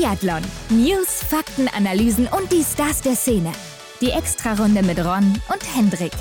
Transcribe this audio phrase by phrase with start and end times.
[0.00, 0.40] Biathlon.
[0.70, 3.52] News, Fakten, Analysen und die Stars der Szene.
[4.00, 6.12] Die Extrarunde mit Ron und Hendrik.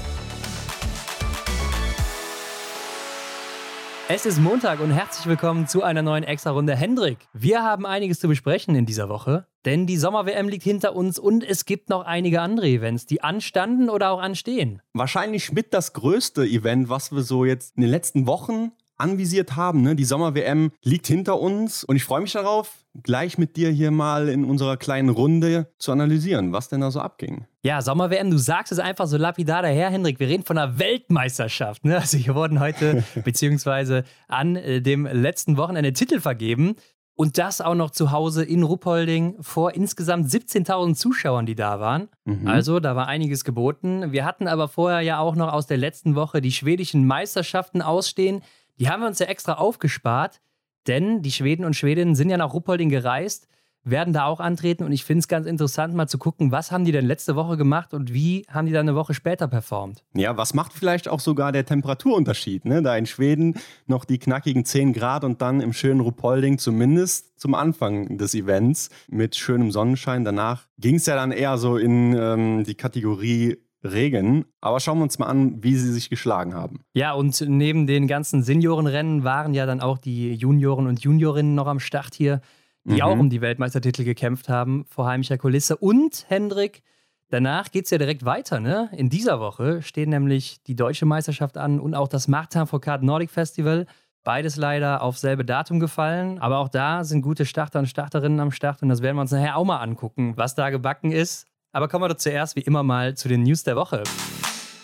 [4.10, 6.76] Es ist Montag und herzlich willkommen zu einer neuen Extra-Runde.
[6.76, 11.18] Hendrik, wir haben einiges zu besprechen in dieser Woche, denn die Sommer-WM liegt hinter uns
[11.18, 14.82] und es gibt noch einige andere Events, die anstanden oder auch anstehen.
[14.92, 19.82] Wahrscheinlich mit das größte Event, was wir so jetzt in den letzten Wochen anvisiert haben.
[19.82, 19.96] Ne?
[19.96, 24.30] Die Sommer-WM liegt hinter uns und ich freue mich darauf, gleich mit dir hier mal
[24.30, 27.46] in unserer kleinen Runde zu analysieren, was denn da so abging.
[27.64, 30.20] Ja, Sommer-WM, du sagst es einfach so lapidar daher, Hendrik.
[30.20, 31.86] Wir reden von einer Weltmeisterschaft.
[31.86, 31.98] Ne?
[31.98, 36.76] Also hier wurden heute, beziehungsweise an äh, dem letzten Wochenende Titel vergeben.
[37.20, 42.08] Und das auch noch zu Hause in Ruppolding vor insgesamt 17.000 Zuschauern, die da waren.
[42.24, 42.48] Mhm.
[42.48, 44.14] Also da war einiges geboten.
[44.14, 48.42] Wir hatten aber vorher ja auch noch aus der letzten Woche die schwedischen Meisterschaften ausstehen.
[48.80, 50.40] Die haben wir uns ja extra aufgespart,
[50.88, 53.48] denn die Schweden und Schwedinnen sind ja nach Ruppolding gereist,
[53.84, 56.86] werden da auch antreten und ich finde es ganz interessant, mal zu gucken, was haben
[56.86, 60.04] die denn letzte Woche gemacht und wie haben die dann eine Woche später performt.
[60.14, 62.66] Ja, was macht vielleicht auch sogar der Temperaturunterschied?
[62.66, 62.82] Ne?
[62.82, 67.56] Da in Schweden noch die knackigen 10 Grad und dann im schönen Ruppolding zumindest zum
[67.56, 70.24] Anfang des Events mit schönem Sonnenschein.
[70.24, 74.46] Danach ging es ja dann eher so in ähm, die Kategorie Regen.
[74.62, 76.82] Aber schauen wir uns mal an, wie sie sich geschlagen haben.
[76.94, 81.68] Ja, und neben den ganzen Seniorenrennen waren ja dann auch die Junioren und Juniorinnen noch
[81.68, 82.42] am Start hier,
[82.84, 83.02] die mhm.
[83.02, 85.78] auch um die Weltmeistertitel gekämpft haben vor heimischer Kulisse.
[85.78, 86.82] Und Hendrik,
[87.30, 88.60] danach geht es ja direkt weiter.
[88.60, 88.90] Ne?
[88.92, 93.30] In dieser Woche stehen nämlich die deutsche Meisterschaft an und auch das Martin Foucault Nordic
[93.30, 93.86] Festival.
[94.26, 96.40] Beides leider auf selbe Datum gefallen.
[96.40, 98.82] Aber auch da sind gute Starter und Starterinnen am Start.
[98.82, 101.49] Und das werden wir uns nachher auch mal angucken, was da gebacken ist.
[101.72, 104.02] Aber kommen wir doch zuerst wie immer mal zu den News der Woche.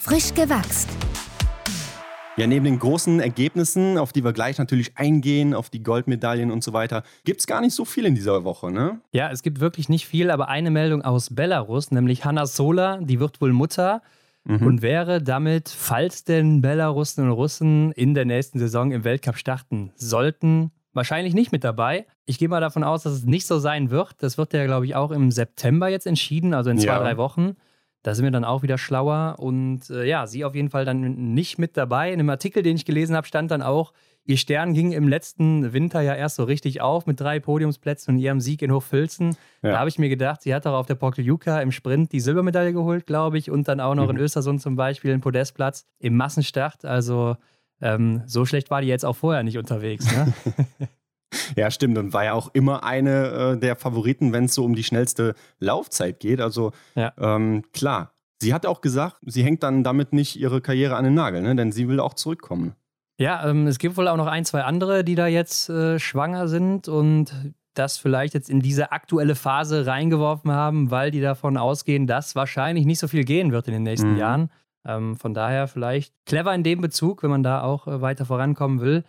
[0.02, 0.88] Frisch gewachst.
[2.38, 6.64] Ja, neben den großen Ergebnissen, auf die wir gleich natürlich eingehen, auf die Goldmedaillen und
[6.64, 9.00] so weiter, gibt es gar nicht so viel in dieser Woche, ne?
[9.14, 13.20] Ja, es gibt wirklich nicht viel, aber eine Meldung aus Belarus, nämlich Hanna Sola, die
[13.20, 14.04] wird wohl Mutter
[14.44, 14.68] mhm.
[14.68, 19.92] und wäre damit, falls denn Belarusen und Russen in der nächsten Saison im Weltcup starten
[19.96, 22.08] sollten, wahrscheinlich nicht mit dabei.
[22.26, 24.16] Ich gehe mal davon aus, dass es nicht so sein wird.
[24.20, 27.00] Das wird ja, glaube ich, auch im September jetzt entschieden, also in zwei, ja.
[27.00, 27.56] drei Wochen.
[28.02, 29.36] Da sind wir dann auch wieder schlauer.
[29.40, 32.12] Und äh, ja, sie auf jeden Fall dann nicht mit dabei.
[32.12, 33.94] In einem Artikel, den ich gelesen habe, stand dann auch,
[34.26, 38.20] ihr Stern ging im letzten Winter ja erst so richtig auf mit drei Podiumsplätzen und
[38.20, 39.36] ihrem Sieg in Hochfilzen.
[39.64, 39.72] Ja.
[39.72, 42.74] Da habe ich mir gedacht, sie hat doch auf der Pokljuka im Sprint die Silbermedaille
[42.74, 43.50] geholt, glaube ich.
[43.50, 44.18] Und dann auch noch mhm.
[44.18, 46.86] in Östersund zum Beispiel einen Podestplatz im Massenstart.
[46.86, 47.38] Also
[47.82, 50.06] ähm, so schlecht war die jetzt auch vorher nicht unterwegs.
[50.12, 50.34] Ne?
[51.56, 51.98] ja, stimmt.
[51.98, 55.36] Und war ja auch immer eine äh, der Favoriten, wenn es so um die schnellste
[55.60, 56.42] Laufzeit geht.
[56.42, 57.14] Also ja.
[57.18, 58.12] ähm, klar.
[58.42, 61.56] Sie hat auch gesagt, sie hängt dann damit nicht ihre Karriere an den Nagel, ne?
[61.56, 62.76] denn sie will auch zurückkommen.
[63.18, 66.50] Ja, ähm, es gibt wohl auch noch ein, zwei andere, die da jetzt äh, schwanger
[66.50, 67.34] sind und
[67.74, 72.86] das vielleicht jetzt in diese aktuelle Phase reingeworfen haben, weil die davon ausgehen, dass wahrscheinlich
[72.86, 74.18] nicht so viel gehen wird in den nächsten mhm.
[74.18, 74.50] Jahren.
[74.86, 78.82] Ähm, von daher vielleicht clever in dem Bezug, wenn man da auch äh, weiter vorankommen
[78.82, 79.04] will.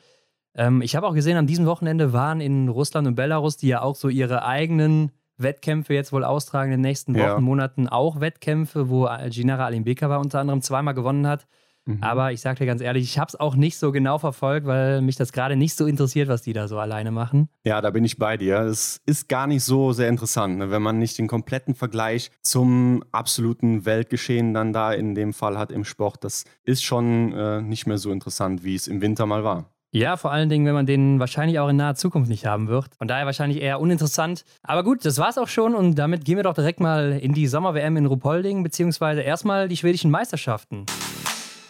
[0.54, 3.82] Ähm, ich habe auch gesehen, an diesem Wochenende waren in Russland und Belarus, die ja
[3.82, 7.40] auch so ihre eigenen Wettkämpfe jetzt wohl austragen in den nächsten Wochen, ja.
[7.40, 11.46] Monaten, auch Wettkämpfe, wo Ginara Alimbekova unter anderem zweimal gewonnen hat.
[11.86, 12.02] Mhm.
[12.02, 15.00] Aber ich sage dir ganz ehrlich, ich habe es auch nicht so genau verfolgt, weil
[15.00, 17.48] mich das gerade nicht so interessiert, was die da so alleine machen.
[17.64, 18.58] Ja, da bin ich bei dir.
[18.60, 20.70] Es ist gar nicht so sehr interessant, ne?
[20.70, 25.70] wenn man nicht den kompletten Vergleich zum absoluten Weltgeschehen dann da in dem Fall hat
[25.70, 26.24] im Sport.
[26.24, 29.70] Das ist schon äh, nicht mehr so interessant, wie es im Winter mal war.
[29.92, 32.94] Ja, vor allen Dingen, wenn man den wahrscheinlich auch in naher Zukunft nicht haben wird.
[32.98, 34.44] Von daher wahrscheinlich eher uninteressant.
[34.62, 37.46] Aber gut, das war's auch schon und damit gehen wir doch direkt mal in die
[37.46, 40.84] Sommer-WM in Ruhpolding, beziehungsweise erstmal die schwedischen Meisterschaften.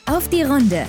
[0.09, 0.87] Auf die Runde.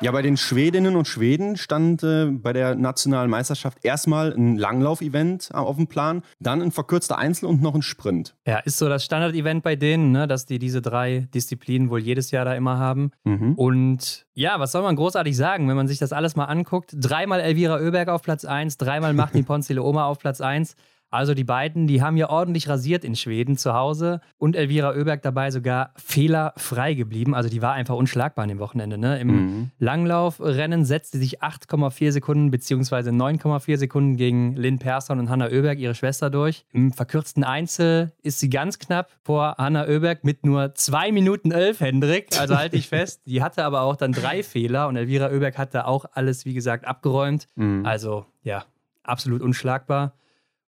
[0.00, 5.50] Ja, bei den Schwedinnen und Schweden stand äh, bei der nationalen Meisterschaft erstmal ein Langlauf-Event
[5.52, 8.34] äh, auf dem Plan, dann ein verkürzter Einzel und noch ein Sprint.
[8.46, 12.30] Ja, ist so das Standard-Event bei denen, ne, dass die diese drei Disziplinen wohl jedes
[12.30, 13.10] Jahr da immer haben.
[13.24, 13.52] Mhm.
[13.56, 16.94] Und ja, was soll man großartig sagen, wenn man sich das alles mal anguckt?
[16.96, 20.74] Dreimal Elvira Oeberg auf Platz 1, dreimal Martin Ponzile Oma auf Platz 1.
[21.12, 25.20] Also die beiden, die haben ja ordentlich rasiert in Schweden zu Hause und Elvira Oeberg
[25.20, 27.34] dabei sogar fehlerfrei geblieben.
[27.34, 28.96] Also die war einfach unschlagbar an dem Wochenende.
[28.96, 29.20] Ne?
[29.20, 29.70] Im mhm.
[29.78, 33.10] Langlaufrennen setzte sich 8,4 Sekunden bzw.
[33.10, 36.64] 9,4 Sekunden gegen Lynn Persson und Hanna Oeberg, ihre Schwester, durch.
[36.72, 41.80] Im verkürzten Einzel ist sie ganz knapp vor Hanna Oeberg mit nur 2 Minuten 11,
[41.80, 42.28] Hendrik.
[42.40, 43.20] Also halte ich fest.
[43.26, 46.86] Die hatte aber auch dann drei Fehler und Elvira Oeberg hatte auch alles, wie gesagt,
[46.86, 47.48] abgeräumt.
[47.56, 47.84] Mhm.
[47.84, 48.64] Also ja,
[49.02, 50.14] absolut unschlagbar.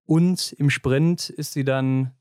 [0.07, 2.13] Und im Sprint ist sie dann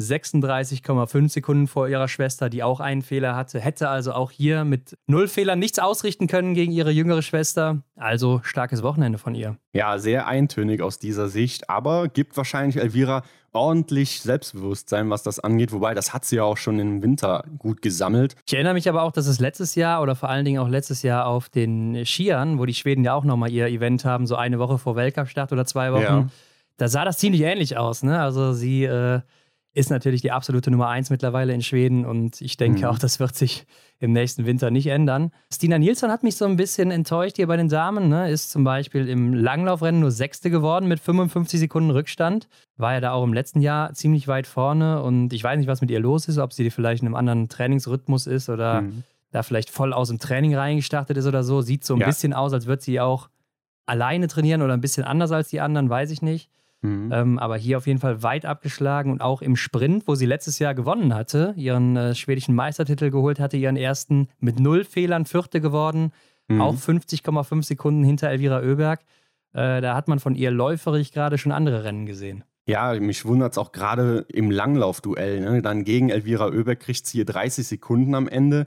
[0.00, 3.60] 36,5 Sekunden vor ihrer Schwester, die auch einen Fehler hatte.
[3.60, 7.82] Hätte also auch hier mit null Fehlern nichts ausrichten können gegen ihre jüngere Schwester.
[7.96, 9.56] Also starkes Wochenende von ihr.
[9.72, 13.22] Ja, sehr eintönig aus dieser Sicht, aber gibt wahrscheinlich Elvira
[13.52, 15.72] ordentlich Selbstbewusstsein, was das angeht.
[15.72, 18.36] Wobei, das hat sie ja auch schon im Winter gut gesammelt.
[18.46, 21.02] Ich erinnere mich aber auch, dass es letztes Jahr oder vor allen Dingen auch letztes
[21.02, 24.58] Jahr auf den Skiern, wo die Schweden ja auch nochmal ihr Event haben, so eine
[24.58, 26.26] Woche vor Weltcup-Start oder zwei Wochen, ja.
[26.80, 28.02] Da sah das ziemlich ähnlich aus.
[28.02, 28.18] Ne?
[28.18, 29.20] Also sie äh,
[29.74, 32.84] ist natürlich die absolute Nummer eins mittlerweile in Schweden und ich denke mhm.
[32.86, 33.66] auch, das wird sich
[33.98, 35.30] im nächsten Winter nicht ändern.
[35.52, 38.08] Stina Nilsson hat mich so ein bisschen enttäuscht hier bei den Damen.
[38.08, 38.30] Ne?
[38.30, 42.48] Ist zum Beispiel im Langlaufrennen nur Sechste geworden mit 55 Sekunden Rückstand.
[42.78, 45.82] War ja da auch im letzten Jahr ziemlich weit vorne und ich weiß nicht, was
[45.82, 49.04] mit ihr los ist, ob sie vielleicht in einem anderen Trainingsrhythmus ist oder mhm.
[49.32, 51.60] da vielleicht voll aus dem Training reingestartet ist oder so.
[51.60, 52.06] Sieht so ein ja.
[52.06, 53.28] bisschen aus, als würde sie auch
[53.84, 56.48] alleine trainieren oder ein bisschen anders als die anderen, weiß ich nicht.
[56.82, 57.10] Mhm.
[57.12, 60.58] Ähm, aber hier auf jeden Fall weit abgeschlagen und auch im Sprint, wo sie letztes
[60.58, 65.60] Jahr gewonnen hatte, ihren äh, schwedischen Meistertitel geholt hatte, ihren ersten mit null Fehlern Vierte
[65.60, 66.12] geworden,
[66.48, 66.60] mhm.
[66.60, 69.00] auch 50,5 Sekunden hinter Elvira Oeberg.
[69.52, 72.44] Äh, da hat man von ihr läuferig gerade schon andere Rennen gesehen.
[72.66, 75.40] Ja, mich wundert es auch gerade im Langlaufduell.
[75.40, 75.60] Ne?
[75.60, 78.66] Dann gegen Elvira Oeberg kriegt sie hier 30 Sekunden am Ende.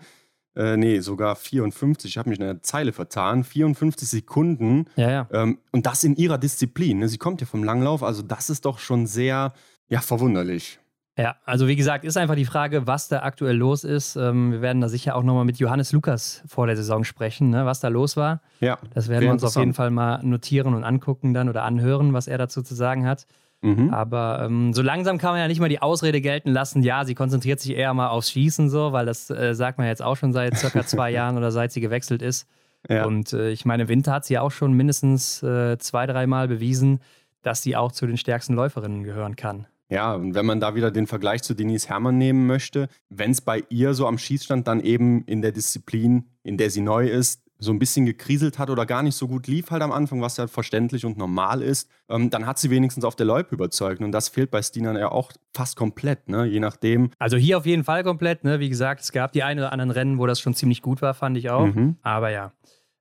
[0.55, 2.11] Äh, nee, sogar 54.
[2.11, 3.44] Ich habe mich in der Zeile vertan.
[3.44, 4.85] 54 Sekunden.
[4.95, 5.27] Ja, ja.
[5.31, 7.00] Ähm, und das in ihrer Disziplin.
[7.00, 7.07] Ne?
[7.07, 8.03] Sie kommt ja vom Langlauf.
[8.03, 9.53] Also, das ist doch schon sehr
[9.89, 10.79] ja, verwunderlich.
[11.15, 14.15] Ja, also wie gesagt, ist einfach die Frage, was da aktuell los ist.
[14.15, 17.67] Ähm, wir werden da sicher auch nochmal mit Johannes Lukas vor der Saison sprechen, ne,
[17.67, 18.41] was da los war.
[18.61, 18.79] Ja.
[18.95, 22.27] Das werden wir uns auf jeden Fall mal notieren und angucken dann oder anhören, was
[22.27, 23.27] er dazu zu sagen hat.
[23.63, 23.94] Mhm.
[23.94, 27.15] Aber ähm, so langsam kann man ja nicht mal die Ausrede gelten lassen, ja, sie
[27.15, 30.33] konzentriert sich eher mal aufs Schießen so, weil das äh, sagt man jetzt auch schon
[30.33, 32.48] seit circa zwei Jahren oder seit sie gewechselt ist.
[32.89, 33.06] Ja.
[33.06, 37.00] Und äh, ich meine, Winter hat sie auch schon mindestens äh, zwei, dreimal bewiesen,
[37.42, 39.68] dass sie auch zu den stärksten Läuferinnen gehören kann.
[39.89, 43.42] Ja, und wenn man da wieder den Vergleich zu Denise Herrmann nehmen möchte, wenn es
[43.42, 47.42] bei ihr so am Schießstand dann eben in der Disziplin, in der sie neu ist,
[47.63, 50.38] so ein bisschen gekriselt hat oder gar nicht so gut lief halt am Anfang, was
[50.38, 54.01] ja verständlich und normal ist, ähm, dann hat sie wenigstens auf der Loipe überzeugt.
[54.01, 56.45] Und das fehlt bei Stina ja auch fast komplett, ne?
[56.45, 57.12] je nachdem.
[57.19, 58.44] Also hier auf jeden Fall komplett.
[58.44, 58.60] Ne?
[58.60, 61.13] Wie gesagt, es gab die ein oder anderen Rennen, wo das schon ziemlich gut war,
[61.13, 61.65] fand ich auch.
[61.65, 61.98] Mhm.
[62.01, 62.51] Aber ja.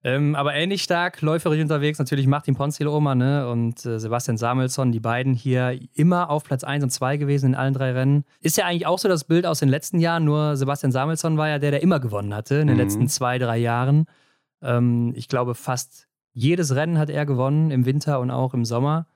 [0.05, 3.49] Ähm, aber ähnlich stark läuferisch unterwegs natürlich Martin Ponzil-Oma ne?
[3.49, 7.55] und äh, Sebastian Samuelsson, die beiden hier immer auf Platz 1 und 2 gewesen in
[7.55, 8.25] allen drei Rennen.
[8.41, 11.49] Ist ja eigentlich auch so das Bild aus den letzten Jahren, nur Sebastian Samuelsson war
[11.49, 12.83] ja der, der immer gewonnen hatte in den mhm.
[12.83, 14.07] letzten zwei, drei Jahren.
[14.63, 19.07] Ähm, ich glaube, fast jedes Rennen hat er gewonnen im Winter und auch im Sommer.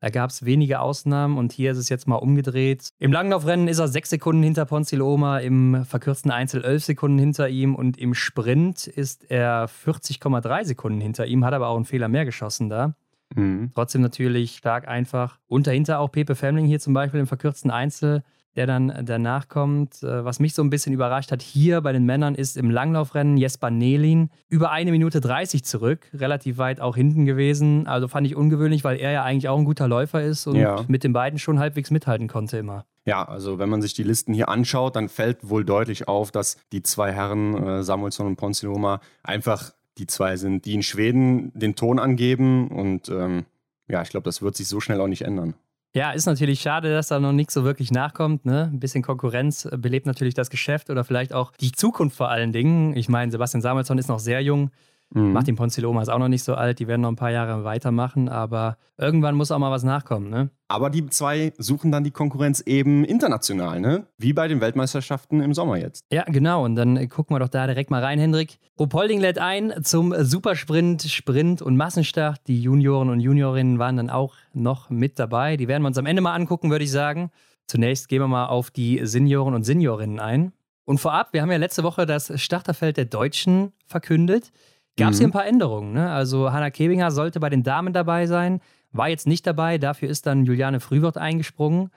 [0.00, 2.88] Da gab es wenige Ausnahmen und hier ist es jetzt mal umgedreht.
[2.98, 7.50] Im Langlaufrennen ist er sechs Sekunden hinter Ponzil Oma, im verkürzten Einzel elf Sekunden hinter
[7.50, 12.08] ihm und im Sprint ist er 40,3 Sekunden hinter ihm, hat aber auch einen Fehler
[12.08, 12.94] mehr geschossen da.
[13.34, 13.72] Mhm.
[13.74, 15.38] Trotzdem natürlich stark einfach.
[15.46, 18.22] Und dahinter auch Pepe Femling hier zum Beispiel im verkürzten Einzel
[18.56, 20.02] der dann danach kommt.
[20.02, 23.36] Äh, was mich so ein bisschen überrascht hat hier bei den Männern ist im Langlaufrennen
[23.36, 27.86] Jesper Nelin über eine Minute 30 zurück, relativ weit auch hinten gewesen.
[27.86, 30.84] Also fand ich ungewöhnlich, weil er ja eigentlich auch ein guter Läufer ist und ja.
[30.88, 32.86] mit den beiden schon halbwegs mithalten konnte immer.
[33.06, 36.58] Ja, also wenn man sich die Listen hier anschaut, dann fällt wohl deutlich auf, dass
[36.72, 41.76] die zwei Herren, äh, Samuelsson und Ponziloma, einfach die zwei sind, die in Schweden den
[41.76, 43.46] Ton angeben und ähm,
[43.88, 45.54] ja, ich glaube, das wird sich so schnell auch nicht ändern.
[45.92, 48.44] Ja, ist natürlich schade, dass da noch nichts so wirklich nachkommt.
[48.44, 48.70] Ne?
[48.72, 52.94] Ein bisschen Konkurrenz belebt natürlich das Geschäft oder vielleicht auch die Zukunft vor allen Dingen.
[52.96, 54.70] Ich meine, Sebastian Samuelsson ist noch sehr jung.
[55.12, 55.32] Mhm.
[55.32, 58.28] Martin Ponziloma ist auch noch nicht so alt, die werden noch ein paar Jahre weitermachen,
[58.28, 60.50] aber irgendwann muss auch mal was nachkommen, ne?
[60.68, 64.06] Aber die zwei suchen dann die Konkurrenz eben international, ne?
[64.18, 66.04] Wie bei den Weltmeisterschaften im Sommer jetzt.
[66.12, 66.64] Ja, genau.
[66.64, 68.58] Und dann gucken wir doch da direkt mal rein, Hendrik.
[68.78, 72.46] Rupolding lädt ein zum Supersprint, Sprint und Massenstart.
[72.46, 75.56] Die Junioren und Juniorinnen waren dann auch noch mit dabei.
[75.56, 77.32] Die werden wir uns am Ende mal angucken, würde ich sagen.
[77.66, 80.52] Zunächst gehen wir mal auf die Senioren und Seniorinnen ein.
[80.84, 84.52] Und vorab, wir haben ja letzte Woche das Starterfeld der Deutschen verkündet
[85.00, 85.18] gab es mhm.
[85.18, 85.92] hier ein paar Änderungen.
[85.92, 86.10] Ne?
[86.10, 88.60] Also Hanna Kebinger sollte bei den Damen dabei sein,
[88.92, 89.78] war jetzt nicht dabei.
[89.78, 91.90] Dafür ist dann Juliane Frühwirt eingesprungen.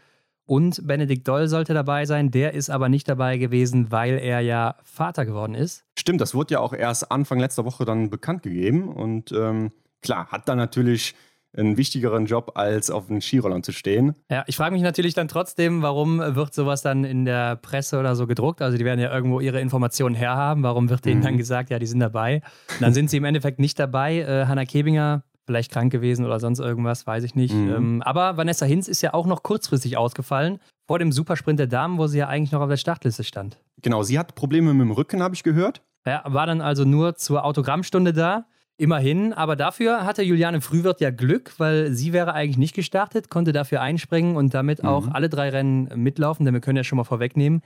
[0.45, 2.29] Und Benedikt Doll sollte dabei sein.
[2.29, 5.86] Der ist aber nicht dabei gewesen, weil er ja Vater geworden ist.
[5.98, 8.89] Stimmt, das wurde ja auch erst Anfang letzter Woche dann bekannt gegeben.
[8.89, 11.15] Und ähm, klar, hat dann natürlich
[11.55, 14.15] einen wichtigeren Job, als auf den Skirollern zu stehen.
[14.29, 18.15] Ja, ich frage mich natürlich dann trotzdem, warum wird sowas dann in der Presse oder
[18.15, 18.62] so gedruckt?
[18.62, 20.63] Also die werden ja irgendwo ihre Informationen herhaben.
[20.63, 21.25] Warum wird denen mhm.
[21.25, 22.41] dann gesagt, ja, die sind dabei?
[22.75, 24.19] Und dann sind sie im Endeffekt nicht dabei.
[24.19, 27.53] Äh, Hanna Kebinger vielleicht krank gewesen oder sonst irgendwas, weiß ich nicht.
[27.53, 27.74] Mhm.
[27.74, 31.98] Ähm, aber Vanessa Hinz ist ja auch noch kurzfristig ausgefallen vor dem Supersprint der Damen,
[31.98, 33.60] wo sie ja eigentlich noch auf der Startliste stand.
[33.81, 35.81] Genau, sie hat Probleme mit dem Rücken, habe ich gehört.
[36.05, 38.45] Ja, war dann also nur zur Autogrammstunde da
[38.84, 43.54] Immerhin, aber dafür hatte Juliane Frühwirt ja Glück, weil sie wäre eigentlich nicht gestartet, konnte
[43.54, 44.90] dafür einspringen und damit mhm.
[44.90, 47.62] auch alle drei Rennen mitlaufen, denn wir können ja schon mal vorwegnehmen,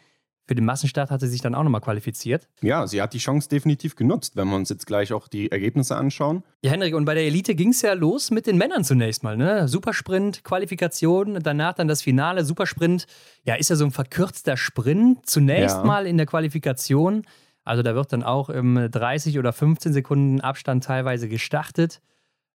[0.48, 2.48] für den Massenstart hat sie sich dann auch nochmal qualifiziert.
[2.62, 5.98] Ja, sie hat die Chance definitiv genutzt, wenn wir uns jetzt gleich auch die Ergebnisse
[5.98, 6.44] anschauen.
[6.62, 9.36] Ja, Henrik, und bei der Elite ging es ja los mit den Männern zunächst mal.
[9.36, 9.68] Ne?
[9.68, 12.46] Supersprint, Qualifikation, danach dann das Finale.
[12.46, 13.08] Supersprint,
[13.44, 15.26] ja, ist ja so ein verkürzter Sprint.
[15.26, 15.84] Zunächst ja.
[15.84, 17.24] mal in der Qualifikation.
[17.68, 22.02] Also da wird dann auch im 30 oder 15 Sekunden Abstand teilweise gestartet.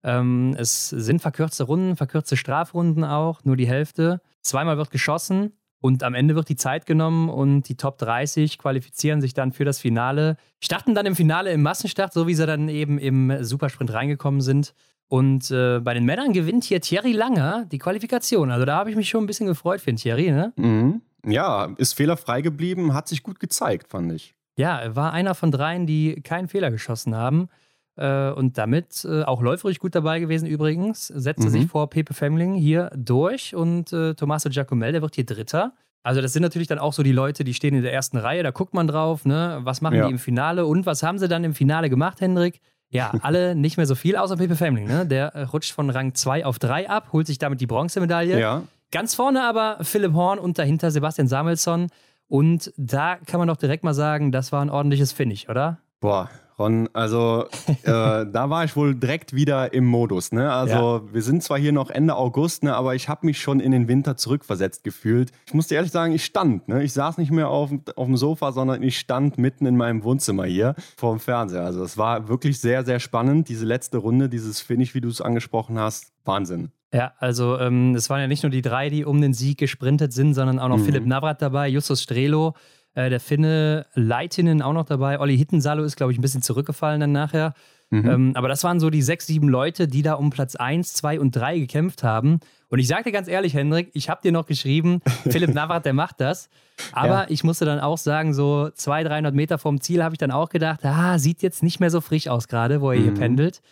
[0.03, 4.21] Ähm, es sind verkürzte Runden, verkürzte Strafrunden auch, nur die Hälfte.
[4.41, 9.21] Zweimal wird geschossen und am Ende wird die Zeit genommen und die Top 30 qualifizieren
[9.21, 10.37] sich dann für das Finale.
[10.61, 14.75] Starten dann im Finale im Massenstart, so wie sie dann eben im Supersprint reingekommen sind.
[15.09, 18.51] Und äh, bei den Männern gewinnt hier Thierry Langer die Qualifikation.
[18.51, 20.53] Also da habe ich mich schon ein bisschen gefreut für den Thierry, ne?
[20.57, 21.03] Mhm.
[21.27, 24.35] Ja, ist fehlerfrei geblieben, hat sich gut gezeigt, fand ich.
[24.57, 27.49] Ja, er war einer von dreien, die keinen Fehler geschossen haben.
[27.97, 31.09] Äh, und damit äh, auch läuferig gut dabei gewesen übrigens.
[31.09, 31.51] Setzte mhm.
[31.51, 35.75] sich vor Pepe Femling hier durch und äh, Tommaso Giacomel, der wird hier Dritter.
[36.03, 38.43] Also das sind natürlich dann auch so die Leute, die stehen in der ersten Reihe,
[38.43, 39.61] da guckt man drauf, ne?
[39.63, 40.07] was machen ja.
[40.07, 42.61] die im Finale und was haben sie dann im Finale gemacht, Hendrik?
[42.91, 44.87] Ja, alle nicht mehr so viel, außer Pepe Femling.
[44.87, 45.07] Ne?
[45.07, 48.41] Der äh, rutscht von Rang 2 auf 3 ab, holt sich damit die Bronzemedaille.
[48.41, 48.63] Ja.
[48.91, 51.89] Ganz vorne aber Philipp Horn und dahinter Sebastian Samuelsson.
[52.33, 55.81] Und da kann man doch direkt mal sagen, das war ein ordentliches Finish, oder?
[56.01, 57.45] Boah, Ron, also
[57.83, 60.33] äh, da war ich wohl direkt wieder im Modus.
[60.33, 60.51] Ne?
[60.51, 61.13] Also ja.
[61.13, 63.87] wir sind zwar hier noch Ende August, ne, aber ich habe mich schon in den
[63.87, 65.31] Winter zurückversetzt gefühlt.
[65.45, 66.69] Ich muss dir ehrlich sagen, ich stand.
[66.69, 66.83] Ne?
[66.83, 70.47] Ich saß nicht mehr auf, auf dem Sofa, sondern ich stand mitten in meinem Wohnzimmer
[70.47, 71.67] hier vor dem Fernseher.
[71.67, 75.21] Also es war wirklich sehr, sehr spannend, diese letzte Runde, dieses Finish, wie du es
[75.21, 76.15] angesprochen hast.
[76.25, 76.73] Wahnsinn.
[76.93, 80.13] Ja, also ähm, es waren ja nicht nur die drei, die um den Sieg gesprintet
[80.13, 80.85] sind, sondern auch noch mhm.
[80.85, 82.55] Philipp Navrat dabei, Justus Strelo,
[82.95, 85.19] äh, der Finne Leitinen auch noch dabei.
[85.19, 87.55] Olli Hittensalo ist, glaube ich, ein bisschen zurückgefallen dann nachher.
[87.89, 88.11] Mhm.
[88.11, 91.21] Ähm, aber das waren so die sechs, sieben Leute, die da um Platz 1, 2
[91.21, 92.41] und 3 gekämpft haben.
[92.69, 95.93] Und ich sage dir ganz ehrlich, Hendrik, ich habe dir noch geschrieben, Philipp Navrat, der
[95.93, 96.49] macht das.
[96.93, 97.27] Aber ja.
[97.29, 100.49] ich musste dann auch sagen, so 200, 300 Meter vom Ziel habe ich dann auch
[100.49, 103.03] gedacht, ah, sieht jetzt nicht mehr so frisch aus gerade, wo er mhm.
[103.03, 103.63] hier pendelt.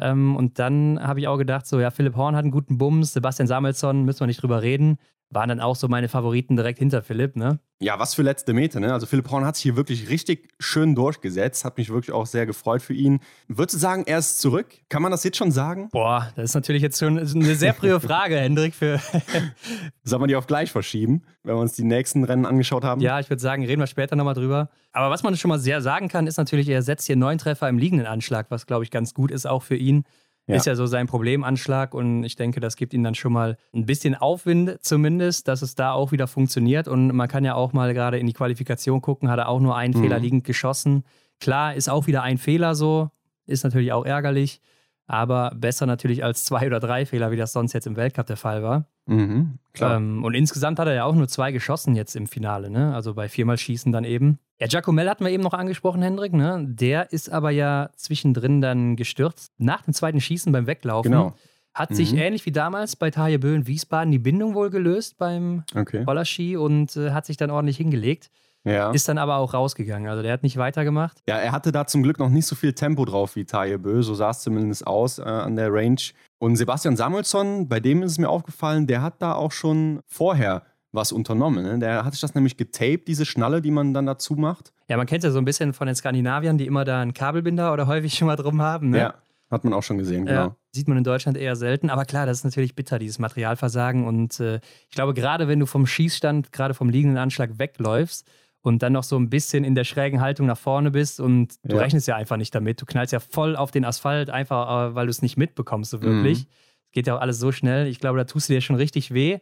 [0.00, 3.12] Ähm, und dann habe ich auch gedacht, so, ja, Philipp Horn hat einen guten Bums,
[3.12, 4.98] Sebastian Samuelsson, müssen wir nicht drüber reden
[5.34, 7.58] waren dann auch so meine Favoriten direkt hinter Philipp, ne?
[7.80, 8.92] Ja, was für letzte Meter, ne?
[8.92, 12.46] Also Philipp Horn hat sich hier wirklich richtig schön durchgesetzt, hat mich wirklich auch sehr
[12.46, 13.20] gefreut für ihn.
[13.48, 14.68] Würdest du sagen, er ist zurück?
[14.88, 15.88] Kann man das jetzt schon sagen?
[15.90, 18.74] Boah, das ist natürlich jetzt schon eine sehr frühe Frage, Hendrik.
[18.74, 19.00] Für
[20.04, 23.00] Soll man die auf gleich verschieben, wenn wir uns die nächsten Rennen angeschaut haben?
[23.00, 24.70] Ja, ich würde sagen, reden wir später nochmal drüber.
[24.92, 27.68] Aber was man schon mal sehr sagen kann, ist natürlich, er setzt hier neun Treffer
[27.68, 30.04] im liegenden Anschlag, was glaube ich ganz gut ist, auch für ihn.
[30.46, 30.56] Ja.
[30.56, 33.86] Ist ja so sein Problemanschlag und ich denke, das gibt ihm dann schon mal ein
[33.86, 37.94] bisschen Aufwind zumindest, dass es da auch wieder funktioniert und man kann ja auch mal
[37.94, 40.02] gerade in die Qualifikation gucken, hat er auch nur einen mhm.
[40.02, 41.04] Fehler liegend geschossen.
[41.40, 43.10] Klar, ist auch wieder ein Fehler so,
[43.46, 44.60] ist natürlich auch ärgerlich,
[45.06, 48.36] aber besser natürlich als zwei oder drei Fehler, wie das sonst jetzt im Weltcup der
[48.36, 48.86] Fall war.
[49.06, 52.94] Mhm, ähm, und insgesamt hat er ja auch nur zwei geschossen jetzt im Finale, ne?
[52.94, 54.38] Also bei viermal Schießen dann eben.
[54.58, 56.64] Ja, Giacomel hatten wir eben noch angesprochen, Hendrik, ne?
[56.66, 59.52] Der ist aber ja zwischendrin dann gestürzt.
[59.58, 61.10] Nach dem zweiten Schießen beim Weglaufen.
[61.10, 61.34] Genau.
[61.74, 61.94] Hat mhm.
[61.96, 66.04] sich ähnlich wie damals bei Taje Böen Wiesbaden die Bindung wohl gelöst beim okay.
[66.04, 68.30] Rollerski und äh, hat sich dann ordentlich hingelegt.
[68.64, 68.90] Ja.
[68.92, 70.08] Ist dann aber auch rausgegangen.
[70.08, 71.22] Also der hat nicht weitergemacht.
[71.28, 74.02] Ja, er hatte da zum Glück noch nicht so viel Tempo drauf wie Taje Bö.
[74.02, 76.00] So sah es zumindest aus äh, an der Range.
[76.38, 80.62] Und Sebastian Samuelsson, bei dem ist es mir aufgefallen, der hat da auch schon vorher
[80.92, 81.64] was unternommen.
[81.64, 81.78] Ne?
[81.78, 84.72] Der hat sich das nämlich getaped, diese Schnalle, die man dann dazu macht.
[84.88, 87.72] Ja, man kennt ja so ein bisschen von den Skandinaviern, die immer da einen Kabelbinder
[87.72, 88.90] oder häufig schon mal drum haben.
[88.90, 88.98] Ne?
[88.98, 89.14] Ja,
[89.50, 90.40] hat man auch schon gesehen, genau.
[90.40, 91.90] Ja, sieht man in Deutschland eher selten.
[91.90, 94.06] Aber klar, das ist natürlich bitter, dieses Materialversagen.
[94.06, 98.26] Und äh, ich glaube, gerade wenn du vom Schießstand, gerade vom liegenden Anschlag wegläufst,
[98.64, 101.76] und dann noch so ein bisschen in der schrägen Haltung nach vorne bist und du
[101.76, 101.82] ja.
[101.82, 102.80] rechnest ja einfach nicht damit.
[102.80, 106.00] Du knallst ja voll auf den Asphalt, einfach äh, weil du es nicht mitbekommst, so
[106.00, 106.44] wirklich.
[106.44, 106.48] Mhm.
[106.92, 107.86] Geht ja auch alles so schnell.
[107.86, 109.38] Ich glaube, da tust du dir schon richtig weh.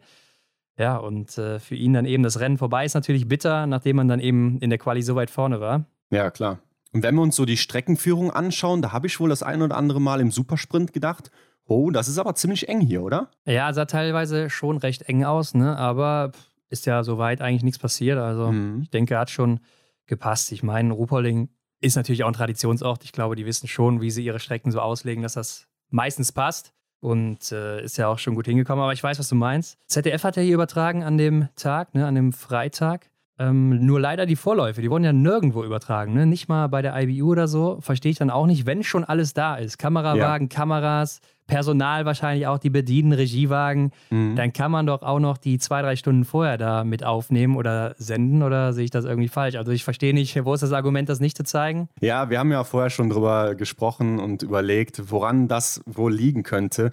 [0.77, 4.09] Ja, und äh, für ihn dann eben das Rennen vorbei ist natürlich bitter, nachdem man
[4.09, 5.85] dann eben in der Quali so weit vorne war.
[6.09, 6.59] Ja, klar.
[6.91, 9.77] Und wenn wir uns so die Streckenführung anschauen, da habe ich wohl das ein oder
[9.77, 11.31] andere Mal im Supersprint gedacht,
[11.65, 13.29] oh, das ist aber ziemlich eng hier, oder?
[13.45, 15.77] Ja, sah teilweise schon recht eng aus, ne?
[15.77, 16.33] aber
[16.73, 18.17] ist ja soweit eigentlich nichts passiert.
[18.17, 18.81] Also mhm.
[18.81, 19.59] ich denke, hat schon
[20.07, 20.51] gepasst.
[20.51, 21.49] Ich meine, Ruhpolding
[21.79, 23.03] ist natürlich auch ein Traditionsort.
[23.03, 26.73] Ich glaube, die wissen schon, wie sie ihre Strecken so auslegen, dass das meistens passt
[26.99, 28.83] und äh, ist ja auch schon gut hingekommen.
[28.83, 29.77] Aber ich weiß, was du meinst.
[29.87, 33.09] ZDF hat ja hier übertragen an dem Tag, ne, an dem Freitag.
[33.39, 36.27] Ähm, nur leider die Vorläufe, die wurden ja nirgendwo übertragen, ne?
[36.27, 37.79] nicht mal bei der IBU oder so.
[37.81, 39.79] Verstehe ich dann auch nicht, wenn schon alles da ist.
[39.79, 40.55] Kamerawagen, ja.
[40.55, 44.35] Kameras, Personal wahrscheinlich auch, die bedienen, Regiewagen, mhm.
[44.35, 47.95] dann kann man doch auch noch die zwei, drei Stunden vorher da mit aufnehmen oder
[47.97, 49.55] senden oder sehe ich das irgendwie falsch?
[49.55, 51.89] Also ich verstehe nicht, wo ist das Argument, das nicht zu zeigen?
[51.99, 56.91] Ja, wir haben ja vorher schon drüber gesprochen und überlegt, woran das wohl liegen könnte.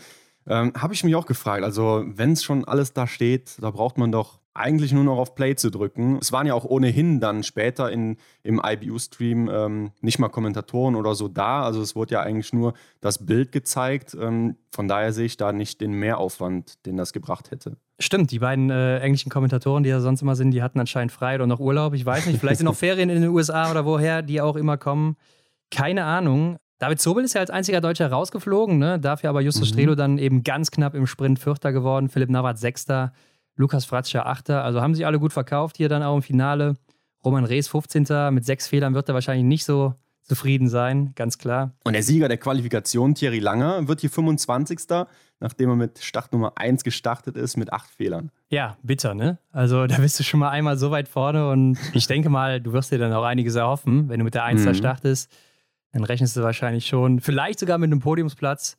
[0.49, 1.63] Ähm, Habe ich mich auch gefragt.
[1.63, 5.35] Also, wenn es schon alles da steht, da braucht man doch eigentlich nur noch auf
[5.35, 6.19] Play zu drücken.
[6.21, 11.15] Es waren ja auch ohnehin dann später in, im IBU-Stream ähm, nicht mal Kommentatoren oder
[11.15, 11.63] so da.
[11.63, 14.17] Also es wurde ja eigentlich nur das Bild gezeigt.
[14.21, 17.77] Ähm, von daher sehe ich da nicht den Mehraufwand, den das gebracht hätte.
[17.99, 21.35] Stimmt, die beiden äh, englischen Kommentatoren, die ja sonst immer sind, die hatten anscheinend frei
[21.35, 21.95] oder noch Urlaub.
[21.95, 24.77] Ich weiß nicht, vielleicht sind noch Ferien in den USA oder woher die auch immer
[24.77, 25.17] kommen.
[25.71, 26.59] Keine Ahnung.
[26.79, 28.99] David Zobel ist ja als einziger Deutscher rausgeflogen, ne?
[28.99, 29.75] dafür aber Justus mhm.
[29.75, 33.13] Strelo dann eben ganz knapp im Sprint Vierter geworden, Philipp Navrat Sechster.
[33.57, 34.65] Lukas Fratscher Achter.
[34.65, 36.77] Also haben sich alle gut verkauft hier dann auch im Finale.
[37.25, 38.33] Roman Rees 15.
[38.33, 41.73] Mit sechs Fehlern wird er wahrscheinlich nicht so zufrieden sein, ganz klar.
[41.85, 44.79] Und der Sieger der Qualifikation, Thierry Langer, wird hier 25.
[45.41, 48.31] Nachdem er mit Startnummer 1 gestartet ist, mit acht Fehlern.
[48.51, 49.39] Ja, bitter, ne?
[49.53, 52.73] Also da bist du schon mal einmal so weit vorne und ich denke mal, du
[52.73, 54.75] wirst dir dann auch einiges erhoffen, wenn du mit der 1 mhm.
[54.75, 55.33] startest.
[55.93, 58.79] Dann rechnest du wahrscheinlich schon, vielleicht sogar mit einem Podiumsplatz,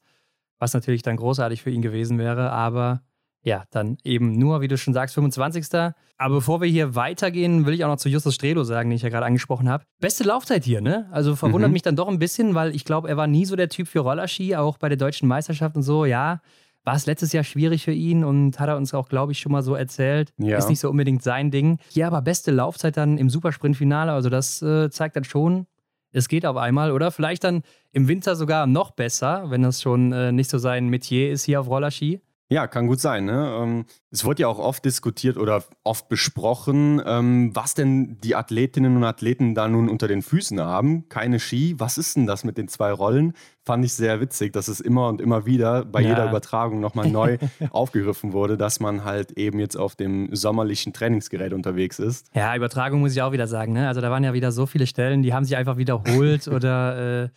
[0.60, 3.01] was natürlich dann großartig für ihn gewesen wäre, aber
[3.44, 5.94] ja, dann eben nur, wie du schon sagst, 25.
[6.18, 9.02] Aber bevor wir hier weitergehen, will ich auch noch zu Justus Strelo sagen, den ich
[9.02, 9.84] ja gerade angesprochen habe.
[10.00, 11.08] Beste Laufzeit hier, ne?
[11.12, 11.74] Also verwundert mhm.
[11.74, 14.02] mich dann doch ein bisschen, weil ich glaube, er war nie so der Typ für
[14.02, 16.06] Rollerski, auch bei der deutschen Meisterschaft und so.
[16.06, 16.42] Ja,
[16.84, 19.52] war es letztes Jahr schwierig für ihn und hat er uns auch, glaube ich, schon
[19.52, 20.34] mal so erzählt.
[20.38, 20.58] Ja.
[20.58, 21.80] Ist nicht so unbedingt sein Ding.
[21.90, 24.12] Hier aber beste Laufzeit dann im Supersprintfinale.
[24.12, 25.68] Also das äh, zeigt dann schon,
[26.12, 26.92] es geht auf einmal.
[26.92, 30.90] Oder vielleicht dann im Winter sogar noch besser, wenn das schon äh, nicht so sein
[30.90, 32.22] Metier ist hier auf Rollerski.
[32.51, 33.24] Ja, kann gut sein.
[33.24, 33.58] Ne?
[33.62, 38.98] Ähm, es wird ja auch oft diskutiert oder oft besprochen, ähm, was denn die Athletinnen
[38.98, 41.08] und Athleten da nun unter den Füßen haben.
[41.08, 41.75] Keine Ski.
[41.77, 43.36] Was ist denn das mit den zwei Rollen?
[43.63, 46.10] Fand ich sehr witzig, dass es immer und immer wieder bei ja.
[46.10, 47.38] jeder Übertragung nochmal neu
[47.72, 52.27] aufgegriffen wurde, dass man halt eben jetzt auf dem sommerlichen Trainingsgerät unterwegs ist.
[52.36, 53.72] Ja, Übertragung muss ich auch wieder sagen.
[53.72, 53.88] Ne?
[53.88, 57.29] Also da waren ja wieder so viele Stellen, die haben sich einfach wiederholt oder äh,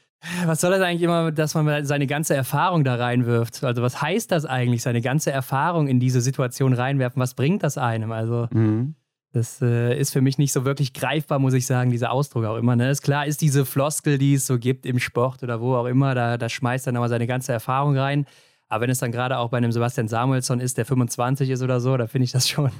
[0.46, 3.62] was soll das eigentlich immer, dass man seine ganze Erfahrung da reinwirft?
[3.64, 7.20] Also, was heißt das eigentlich, seine ganze Erfahrung in diese Situation reinwerfen?
[7.20, 8.12] Was bringt das einem?
[8.12, 8.94] Also, mhm.
[9.32, 12.56] das äh, ist für mich nicht so wirklich greifbar, muss ich sagen, dieser Ausdruck auch
[12.56, 12.76] immer.
[12.76, 12.90] Ne?
[12.90, 16.14] Ist klar, ist diese Floskel, die es so gibt im Sport oder wo auch immer,
[16.14, 18.26] da, da schmeißt er nochmal seine ganze Erfahrung rein.
[18.68, 21.80] Aber wenn es dann gerade auch bei einem Sebastian Samuelsson ist, der 25 ist oder
[21.80, 22.70] so, da finde ich das schon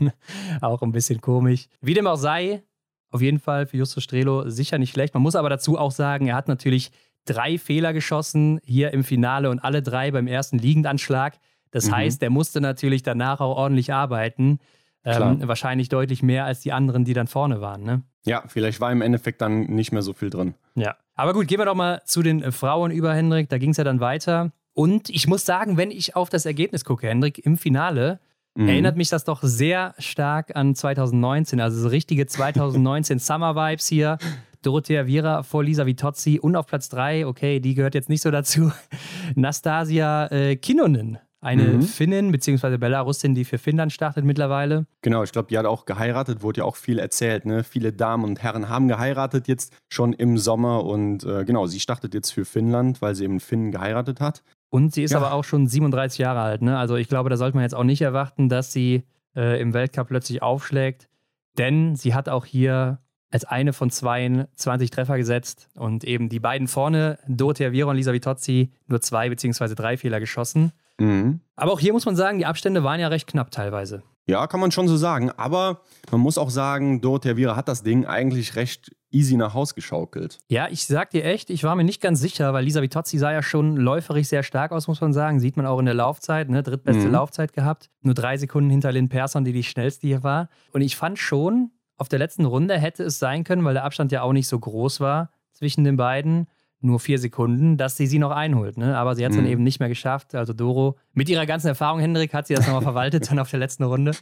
[0.60, 1.68] auch ein bisschen komisch.
[1.80, 2.62] Wie dem auch sei,
[3.10, 5.14] auf jeden Fall für Justus Strelo sicher nicht schlecht.
[5.14, 6.90] Man muss aber dazu auch sagen, er hat natürlich
[7.25, 11.34] drei Fehler geschossen hier im Finale und alle drei beim ersten Liegendanschlag.
[11.71, 11.97] Das mhm.
[11.97, 14.60] heißt, der musste natürlich danach auch ordentlich arbeiten.
[15.06, 17.82] Ähm, wahrscheinlich deutlich mehr als die anderen, die dann vorne waren.
[17.82, 18.02] Ne?
[18.25, 20.54] Ja, vielleicht war im Endeffekt dann nicht mehr so viel drin.
[20.76, 20.97] Ja.
[21.15, 23.50] Aber gut, gehen wir doch mal zu den äh, Frauen über, Hendrik.
[23.50, 24.52] Da ging es ja dann weiter.
[24.73, 28.19] Und ich muss sagen, wenn ich auf das Ergebnis gucke, Hendrik, im Finale,
[28.54, 28.69] mhm.
[28.69, 31.60] erinnert mich das doch sehr stark an 2019.
[31.60, 34.19] Also so richtige 2019 Summer Vibes hier.
[34.66, 38.30] Dorothea Viera vor Lisa Vitozzi und auf Platz 3, okay, die gehört jetzt nicht so
[38.30, 38.72] dazu,
[39.34, 41.18] Nastasia äh, Kinnunen.
[41.44, 41.82] Eine mhm.
[41.82, 42.78] Finnin bzw.
[42.78, 44.86] Belarusin, die für Finnland startet mittlerweile.
[45.02, 47.44] Genau, ich glaube, die hat auch geheiratet, wurde ja auch viel erzählt.
[47.44, 47.64] Ne?
[47.64, 52.14] Viele Damen und Herren haben geheiratet jetzt schon im Sommer und äh, genau, sie startet
[52.14, 54.42] jetzt für Finnland, weil sie eben Finnen geheiratet hat.
[54.70, 55.18] Und sie ist ja.
[55.18, 56.62] aber auch schon 37 Jahre alt.
[56.62, 56.78] Ne?
[56.78, 59.02] Also ich glaube, da sollte man jetzt auch nicht erwarten, dass sie
[59.36, 61.10] äh, im Weltcup plötzlich aufschlägt.
[61.58, 63.00] Denn sie hat auch hier
[63.30, 67.97] als eine von zwei 20 Treffer gesetzt und eben die beiden vorne, Dorothea Viera und
[67.97, 70.73] Lisa Vitozzi, nur zwei beziehungsweise drei Fehler geschossen.
[70.99, 71.41] Mhm.
[71.56, 74.02] Aber auch hier muss man sagen, die Abstände waren ja recht knapp teilweise.
[74.26, 75.30] Ja, kann man schon so sagen.
[75.30, 79.75] Aber man muss auch sagen, Dorothea Viera hat das Ding eigentlich recht easy nach Haus
[79.75, 80.39] geschaukelt.
[80.49, 83.32] Ja, ich sag dir echt, ich war mir nicht ganz sicher, weil Lisa Vitozzi sah
[83.32, 85.41] ja schon läuferig sehr stark aus, muss man sagen.
[85.41, 86.63] Sieht man auch in der Laufzeit, ne?
[86.63, 87.13] drittbeste mhm.
[87.13, 87.91] Laufzeit gehabt.
[88.00, 90.49] Nur drei Sekunden hinter Lynn Persson, die die schnellste hier war.
[90.73, 94.13] Und ich fand schon, auf der letzten Runde hätte es sein können, weil der Abstand
[94.13, 96.47] ja auch nicht so groß war zwischen den beiden,
[96.80, 98.76] nur vier Sekunden, dass sie sie noch einholt.
[98.76, 98.97] Ne?
[98.97, 99.43] Aber sie hat es mhm.
[99.43, 100.35] dann eben nicht mehr geschafft.
[100.35, 103.59] Also Doro, mit ihrer ganzen Erfahrung, Hendrik, hat sie das nochmal verwaltet dann auf der
[103.59, 104.13] letzten Runde.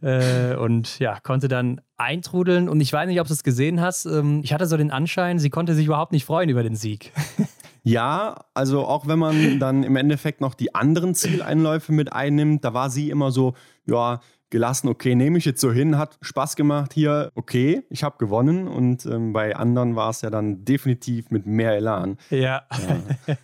[0.00, 2.68] äh, und ja, konnte dann eintrudeln.
[2.68, 4.06] Und ich weiß nicht, ob du es gesehen hast.
[4.06, 7.12] Ähm, ich hatte so den Anschein, sie konnte sich überhaupt nicht freuen über den Sieg.
[7.82, 12.74] Ja, also auch wenn man dann im Endeffekt noch die anderen Zieleinläufe mit einnimmt, da
[12.74, 13.54] war sie immer so,
[13.86, 18.16] ja, gelassen, okay, nehme ich jetzt so hin, hat Spaß gemacht hier, okay, ich habe
[18.18, 22.18] gewonnen und ähm, bei anderen war es ja dann definitiv mit mehr Elan.
[22.30, 22.62] Ja.
[22.70, 23.36] ja.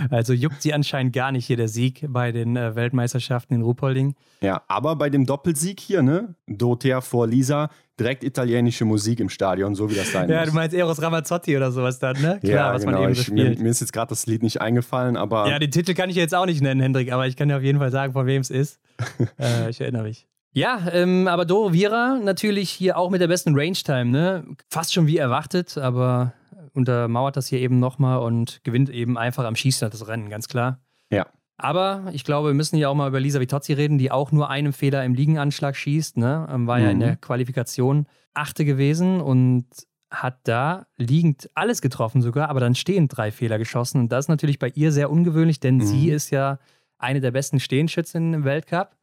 [0.10, 4.14] also juckt sie anscheinend gar nicht hier der Sieg bei den äh, Weltmeisterschaften in Ruhpolding.
[4.40, 9.74] Ja, aber bei dem Doppelsieg hier, ne, Dorothea vor Lisa, direkt italienische Musik im Stadion,
[9.74, 10.50] so wie das sein ja, muss.
[10.50, 12.38] du meinst Eros Ramazzotti oder sowas dann, ne?
[12.40, 12.98] Klar, ja, was genau.
[12.98, 15.48] man eben so ich, mir, mir, ist jetzt gerade das Lied nicht eingefallen, aber.
[15.48, 17.62] Ja, den Titel kann ich jetzt auch nicht nennen, Hendrik, aber ich kann dir auf
[17.62, 18.80] jeden Fall sagen, von wem es ist.
[19.38, 20.26] äh, ich erinnere mich.
[20.52, 24.44] Ja, ähm, aber Doro Vira natürlich hier auch mit der besten Range-Time, ne?
[24.70, 26.32] Fast schon wie erwartet, aber
[26.74, 30.80] untermauert das hier eben nochmal und gewinnt eben einfach am Schießen das Rennen, ganz klar.
[31.10, 31.26] Ja.
[31.58, 34.48] Aber ich glaube, wir müssen hier auch mal über Lisa Vitozzi reden, die auch nur
[34.48, 36.16] einen Fehler im Liegenanschlag schießt.
[36.16, 36.48] Ne?
[36.50, 36.84] Ähm, war mhm.
[36.84, 37.02] ja in mhm.
[37.02, 39.66] der Qualifikation Achte gewesen und
[40.10, 44.02] hat da liegend alles getroffen sogar, aber dann stehend drei Fehler geschossen.
[44.02, 45.82] Und das ist natürlich bei ihr sehr ungewöhnlich, denn mhm.
[45.82, 46.58] sie ist ja
[46.96, 48.96] eine der besten Stehenschützinnen im Weltcup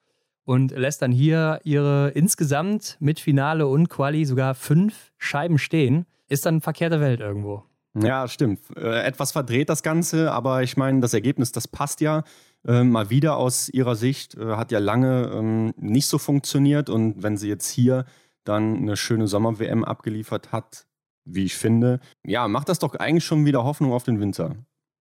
[0.45, 6.05] und lässt dann hier ihre insgesamt mit Finale und Quali sogar fünf Scheiben stehen.
[6.27, 7.63] Ist dann verkehrte Welt irgendwo.
[7.95, 8.59] Ja, stimmt.
[8.75, 12.23] Äh, etwas verdreht das Ganze, aber ich meine, das Ergebnis, das passt ja.
[12.67, 17.21] Äh, mal wieder aus ihrer Sicht, äh, hat ja lange ähm, nicht so funktioniert und
[17.21, 18.05] wenn sie jetzt hier
[18.43, 20.87] dann eine schöne Sommer-WM abgeliefert hat,
[21.25, 24.55] wie ich finde, ja, macht das doch eigentlich schon wieder Hoffnung auf den Winter.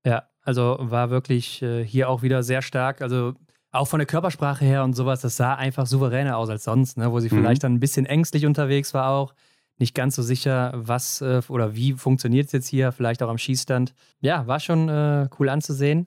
[0.07, 3.02] Ja, also war wirklich äh, hier auch wieder sehr stark.
[3.02, 3.35] Also
[3.74, 7.10] auch von der Körpersprache her und sowas, das sah einfach souveräner aus als sonst, ne?
[7.12, 7.38] wo sie mhm.
[7.38, 9.34] vielleicht dann ein bisschen ängstlich unterwegs war auch
[9.78, 13.38] nicht ganz so sicher, was äh, oder wie funktioniert es jetzt hier, vielleicht auch am
[13.38, 13.94] Schießstand.
[14.20, 16.06] Ja, war schon äh, cool anzusehen.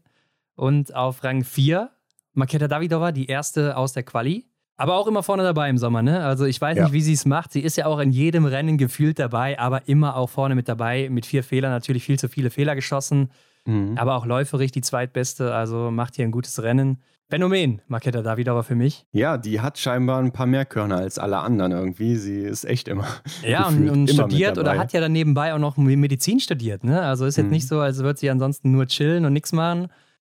[0.55, 1.91] Und auf Rang 4,
[2.33, 4.47] Maketa Davidova, die erste aus der Quali.
[4.77, 6.23] Aber auch immer vorne dabei im Sommer, ne?
[6.23, 6.83] Also ich weiß ja.
[6.83, 7.51] nicht, wie sie es macht.
[7.51, 11.09] Sie ist ja auch in jedem Rennen gefühlt dabei, aber immer auch vorne mit dabei.
[11.09, 13.31] Mit vier Fehlern natürlich viel zu viele Fehler geschossen.
[13.65, 13.97] Mhm.
[13.97, 17.01] Aber auch läuferig die zweitbeste, also macht hier ein gutes Rennen.
[17.29, 19.05] Phänomen, Maketa Davidova für mich.
[19.11, 22.15] Ja, die hat scheinbar ein paar mehr Körner als alle anderen irgendwie.
[22.15, 23.05] Sie ist echt immer.
[23.43, 26.85] Ja, und, und studiert oder hat ja dann nebenbei auch noch Medizin studiert.
[26.85, 27.01] Ne?
[27.01, 27.51] Also ist jetzt mhm.
[27.51, 29.89] nicht so, als würde sie ansonsten nur chillen und nichts machen.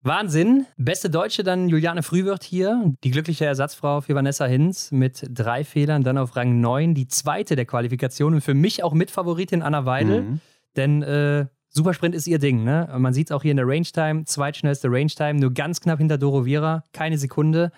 [0.01, 0.67] Wahnsinn.
[0.79, 6.05] Beste Deutsche dann Juliane Frühwirt hier, die glückliche Ersatzfrau für Vanessa Hinz mit drei Fehlern,
[6.05, 10.23] dann auf Rang 9, die zweite der Qualifikation und für mich auch Mitfavoritin Anna Weidel.
[10.23, 10.41] Mhm.
[10.77, 11.47] Denn äh,
[11.79, 12.93] Supersprint ist ihr Ding, ne?
[12.99, 16.43] Man sieht es auch hier in der Range-Time, zweitschnellste Range-Time, nur ganz knapp hinter Doro
[16.43, 17.71] Vera, keine Sekunde.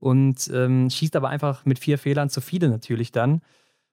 [0.00, 3.40] Und ähm, schießt aber einfach mit vier Fehlern zu viele natürlich dann.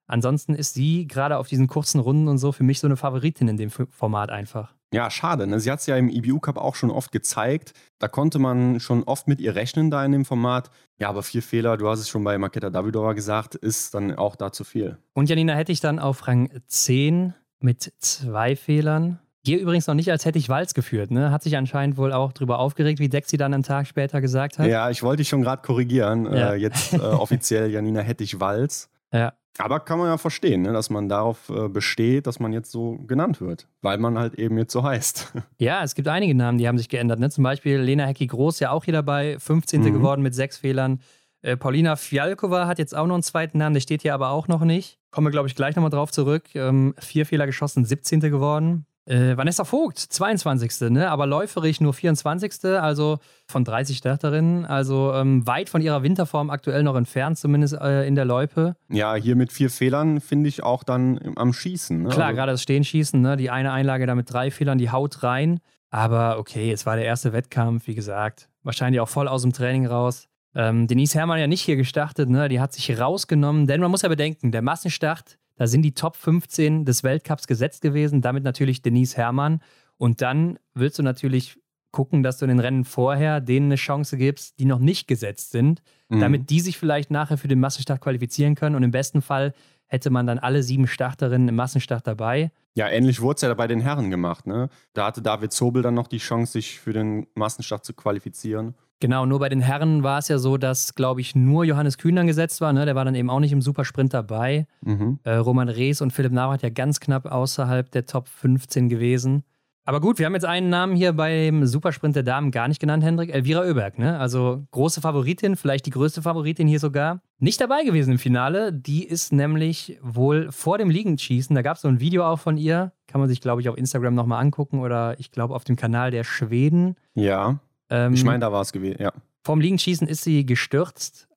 [0.07, 3.47] Ansonsten ist sie gerade auf diesen kurzen Runden und so für mich so eine Favoritin
[3.47, 4.75] in dem Format einfach.
[4.93, 5.47] Ja, schade.
[5.47, 5.61] Ne?
[5.61, 7.71] Sie hat es ja im IBU Cup auch schon oft gezeigt.
[7.97, 10.69] Da konnte man schon oft mit ihr rechnen da in dem Format.
[10.99, 14.35] Ja, aber vier Fehler, du hast es schon bei Maketa Davidova gesagt, ist dann auch
[14.35, 14.97] da zu viel.
[15.13, 19.19] Und Janina hätte ich dann auf Rang 10 mit zwei Fehlern.
[19.45, 21.29] Hier übrigens noch nicht als hätte ich Walz geführt, ne?
[21.29, 24.67] Hat sich anscheinend wohl auch drüber aufgeregt, wie Dexi dann einen Tag später gesagt hat.
[24.67, 26.25] Ja, ich wollte dich schon gerade korrigieren.
[26.25, 26.53] Ja.
[26.53, 28.89] Äh, jetzt äh, offiziell Janina Hettich Walz.
[29.13, 29.33] Ja.
[29.57, 32.97] Aber kann man ja verstehen, ne, dass man darauf äh, besteht, dass man jetzt so
[33.07, 35.31] genannt wird, weil man halt eben jetzt so heißt.
[35.59, 37.19] Ja, es gibt einige Namen, die haben sich geändert.
[37.19, 37.29] Ne?
[37.29, 39.81] Zum Beispiel Lena Hecki Groß, ja auch hier dabei, 15.
[39.81, 39.93] Mhm.
[39.93, 40.99] geworden mit sechs Fehlern.
[41.41, 44.47] Äh, Paulina Fialkova hat jetzt auch noch einen zweiten Namen, der steht hier aber auch
[44.47, 44.97] noch nicht.
[45.11, 46.43] Kommen wir, glaube ich, gleich nochmal drauf zurück.
[46.55, 48.19] Ähm, vier Fehler geschossen, 17.
[48.19, 48.85] geworden.
[49.05, 50.89] Äh, Vanessa Vogt, 22.
[50.89, 51.09] Ne?
[51.09, 52.65] aber läuferig nur 24.
[52.81, 54.65] Also von 30 Starterinnen.
[54.65, 58.75] Also ähm, weit von ihrer Winterform aktuell noch entfernt, zumindest äh, in der Loipe.
[58.89, 62.03] Ja, hier mit vier Fehlern finde ich auch dann am Schießen.
[62.03, 62.09] Ne?
[62.09, 63.37] Klar, also gerade das Stehenschießen, ne?
[63.37, 65.59] die eine Einlage da mit drei Fehlern, die haut rein.
[65.91, 68.49] Aber okay, es war der erste Wettkampf, wie gesagt.
[68.63, 70.27] Wahrscheinlich auch voll aus dem Training raus.
[70.55, 72.49] Ähm, Denise Herrmann ja nicht hier gestartet, ne?
[72.49, 76.15] die hat sich rausgenommen, denn man muss ja bedenken, der Massenstart da sind die Top
[76.15, 79.61] 15 des Weltcups gesetzt gewesen, damit natürlich Denise Herrmann.
[79.97, 81.57] Und dann willst du natürlich
[81.91, 85.51] gucken, dass du in den Rennen vorher denen eine Chance gibst, die noch nicht gesetzt
[85.51, 86.19] sind, mhm.
[86.19, 88.75] damit die sich vielleicht nachher für den Massenstart qualifizieren können.
[88.75, 89.53] Und im besten Fall
[89.87, 92.51] hätte man dann alle sieben Starterinnen im Massenstart dabei.
[92.73, 94.45] Ja, ähnlich wurde es ja bei den Herren gemacht.
[94.45, 94.67] Ne?
[94.93, 98.75] Da hatte David Zobel dann noch die Chance, sich für den Massenstart zu qualifizieren.
[98.99, 102.15] Genau, nur bei den Herren war es ja so, dass, glaube ich, nur Johannes Kühn
[102.15, 102.71] dann gesetzt war.
[102.71, 102.85] Ne?
[102.85, 104.67] Der war dann eben auch nicht im Supersprint dabei.
[104.81, 105.19] Mhm.
[105.23, 109.43] Äh, Roman Rees und Philipp Navrat ja ganz knapp außerhalb der Top 15 gewesen.
[109.87, 113.03] Aber gut, wir haben jetzt einen Namen hier beim Supersprint der Damen gar nicht genannt,
[113.03, 113.31] Hendrik.
[113.31, 114.17] Elvira Oeberg, ne?
[114.17, 117.21] Also große Favoritin, vielleicht die größte Favoritin hier sogar.
[117.37, 118.73] Nicht dabei gewesen im Finale.
[118.73, 121.55] Die ist nämlich wohl vor dem Liegendschießen.
[121.55, 122.93] Da gab es so ein Video auch von ihr.
[123.05, 126.09] Kann man sich, glaube ich, auf Instagram nochmal angucken oder ich glaube auf dem Kanal
[126.09, 126.95] der Schweden.
[127.13, 127.59] Ja.
[127.89, 129.11] Ähm, ich meine, da war es gewesen, ja.
[129.43, 131.27] Vorm Liegenschießen ist sie gestürzt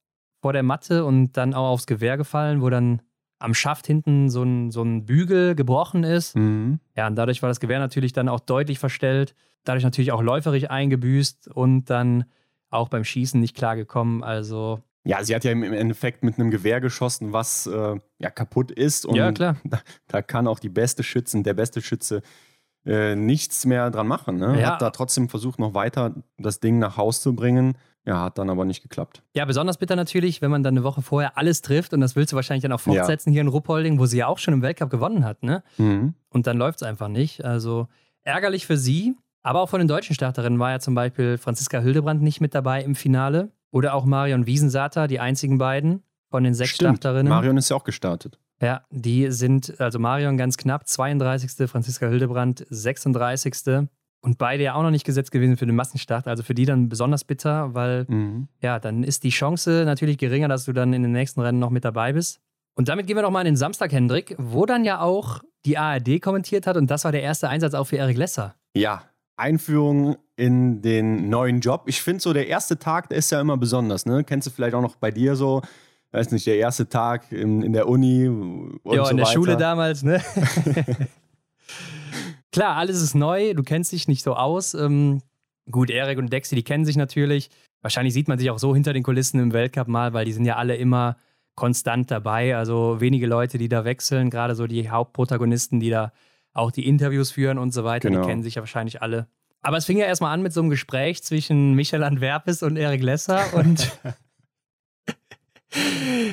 [0.41, 3.03] vor der Matte und dann auch aufs Gewehr gefallen, wo dann
[3.39, 6.37] am Schaft hinten so ein, so ein Bügel gebrochen ist.
[6.37, 6.81] Mhm.
[6.97, 9.35] Ja, und dadurch war das Gewehr natürlich dann auch deutlich verstellt,
[9.65, 12.25] dadurch natürlich auch läuferig eingebüßt und dann
[12.71, 14.23] auch beim Schießen nicht klargekommen.
[14.23, 14.83] Also.
[15.05, 19.07] Ja, sie hat ja im Endeffekt mit einem Gewehr geschossen, was äh, ja kaputt ist.
[19.07, 19.57] Und ja, klar.
[19.65, 22.23] Da, da, kann auch die beste Schützen, der beste Schütze
[22.89, 24.39] äh, nichts mehr dran machen.
[24.39, 24.61] Ne?
[24.61, 24.73] Ja.
[24.73, 27.77] Hat da trotzdem versucht, noch weiter das Ding nach Haus zu bringen.
[28.07, 29.23] Ja, hat dann aber nicht geklappt.
[29.35, 32.33] Ja, besonders bitter natürlich, wenn man dann eine Woche vorher alles trifft und das willst
[32.33, 33.35] du wahrscheinlich dann auch fortsetzen ja.
[33.35, 35.63] hier in Ruppolding, wo sie ja auch schon im Weltcup gewonnen hat, ne?
[35.77, 36.15] Mhm.
[36.31, 37.45] Und dann läuft es einfach nicht.
[37.45, 37.87] Also
[38.23, 42.23] ärgerlich für sie, aber auch von den deutschen Starterinnen war ja zum Beispiel Franziska Hildebrand
[42.23, 46.71] nicht mit dabei im Finale oder auch Marion Wiesensater, die einzigen beiden von den sechs
[46.71, 46.99] Stimmt.
[46.99, 47.29] Starterinnen.
[47.29, 48.39] Marion ist ja auch gestartet.
[48.61, 51.69] Ja, die sind, also Marion ganz knapp, 32.
[51.71, 53.89] Franziska Hildebrand 36.
[54.21, 56.27] Und beide ja auch noch nicht gesetzt gewesen für den Massenstart.
[56.27, 58.49] Also für die dann besonders bitter, weil mhm.
[58.61, 61.71] ja, dann ist die Chance natürlich geringer, dass du dann in den nächsten Rennen noch
[61.71, 62.41] mit dabei bist.
[62.75, 65.79] Und damit gehen wir noch mal in den Samstag, Hendrik, wo dann ja auch die
[65.79, 68.55] ARD kommentiert hat und das war der erste Einsatz auch für Erik Lesser.
[68.75, 69.03] Ja,
[69.37, 71.85] Einführung in den neuen Job.
[71.87, 74.07] Ich finde so, der erste Tag, der ist ja immer besonders.
[74.07, 74.25] Ne?
[74.25, 75.63] Kennst du vielleicht auch noch bei dir so,
[76.13, 79.35] weiß nicht, der erste Tag in, in der Uni und Ja, so in der weiter.
[79.35, 80.23] Schule damals, ne?
[82.53, 84.75] Klar, alles ist neu, du kennst dich nicht so aus.
[84.75, 85.21] Ähm,
[85.71, 87.51] gut, Erik und Dexy, die kennen sich natürlich.
[87.83, 90.45] Wahrscheinlich sieht man sich auch so hinter den Kulissen im Weltcup mal, weil die sind
[90.45, 91.17] ja alle immer
[91.55, 92.57] konstant dabei.
[92.57, 96.13] Also wenige Leute, die da wechseln, gerade so die Hauptprotagonisten, die da
[96.55, 98.23] auch die Interviews führen und so weiter, genau.
[98.23, 99.29] die kennen sich ja wahrscheinlich alle.
[99.61, 103.03] Aber es fing ja erstmal an mit so einem Gespräch zwischen Michael Antwerpes und Erik
[103.03, 103.91] Lesser und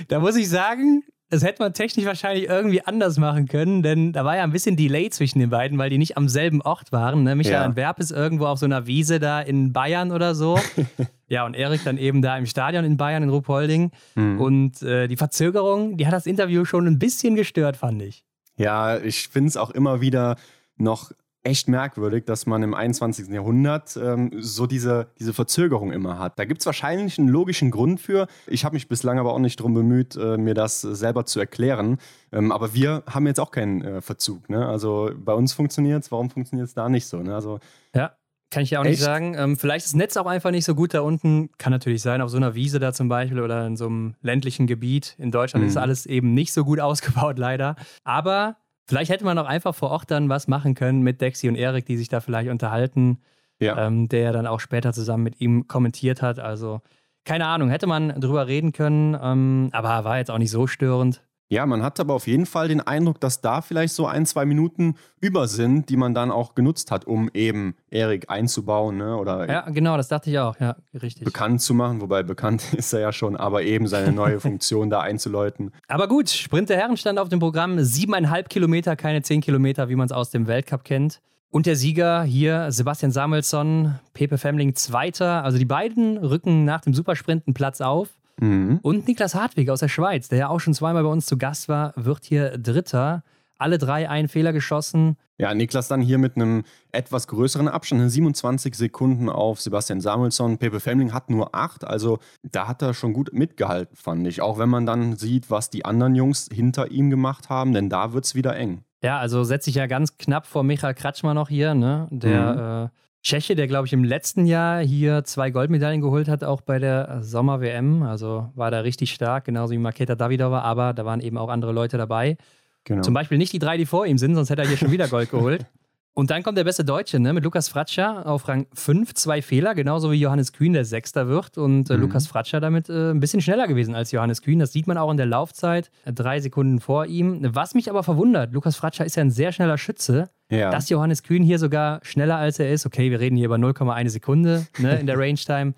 [0.08, 4.26] da muss ich sagen, das hätte man technisch wahrscheinlich irgendwie anders machen können, denn da
[4.26, 7.24] war ja ein bisschen Delay zwischen den beiden, weil die nicht am selben Ort waren.
[7.24, 7.36] Ne?
[7.36, 7.66] Michael ja.
[7.66, 10.60] Antwerp ist irgendwo auf so einer Wiese da in Bayern oder so.
[11.28, 13.92] ja, und Erik dann eben da im Stadion in Bayern, in Ruhpolding.
[14.14, 14.40] Mhm.
[14.40, 18.24] Und äh, die Verzögerung, die hat das Interview schon ein bisschen gestört, fand ich.
[18.58, 20.38] Ja, ich finde es auch immer wieder
[20.78, 21.12] noch
[21.46, 23.30] echt merkwürdig, dass man im 21.
[23.30, 26.40] Jahrhundert ähm, so diese, diese Verzögerung immer hat.
[26.40, 28.28] Da gibt es wahrscheinlich einen logischen Grund für.
[28.48, 32.00] Ich habe mich bislang aber auch nicht darum bemüht, äh, mir das selber zu erklären.
[32.32, 34.50] Ähm, aber wir haben jetzt auch keinen äh, Verzug.
[34.50, 34.66] Ne?
[34.66, 37.18] Also bei uns funktioniert es, warum funktioniert es da nicht so?
[37.18, 37.36] Ne?
[37.36, 37.60] Also,
[37.94, 38.16] ja.
[38.52, 38.92] Kann ich ja auch Echt?
[38.92, 39.36] nicht sagen.
[39.38, 41.50] Ähm, vielleicht ist das Netz auch einfach nicht so gut da unten.
[41.58, 44.68] Kann natürlich sein, auf so einer Wiese da zum Beispiel oder in so einem ländlichen
[44.68, 45.16] Gebiet.
[45.18, 45.70] In Deutschland mhm.
[45.70, 47.76] ist alles eben nicht so gut ausgebaut, leider.
[48.04, 51.56] Aber Vielleicht hätte man auch einfach vor Ort dann was machen können mit Dexy und
[51.56, 53.20] Erik, die sich da vielleicht unterhalten,
[53.60, 53.88] ja.
[53.88, 56.40] ähm, der dann auch später zusammen mit ihm kommentiert hat.
[56.40, 56.82] Also
[57.26, 61.24] keine Ahnung, hätte man drüber reden können, ähm, aber war jetzt auch nicht so störend.
[61.48, 64.46] Ja, man hat aber auf jeden Fall den Eindruck, dass da vielleicht so ein, zwei
[64.46, 69.16] Minuten über sind, die man dann auch genutzt hat, um eben Erik einzubauen, ne?
[69.16, 71.24] Oder ja, genau, das dachte ich auch, ja, richtig.
[71.24, 75.02] Bekannt zu machen, wobei bekannt ist er ja schon, aber eben seine neue Funktion da
[75.02, 75.72] einzuläuten.
[75.88, 79.96] Aber gut, Sprint der Herren stand auf dem Programm, siebeneinhalb Kilometer, keine zehn Kilometer, wie
[79.96, 81.22] man es aus dem Weltcup kennt.
[81.52, 85.44] Und der Sieger hier, Sebastian Samuelsson, Pepe Femling Zweiter.
[85.44, 88.10] Also die beiden rücken nach dem Supersprint einen Platz auf.
[88.40, 88.80] Mhm.
[88.82, 91.70] Und Niklas Hartwig aus der Schweiz, der ja auch schon zweimal bei uns zu Gast
[91.70, 93.24] war, wird hier Dritter.
[93.58, 95.16] Alle drei einen Fehler geschossen.
[95.38, 100.58] Ja, Niklas dann hier mit einem etwas größeren Abstand, 27 Sekunden auf Sebastian Samuelsson.
[100.58, 104.42] Pepe Femling hat nur acht, also da hat er schon gut mitgehalten, fand ich.
[104.42, 108.14] Auch wenn man dann sieht, was die anderen Jungs hinter ihm gemacht haben, denn da
[108.14, 108.84] wird es wieder eng.
[109.04, 112.08] Ja, also setze ich ja ganz knapp vor Michael Kratschmer noch hier, ne?
[112.12, 112.86] Der mhm.
[112.88, 112.90] äh,
[113.26, 117.24] Tscheche, der, glaube ich, im letzten Jahr hier zwei Goldmedaillen geholt hat, auch bei der
[117.24, 118.04] Sommer-WM.
[118.04, 121.72] Also war da richtig stark, genauso wie Maketa Davidova, aber da waren eben auch andere
[121.72, 122.38] Leute dabei.
[122.84, 123.02] Genau.
[123.02, 125.08] Zum Beispiel nicht die drei, die vor ihm sind, sonst hätte er hier schon wieder
[125.08, 125.66] Gold geholt.
[126.18, 127.34] Und dann kommt der beste Deutsche, ne?
[127.34, 131.58] Mit Lukas Fratscher auf Rang 5, zwei Fehler, genauso wie Johannes Kühn, der Sechster wird.
[131.58, 132.04] Und äh, mhm.
[132.04, 134.58] Lukas Fratscher damit äh, ein bisschen schneller gewesen als Johannes Kühn.
[134.58, 137.42] Das sieht man auch in der Laufzeit, drei Sekunden vor ihm.
[137.54, 140.30] Was mich aber verwundert, Lukas Fratscher ist ja ein sehr schneller Schütze.
[140.50, 140.70] Ja.
[140.72, 142.86] Dass Johannes Kühn hier sogar schneller als er ist.
[142.86, 145.74] Okay, wir reden hier über 0,1 Sekunde ne, in der Range Time.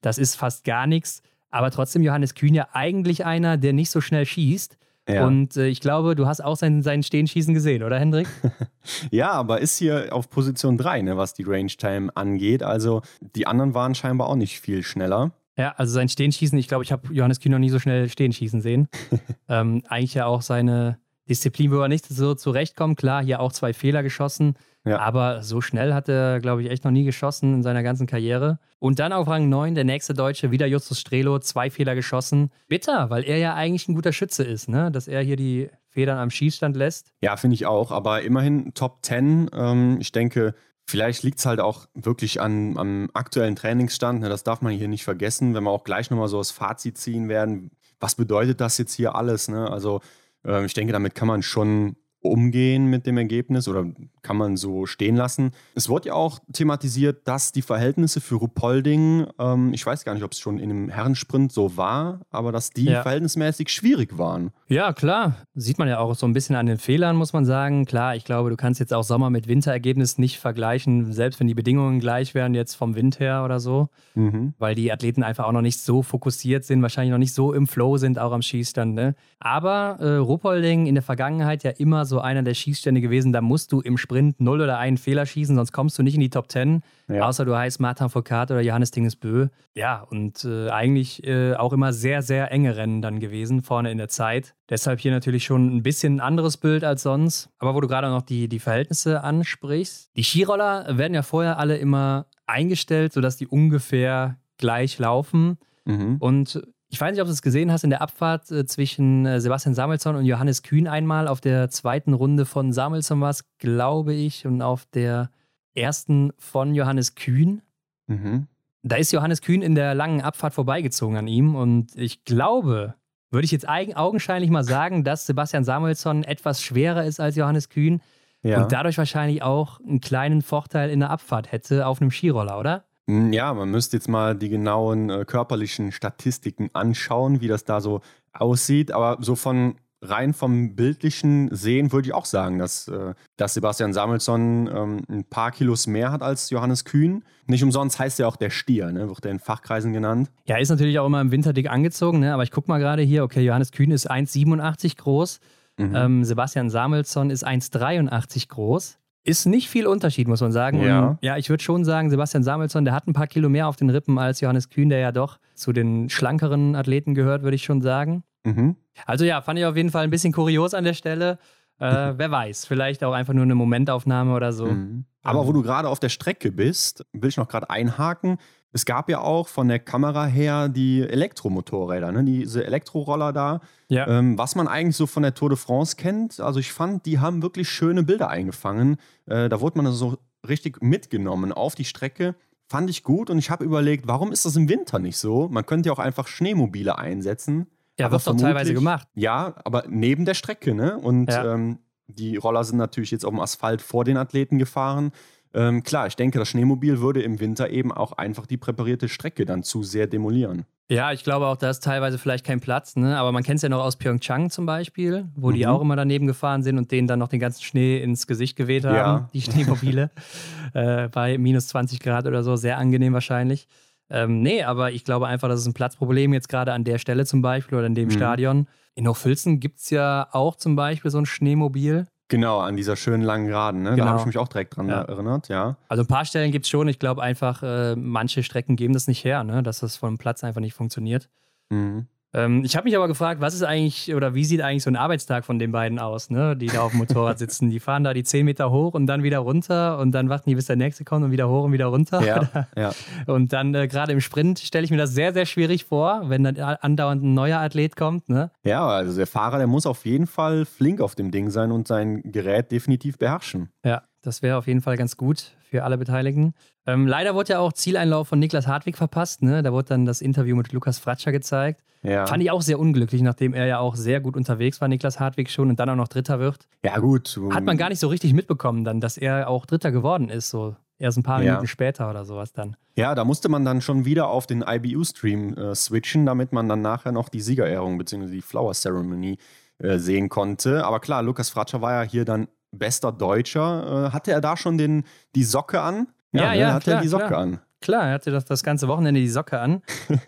[0.00, 1.22] Das ist fast gar nichts.
[1.50, 4.78] Aber trotzdem Johannes Kühn ja eigentlich einer, der nicht so schnell schießt.
[5.08, 5.26] Ja.
[5.26, 8.28] Und äh, ich glaube, du hast auch sein, sein Stehenschießen gesehen, oder Hendrik?
[9.10, 12.62] ja, aber ist hier auf Position 3, ne, was die Range Time angeht.
[12.62, 15.32] Also die anderen waren scheinbar auch nicht viel schneller.
[15.56, 18.60] Ja, also sein Stehenschießen, ich glaube, ich habe Johannes Kühn noch nie so schnell Stehenschießen
[18.60, 18.88] sehen.
[19.48, 22.98] ähm, eigentlich ja auch seine Disziplin, wo er nicht so zurechtkommt.
[22.98, 24.54] Klar, hier auch zwei Fehler geschossen.
[24.84, 24.98] Ja.
[24.98, 28.58] Aber so schnell hat er, glaube ich, echt noch nie geschossen in seiner ganzen Karriere.
[28.80, 32.50] Und dann auf Rang 9 der nächste Deutsche, wieder Justus Strelo, zwei Fehler geschossen.
[32.66, 34.90] Bitter, weil er ja eigentlich ein guter Schütze ist, ne?
[34.90, 37.12] dass er hier die Federn am Schießstand lässt.
[37.20, 37.92] Ja, finde ich auch.
[37.92, 39.50] Aber immerhin Top 10.
[39.54, 44.20] Ähm, ich denke, Vielleicht liegt es halt auch wirklich an, am aktuellen Trainingsstand.
[44.20, 44.28] Ne?
[44.28, 47.28] Das darf man hier nicht vergessen, wenn wir auch gleich nochmal so das Fazit ziehen
[47.28, 47.70] werden.
[48.00, 49.48] Was bedeutet das jetzt hier alles?
[49.48, 49.70] Ne?
[49.70, 50.00] Also,
[50.44, 53.84] äh, ich denke, damit kann man schon umgehen mit dem Ergebnis oder
[54.22, 55.50] kann man so stehen lassen.
[55.74, 60.22] Es wurde ja auch thematisiert, dass die Verhältnisse für Rupolding, ähm, ich weiß gar nicht,
[60.22, 63.02] ob es schon in einem Herrensprint so war, aber dass die ja.
[63.02, 64.50] verhältnismäßig schwierig waren.
[64.68, 65.36] Ja, klar.
[65.54, 67.84] Sieht man ja auch so ein bisschen an den Fehlern, muss man sagen.
[67.84, 71.54] Klar, ich glaube, du kannst jetzt auch Sommer mit Winterergebnis nicht vergleichen, selbst wenn die
[71.54, 74.54] Bedingungen gleich wären jetzt vom Wind her oder so, mhm.
[74.58, 77.66] weil die Athleten einfach auch noch nicht so fokussiert sind, wahrscheinlich noch nicht so im
[77.66, 78.94] Flow sind, auch am Schießstand.
[78.94, 79.14] Ne?
[79.40, 83.72] Aber äh, Rupolding in der Vergangenheit ja immer so einer der Schießstände gewesen, da musst
[83.72, 86.48] du im Sprint null oder einen Fehler schießen, sonst kommst du nicht in die Top
[86.48, 86.82] Ten.
[87.08, 87.26] Ja.
[87.26, 89.48] Außer du heißt Martin Foucault oder Johannes Dingesbö.
[89.74, 93.98] Ja, und äh, eigentlich äh, auch immer sehr, sehr enge Rennen dann gewesen, vorne in
[93.98, 94.54] der Zeit.
[94.68, 97.50] Deshalb hier natürlich schon ein bisschen ein anderes Bild als sonst.
[97.58, 100.10] Aber wo du gerade noch die, die Verhältnisse ansprichst.
[100.16, 105.58] Die Skiroller werden ja vorher alle immer eingestellt, sodass die ungefähr gleich laufen.
[105.84, 106.16] Mhm.
[106.20, 109.40] Und ich weiß nicht, ob du es gesehen hast in der Abfahrt äh, zwischen äh,
[109.40, 111.26] Sebastian Samuelsson und Johannes Kühn einmal.
[111.26, 115.30] Auf der zweiten Runde von Samuelsson war es, glaube ich, und auf der
[115.74, 117.62] ersten von Johannes Kühn.
[118.08, 118.46] Mhm.
[118.82, 121.54] Da ist Johannes Kühn in der langen Abfahrt vorbeigezogen an ihm.
[121.54, 122.94] Und ich glaube,
[123.30, 128.02] würde ich jetzt augenscheinlich mal sagen, dass Sebastian Samuelsson etwas schwerer ist als Johannes Kühn.
[128.42, 128.62] Ja.
[128.62, 132.84] Und dadurch wahrscheinlich auch einen kleinen Vorteil in der Abfahrt hätte auf einem Skiroller, oder?
[133.08, 137.80] Hm, ja, man müsste jetzt mal die genauen äh, körperlichen Statistiken anschauen, wie das da
[137.80, 138.00] so
[138.32, 138.92] aussieht.
[138.92, 143.92] Aber so von rein vom bildlichen Sehen würde ich auch sagen, dass, äh, dass Sebastian
[143.92, 147.24] Samuelsson ähm, ein paar Kilos mehr hat als Johannes Kühn.
[147.46, 149.08] Nicht umsonst heißt er auch der Stier, ne?
[149.08, 150.30] wird er in Fachkreisen genannt.
[150.46, 152.34] Ja, ist natürlich auch immer im Winter dick angezogen, ne?
[152.34, 155.40] aber ich gucke mal gerade hier, okay, Johannes Kühn ist 1,87 groß,
[155.78, 155.94] mhm.
[155.94, 158.98] ähm, Sebastian Samuelsson ist 1,83 groß.
[159.24, 160.82] Ist nicht viel Unterschied, muss man sagen.
[160.82, 163.68] Ja, Und ja ich würde schon sagen, Sebastian Samuelsson, der hat ein paar Kilo mehr
[163.68, 167.54] auf den Rippen als Johannes Kühn, der ja doch zu den schlankeren Athleten gehört, würde
[167.54, 168.24] ich schon sagen.
[168.44, 168.76] Mhm.
[169.06, 171.38] Also ja, fand ich auf jeden Fall ein bisschen kurios an der Stelle.
[171.78, 171.84] Äh,
[172.16, 174.66] wer weiß, vielleicht auch einfach nur eine Momentaufnahme oder so.
[174.66, 175.04] Mhm.
[175.22, 178.38] Aber wo du gerade auf der Strecke bist, will ich noch gerade einhaken.
[178.72, 182.24] Es gab ja auch von der Kamera her die Elektromotorräder, ne?
[182.24, 183.60] diese Elektroroller da.
[183.88, 184.06] Ja.
[184.08, 186.40] Ähm, was man eigentlich so von der Tour de France kennt.
[186.40, 188.96] Also ich fand, die haben wirklich schöne Bilder eingefangen.
[189.26, 192.34] Äh, da wurde man also so richtig mitgenommen auf die Strecke.
[192.66, 195.48] Fand ich gut und ich habe überlegt, warum ist das im Winter nicht so?
[195.50, 197.66] Man könnte ja auch einfach Schneemobile einsetzen.
[197.98, 199.06] Ja, wird doch teilweise gemacht.
[199.14, 200.96] Ja, aber neben der Strecke, ne?
[200.96, 201.52] Und ja.
[201.52, 205.12] ähm, die Roller sind natürlich jetzt auf dem Asphalt vor den Athleten gefahren.
[205.54, 209.44] Ähm, klar, ich denke, das Schneemobil würde im Winter eben auch einfach die präparierte Strecke
[209.44, 210.64] dann zu sehr demolieren.
[210.90, 213.16] Ja, ich glaube auch, da ist teilweise vielleicht kein Platz, ne?
[213.16, 215.54] aber man kennt es ja noch aus Pyeongchang zum Beispiel, wo mhm.
[215.54, 218.56] die auch immer daneben gefahren sind und denen dann noch den ganzen Schnee ins Gesicht
[218.56, 219.28] geweht haben, ja.
[219.32, 220.10] die Schneemobile,
[220.74, 223.68] äh, bei minus 20 Grad oder so, sehr angenehm wahrscheinlich.
[224.10, 227.24] Ähm, nee, aber ich glaube einfach, das ist ein Platzproblem jetzt gerade an der Stelle
[227.24, 228.12] zum Beispiel oder in dem mhm.
[228.12, 228.68] Stadion.
[228.94, 232.06] In Hochfilzen gibt es ja auch zum Beispiel so ein Schneemobil.
[232.32, 233.82] Genau, an dieser schönen langen Geraden.
[233.82, 233.90] Ne?
[233.90, 234.04] Genau.
[234.04, 235.02] Da habe ich mich auch direkt dran ja.
[235.02, 235.76] erinnert, ja.
[235.88, 236.88] Also ein paar Stellen gibt es schon.
[236.88, 239.62] Ich glaube einfach, äh, manche Strecken geben das nicht her, ne?
[239.62, 241.28] dass das vom Platz einfach nicht funktioniert.
[241.68, 242.06] Mhm.
[242.34, 244.96] Ähm, ich habe mich aber gefragt, was ist eigentlich oder wie sieht eigentlich so ein
[244.96, 246.56] Arbeitstag von den beiden aus, ne?
[246.56, 247.70] die da auf dem Motorrad sitzen?
[247.70, 250.54] Die fahren da die 10 Meter hoch und dann wieder runter und dann warten die,
[250.54, 252.24] bis der nächste kommt und wieder hoch und wieder runter.
[252.24, 252.92] Ja, ja.
[253.26, 256.44] Und dann äh, gerade im Sprint stelle ich mir das sehr, sehr schwierig vor, wenn
[256.44, 258.28] dann andauernd ein neuer Athlet kommt.
[258.28, 258.50] Ne?
[258.64, 261.86] Ja, also der Fahrer, der muss auf jeden Fall flink auf dem Ding sein und
[261.86, 263.68] sein Gerät definitiv beherrschen.
[263.84, 266.52] Ja, das wäre auf jeden Fall ganz gut für alle Beteiligten.
[266.86, 269.42] Ähm, leider wurde ja auch Zieleinlauf von Niklas Hartwig verpasst.
[269.42, 269.62] Ne?
[269.62, 271.82] Da wurde dann das Interview mit Lukas Fratscher gezeigt.
[272.02, 272.26] Ja.
[272.26, 275.50] Fand ich auch sehr unglücklich, nachdem er ja auch sehr gut unterwegs war, Niklas Hartwig
[275.50, 276.68] schon, und dann auch noch Dritter wird.
[276.84, 277.40] Ja, gut.
[277.50, 280.76] Hat man gar nicht so richtig mitbekommen, dann, dass er auch Dritter geworden ist, so
[280.98, 281.52] erst ein paar ja.
[281.52, 282.76] Minuten später oder sowas dann.
[282.96, 286.82] Ja, da musste man dann schon wieder auf den IBU-Stream äh, switchen, damit man dann
[286.82, 288.26] nachher noch die Siegerehrung bzw.
[288.26, 289.38] die Flower Ceremony
[289.78, 290.84] äh, sehen konnte.
[290.84, 294.08] Aber klar, Lukas Fratscher war ja hier dann bester Deutscher.
[294.08, 295.04] Äh, hatte er da schon den,
[295.34, 296.08] die Socke an?
[296.32, 297.40] Ja, ja, ne, ja hatte klar, er die Socke klar.
[297.40, 297.60] an.
[297.80, 299.82] Klar, er hatte das, das ganze Wochenende die Socke an.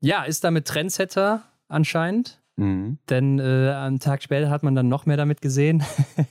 [0.00, 2.40] ja, ist damit Trendsetter anscheinend.
[2.56, 2.98] Mhm.
[3.08, 5.84] Denn äh, einen Tag später hat man dann noch mehr damit gesehen.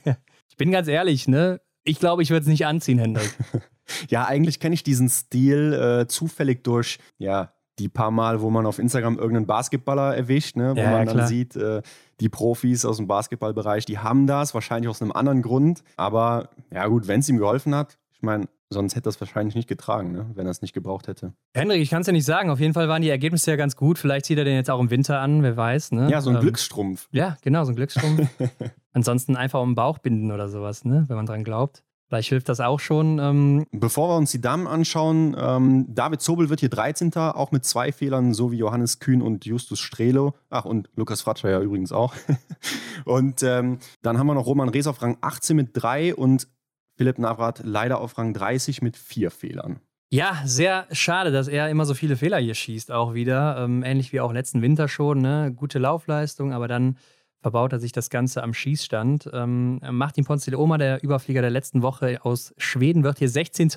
[0.48, 1.60] ich bin ganz ehrlich, ne?
[1.84, 3.34] Ich glaube, ich würde es nicht anziehen, Hendrik.
[4.08, 8.66] ja, eigentlich kenne ich diesen Stil äh, zufällig durch, ja, die paar Mal, wo man
[8.66, 11.82] auf Instagram irgendeinen Basketballer erwischt, ne, wo ja, man dann sieht, äh,
[12.20, 15.82] die Profis aus dem Basketballbereich, die haben das, wahrscheinlich aus einem anderen Grund.
[15.96, 19.54] Aber ja gut, wenn es ihm geholfen hat, ich meine, sonst hätte er es wahrscheinlich
[19.54, 21.32] nicht getragen, ne, wenn er es nicht gebraucht hätte.
[21.54, 22.50] Henrik, ich kann es ja nicht sagen.
[22.50, 23.98] Auf jeden Fall waren die Ergebnisse ja ganz gut.
[23.98, 25.92] Vielleicht zieht er den jetzt auch im Winter an, wer weiß.
[25.92, 26.10] Ne?
[26.10, 27.08] Ja, so ein ähm, Glücksstrumpf.
[27.12, 28.28] Ja, genau, so ein Glücksstrumpf.
[28.92, 31.84] Ansonsten einfach um den Bauch binden oder sowas, ne, wenn man dran glaubt.
[32.08, 33.18] Vielleicht hilft das auch schon.
[33.18, 37.14] Ähm Bevor wir uns die Damen anschauen, ähm, David Zobel wird hier 13.
[37.14, 40.34] auch mit zwei Fehlern, so wie Johannes Kühn und Justus Strelo.
[40.48, 42.14] Ach, und Lukas Fratscher ja übrigens auch.
[43.04, 46.48] und ähm, dann haben wir noch Roman Rees auf Rang 18 mit drei und
[46.96, 49.80] Philipp Navrat leider auf Rang 30 mit vier Fehlern.
[50.10, 53.58] Ja, sehr schade, dass er immer so viele Fehler hier schießt, auch wieder.
[53.58, 55.20] Ähm, ähnlich wie auch letzten Winter schon.
[55.20, 55.52] Ne?
[55.54, 56.96] Gute Laufleistung, aber dann
[57.40, 59.30] verbaut er sich das Ganze am Schießstand.
[59.32, 63.70] Ähm, Martin Ponzile-Oma, der Überflieger der letzten Woche aus Schweden, wird hier 16.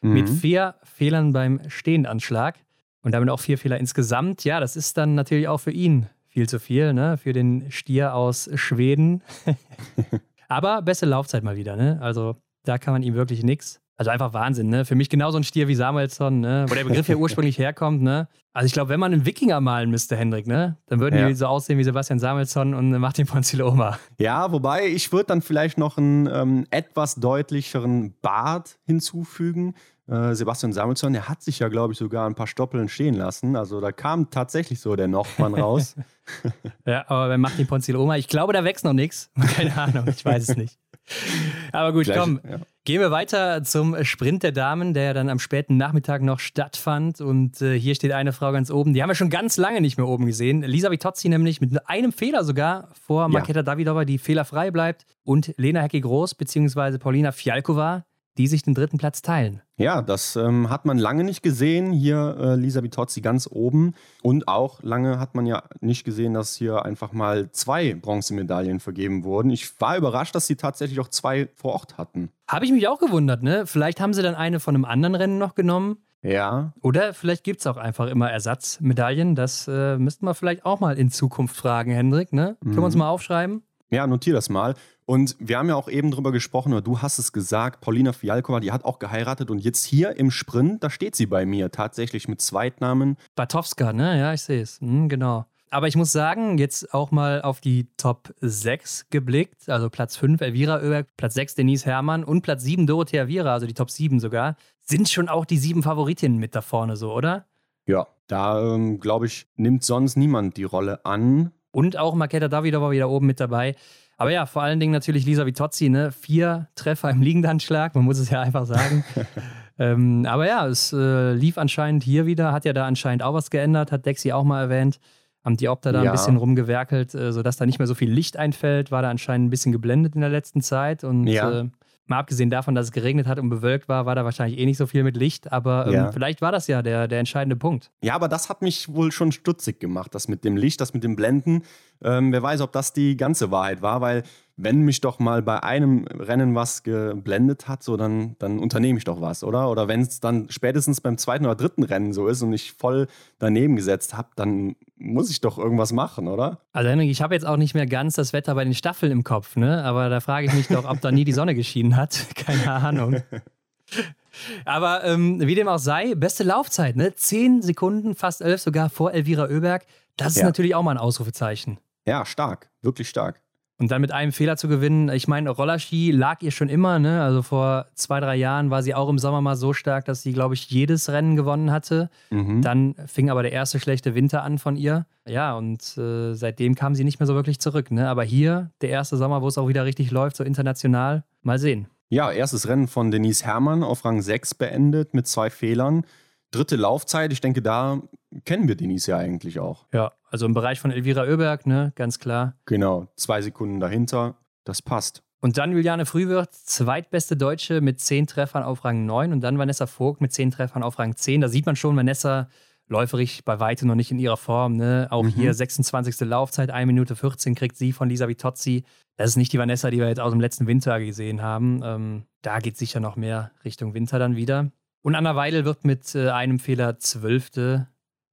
[0.00, 0.12] Mhm.
[0.12, 2.58] mit vier Fehlern beim Stehendanschlag
[3.02, 4.44] und damit auch vier Fehler insgesamt.
[4.44, 7.18] Ja, das ist dann natürlich auch für ihn viel zu viel, ne?
[7.18, 9.22] für den Stier aus Schweden.
[10.48, 11.76] Aber beste Laufzeit mal wieder.
[11.76, 11.98] Ne?
[12.00, 13.81] Also da kann man ihm wirklich nichts.
[13.96, 14.84] Also einfach Wahnsinn, ne?
[14.84, 16.64] Für mich genauso ein Stier wie Samuelsson, ne?
[16.68, 18.28] Wo der Begriff ja ursprünglich herkommt, ne?
[18.54, 20.76] Also ich glaube, wenn man einen Wikinger malen müsste, Hendrik, ne?
[20.86, 21.28] Dann würden ja.
[21.28, 23.98] die so aussehen wie Sebastian Samuelsson und Martin Ponziloma.
[24.18, 29.74] Ja, wobei ich würde dann vielleicht noch einen ähm, etwas deutlicheren Bart hinzufügen.
[30.08, 33.56] Äh, Sebastian Samuelsson, der hat sich ja, glaube ich, sogar ein paar Stoppeln stehen lassen.
[33.56, 35.96] Also da kam tatsächlich so der Nochmann raus.
[36.86, 39.30] ja, aber bei Martin Ponziloma, ich glaube, da wächst noch nichts.
[39.54, 40.78] Keine Ahnung, ich weiß es nicht.
[41.72, 42.40] Aber gut, Gleich, komm.
[42.48, 42.58] Ja.
[42.84, 47.20] Gehen wir weiter zum Sprint der Damen, der dann am späten Nachmittag noch stattfand.
[47.20, 48.92] Und äh, hier steht eine Frau ganz oben.
[48.92, 50.62] Die haben wir schon ganz lange nicht mehr oben gesehen.
[50.62, 53.62] Lisa Vitozzi nämlich mit einem Fehler sogar vor Marketa ja.
[53.62, 55.06] Davidova, die fehlerfrei bleibt.
[55.22, 56.98] Und Lena Hecki-Groß bzw.
[56.98, 58.04] Paulina Fialkova,
[58.38, 59.60] die sich den dritten Platz teilen.
[59.76, 61.92] Ja, das ähm, hat man lange nicht gesehen.
[61.92, 63.94] Hier äh, Lisa Vitozzi ganz oben.
[64.22, 69.24] Und auch lange hat man ja nicht gesehen, dass hier einfach mal zwei Bronzemedaillen vergeben
[69.24, 69.50] wurden.
[69.50, 72.30] Ich war überrascht, dass sie tatsächlich auch zwei vor Ort hatten.
[72.48, 73.66] Habe ich mich auch gewundert, ne?
[73.66, 75.98] Vielleicht haben sie dann eine von einem anderen Rennen noch genommen.
[76.22, 76.72] Ja.
[76.80, 79.34] Oder vielleicht gibt es auch einfach immer Ersatzmedaillen.
[79.34, 82.32] Das äh, müssten wir vielleicht auch mal in Zukunft fragen, Hendrik.
[82.32, 82.56] Ne?
[82.60, 82.66] Mhm.
[82.66, 83.00] Können wir uns mhm.
[83.00, 83.62] mal aufschreiben?
[83.92, 84.74] Ja, notier das mal.
[85.04, 88.60] Und wir haben ja auch eben drüber gesprochen, oder du hast es gesagt, Paulina Fialkova,
[88.60, 92.26] die hat auch geheiratet und jetzt hier im Sprint, da steht sie bei mir tatsächlich
[92.26, 93.18] mit Zweitnamen.
[93.34, 94.18] Batowska, ne?
[94.18, 94.80] Ja, ich sehe es.
[94.80, 95.44] Hm, genau.
[95.68, 99.68] Aber ich muss sagen, jetzt auch mal auf die Top 6 geblickt.
[99.68, 103.66] Also Platz 5 Elvira Oeberg, Platz 6 Denise Herrmann und Platz 7 Dorothea Viera, also
[103.66, 107.46] die Top 7 sogar, sind schon auch die sieben Favoritinnen mit da vorne so, oder?
[107.86, 111.52] Ja, da ähm, glaube ich, nimmt sonst niemand die Rolle an.
[111.72, 113.74] Und auch Maketa Davidova wieder oben mit dabei.
[114.16, 116.12] Aber ja, vor allen Dingen natürlich Lisa Vitozzi, ne?
[116.12, 119.04] Vier Treffer im Liegendanschlag, man muss es ja einfach sagen.
[119.78, 123.50] ähm, aber ja, es äh, lief anscheinend hier wieder, hat ja da anscheinend auch was
[123.50, 125.00] geändert, hat Dexi auch mal erwähnt.
[125.44, 126.10] Haben die Opta da ja.
[126.10, 129.48] ein bisschen rumgewerkelt, äh, sodass da nicht mehr so viel Licht einfällt, war da anscheinend
[129.48, 131.02] ein bisschen geblendet in der letzten Zeit.
[131.02, 131.62] Und ja.
[131.62, 131.68] äh,
[132.06, 134.76] mal abgesehen davon, dass es geregnet hat und bewölkt war, war da wahrscheinlich eh nicht
[134.76, 136.12] so viel mit Licht, aber ähm, ja.
[136.12, 137.90] vielleicht war das ja der, der entscheidende Punkt.
[138.02, 141.04] Ja, aber das hat mich wohl schon stutzig gemacht, das mit dem Licht, das mit
[141.04, 141.62] dem Blenden.
[142.04, 144.22] Ähm, wer weiß, ob das die ganze Wahrheit war, weil
[144.56, 149.04] wenn mich doch mal bei einem Rennen was geblendet hat, so dann, dann unternehme ich
[149.04, 149.70] doch was, oder?
[149.70, 153.08] Oder wenn es dann spätestens beim zweiten oder dritten Rennen so ist und ich voll
[153.38, 156.60] daneben gesetzt habe, dann muss ich doch irgendwas machen, oder?
[156.72, 159.24] Also Henrik, ich habe jetzt auch nicht mehr ganz das Wetter bei den Staffeln im
[159.24, 159.82] Kopf, ne?
[159.84, 162.26] Aber da frage ich mich doch, ob da nie die Sonne geschienen hat.
[162.34, 163.22] Keine Ahnung.
[164.64, 167.14] Aber ähm, wie dem auch sei, beste Laufzeit, ne?
[167.14, 169.86] Zehn Sekunden, fast elf sogar vor Elvira Oeberg.
[170.16, 170.44] Das ist ja.
[170.44, 171.78] natürlich auch mal ein Ausrufezeichen.
[172.06, 173.40] Ja, stark, wirklich stark.
[173.82, 177.20] Und dann mit einem Fehler zu gewinnen, ich meine, Rollerski lag ihr schon immer, ne?
[177.20, 180.32] Also vor zwei, drei Jahren war sie auch im Sommer mal so stark, dass sie,
[180.32, 182.08] glaube ich, jedes Rennen gewonnen hatte.
[182.30, 182.62] Mhm.
[182.62, 185.06] Dann fing aber der erste schlechte Winter an von ihr.
[185.26, 188.08] Ja, und äh, seitdem kam sie nicht mehr so wirklich zurück, ne?
[188.08, 191.88] Aber hier, der erste Sommer, wo es auch wieder richtig läuft, so international, mal sehen.
[192.08, 196.04] Ja, erstes Rennen von Denise Herrmann auf Rang 6 beendet mit zwei Fehlern
[196.52, 198.00] dritte Laufzeit, ich denke, da
[198.44, 199.86] kennen wir Denise ja eigentlich auch.
[199.92, 202.54] Ja, also im Bereich von Elvira Oeberg, ne, ganz klar.
[202.66, 205.22] Genau, zwei Sekunden dahinter, das passt.
[205.40, 209.88] Und dann Juliane Frühwirth, zweitbeste Deutsche mit zehn Treffern auf Rang 9 und dann Vanessa
[209.88, 211.40] Vogt mit zehn Treffern auf Rang 10.
[211.40, 212.48] Da sieht man schon, Vanessa
[212.86, 214.76] läuferig bei weitem noch nicht in ihrer Form.
[214.76, 215.08] Ne?
[215.10, 215.30] Auch mhm.
[215.30, 216.20] hier 26.
[216.20, 218.84] Laufzeit, 1 Minute 14 kriegt sie von Lisa Vitozzi.
[219.16, 221.80] Das ist nicht die Vanessa, die wir jetzt aus dem letzten Winter gesehen haben.
[221.82, 224.70] Ähm, da geht sicher noch mehr Richtung Winter dann wieder.
[225.02, 227.88] Und Anna Weidel wird mit äh, einem Fehler Zwölfte,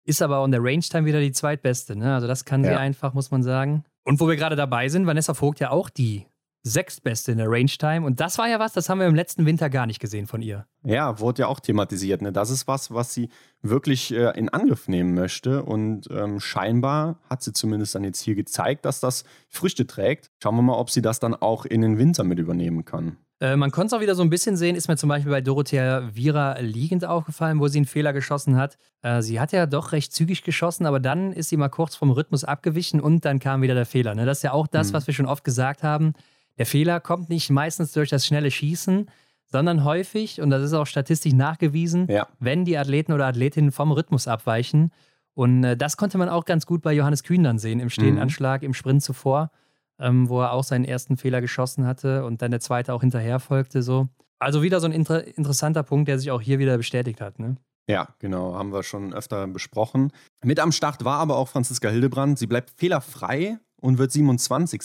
[0.06, 1.96] ist aber auch in der Range-Time wieder die zweitbeste.
[1.96, 2.14] Ne?
[2.14, 2.72] Also das kann ja.
[2.72, 3.84] sie einfach, muss man sagen.
[4.04, 6.26] Und wo wir gerade dabei sind, Vanessa Vogt ja auch die
[6.64, 8.06] sechstbeste in der Range-Time.
[8.06, 10.42] Und das war ja was, das haben wir im letzten Winter gar nicht gesehen von
[10.42, 10.66] ihr.
[10.84, 12.22] Ja, wurde ja auch thematisiert.
[12.22, 12.32] Ne?
[12.32, 13.30] Das ist was, was sie
[13.62, 15.64] wirklich äh, in Angriff nehmen möchte.
[15.64, 20.32] Und ähm, scheinbar hat sie zumindest dann jetzt hier gezeigt, dass das Früchte trägt.
[20.42, 23.18] Schauen wir mal, ob sie das dann auch in den Winter mit übernehmen kann.
[23.42, 25.42] Äh, man konnte es auch wieder so ein bisschen sehen, ist mir zum Beispiel bei
[25.42, 28.78] Dorothea Vira liegend aufgefallen, wo sie einen Fehler geschossen hat.
[29.02, 32.12] Äh, sie hat ja doch recht zügig geschossen, aber dann ist sie mal kurz vom
[32.12, 34.14] Rhythmus abgewichen und dann kam wieder der Fehler.
[34.16, 34.26] Ne?
[34.26, 34.94] Das ist ja auch das, mhm.
[34.94, 36.14] was wir schon oft gesagt haben.
[36.58, 39.10] Der Fehler kommt nicht meistens durch das schnelle Schießen,
[39.46, 42.28] sondern häufig, und das ist auch statistisch nachgewiesen, Ja.
[42.40, 44.92] wenn die Athleten oder Athletinnen vom Rhythmus abweichen.
[45.34, 48.62] Und äh, das konnte man auch ganz gut bei Johannes Kühn dann sehen, im Stehenanschlag,
[48.64, 49.52] im Sprint zuvor,
[50.00, 53.40] ähm, wo er auch seinen ersten Fehler geschossen hatte und dann der zweite auch hinterher
[53.40, 53.82] folgte.
[53.82, 54.10] So.
[54.40, 57.40] Also wieder so ein inter interessanter Punkt, der sich auch hier wieder bestätigt hat.
[57.40, 57.58] Ne?
[57.90, 60.12] Ja, genau, haben wir schon öfter besprochen.
[60.44, 62.38] Mit am Start war aber auch Franziska Hildebrand.
[62.38, 64.82] Sie bleibt fehlerfrei und wird 27.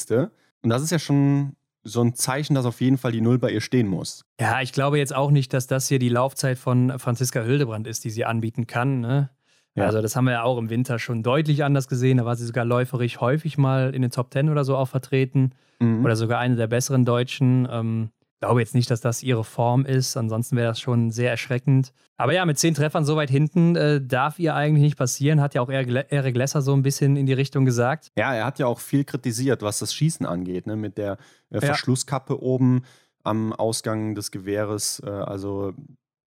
[0.62, 3.51] Und das ist ja schon so ein Zeichen, dass auf jeden Fall die Null bei
[3.51, 4.25] ihr stehen muss.
[4.41, 8.05] Ja, ich glaube jetzt auch nicht, dass das hier die Laufzeit von Franziska Hildebrand ist,
[8.05, 9.01] die sie anbieten kann.
[9.01, 9.29] Ne?
[9.75, 9.87] Ja.
[9.87, 12.18] Also das haben wir ja auch im Winter schon deutlich anders gesehen.
[12.18, 15.53] Da war sie sogar läuferisch häufig mal in den Top Ten oder so auch vertreten.
[15.81, 16.05] Mhm.
[16.05, 17.66] Oder sogar eine der besseren Deutschen.
[17.70, 18.11] Ähm,
[18.45, 20.16] glaube jetzt nicht, dass das ihre Form ist.
[20.16, 21.93] Ansonsten wäre das schon sehr erschreckend.
[22.16, 25.41] Aber ja, mit zehn Treffern so weit hinten äh, darf ihr eigentlich nicht passieren.
[25.41, 28.12] Hat ja auch Eric Lesser so ein bisschen in die Richtung gesagt.
[28.16, 30.77] Ja, er hat ja auch viel kritisiert, was das Schießen angeht, ne?
[30.77, 31.12] mit der
[31.51, 31.61] äh, Ja.
[31.61, 32.83] Verschlusskappe oben
[33.22, 35.03] am Ausgang des Gewehres.
[35.05, 35.72] Äh, also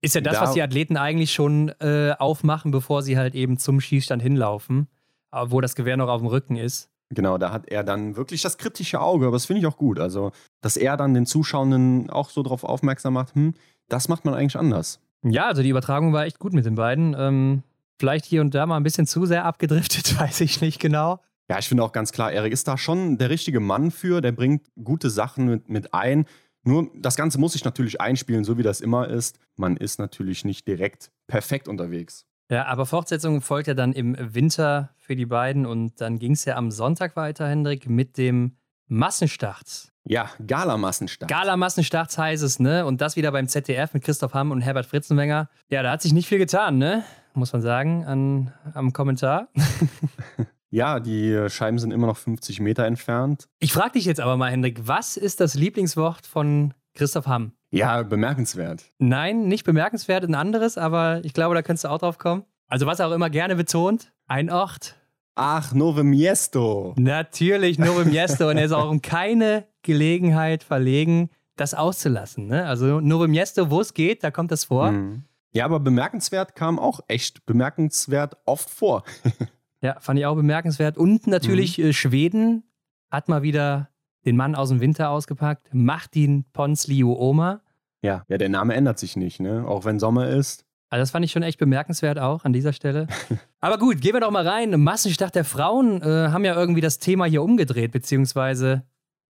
[0.02, 3.58] Ist ja das, Da- was die Athleten eigentlich schon äh, aufmachen, bevor sie halt eben
[3.58, 4.88] zum Schießstand hinlaufen,
[5.32, 6.90] äh, wo das Gewehr noch auf dem Rücken ist.
[7.14, 10.00] Genau, da hat er dann wirklich das kritische Auge, aber das finde ich auch gut.
[10.00, 10.32] Also,
[10.62, 13.54] dass er dann den Zuschauenden auch so darauf aufmerksam macht, hm,
[13.90, 15.00] das macht man eigentlich anders.
[15.24, 17.14] Ja, also die Übertragung war echt gut mit den beiden.
[17.20, 17.64] Ähm,
[18.00, 21.20] vielleicht hier und da mal ein bisschen zu sehr abgedriftet, weiß ich nicht genau.
[21.50, 24.32] Ja, ich finde auch ganz klar, Erik ist da schon der richtige Mann für, der
[24.32, 26.26] bringt gute Sachen mit, mit ein.
[26.64, 29.40] Nur das Ganze muss sich natürlich einspielen, so wie das immer ist.
[29.56, 32.26] Man ist natürlich nicht direkt perfekt unterwegs.
[32.50, 36.46] Ja, aber Fortsetzung folgt ja dann im Winter für die beiden und dann ging es
[36.46, 38.58] ja am Sonntag weiter, Hendrik, mit dem
[38.88, 39.92] Massenstart.
[40.04, 41.30] Ja, Galamassenstart.
[41.30, 42.86] Gala-Massenstarts heißt es, ne?
[42.86, 45.50] Und das wieder beim ZDF mit Christoph Hamm und Herbert Fritzenwenger.
[45.70, 47.04] Ja, da hat sich nicht viel getan, ne?
[47.34, 49.48] Muss man sagen, an, am Kommentar.
[50.72, 53.50] Ja, die Scheiben sind immer noch 50 Meter entfernt.
[53.60, 57.52] Ich frage dich jetzt aber mal, Hendrik, was ist das Lieblingswort von Christoph Hamm?
[57.72, 58.86] Ja, bemerkenswert.
[58.98, 62.44] Nein, nicht bemerkenswert, ein anderes, aber ich glaube, da könntest du auch drauf kommen.
[62.68, 64.96] Also, was auch immer gerne betont, ein Ort.
[65.36, 66.94] Ach, Nove Miesto.
[66.98, 72.48] Natürlich Novo Miesto und er ist auch um keine Gelegenheit verlegen, das auszulassen.
[72.48, 72.66] Ne?
[72.66, 74.92] Also, Novo Miesto, wo es geht, da kommt das vor.
[74.92, 75.24] Mhm.
[75.54, 79.04] Ja, aber bemerkenswert kam auch echt bemerkenswert oft vor.
[79.82, 80.98] Ja, fand ich auch bemerkenswert.
[80.98, 82.64] Und natürlich äh, Schweden
[83.10, 83.90] hat mal wieder
[84.26, 85.70] den Mann aus dem Winter ausgepackt.
[85.74, 87.62] Martin Ponsliu Oma.
[88.04, 89.66] Ja, ja, der Name ändert sich nicht, ne?
[89.68, 90.66] Auch wenn Sommer ist.
[90.90, 93.08] Also das fand ich schon echt bemerkenswert auch an dieser Stelle.
[93.62, 94.80] Aber gut, gehen wir doch mal rein.
[94.82, 98.84] Massenstart der Frauen äh, haben ja irgendwie das Thema hier umgedreht, beziehungsweise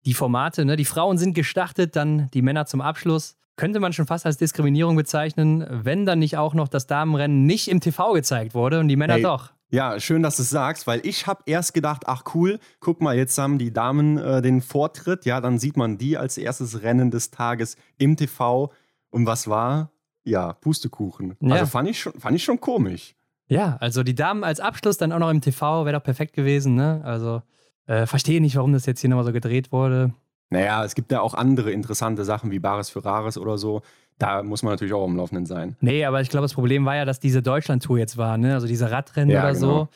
[0.05, 0.65] die Formate.
[0.65, 0.77] Ne?
[0.77, 3.37] Die Frauen sind gestartet, dann die Männer zum Abschluss.
[3.57, 7.69] Könnte man schon fast als Diskriminierung bezeichnen, wenn dann nicht auch noch das Damenrennen nicht
[7.69, 9.53] im TV gezeigt wurde und die Männer Hey, doch.
[9.71, 13.17] Ja, schön, dass du es sagst, weil ich habe erst gedacht, ach cool, guck mal,
[13.17, 17.11] jetzt haben die Damen äh, den Vortritt, ja, dann sieht man die als erstes Rennen
[17.11, 18.73] des Tages im TV.
[19.11, 19.91] Und was war?
[20.25, 21.37] Ja, Pustekuchen.
[21.41, 21.55] Ja.
[21.55, 23.15] Also fand ich, schon, fand ich schon komisch.
[23.49, 26.75] Ja, also die Damen als Abschluss dann auch noch im TV wäre doch perfekt gewesen,
[26.75, 27.01] ne?
[27.05, 27.43] Also
[27.87, 30.13] äh, verstehe nicht, warum das jetzt hier nochmal so gedreht wurde.
[30.51, 33.83] Naja, es gibt ja auch andere interessante Sachen wie Bares für Rares oder so.
[34.19, 35.77] Da muss man natürlich auch am Laufenden sein.
[35.81, 38.55] Nee, aber ich glaube, das Problem war ja, dass diese Deutschland-Tour jetzt war, ne?
[38.55, 39.67] Also diese Radrennen Ja, oder genau.
[39.67, 39.89] so.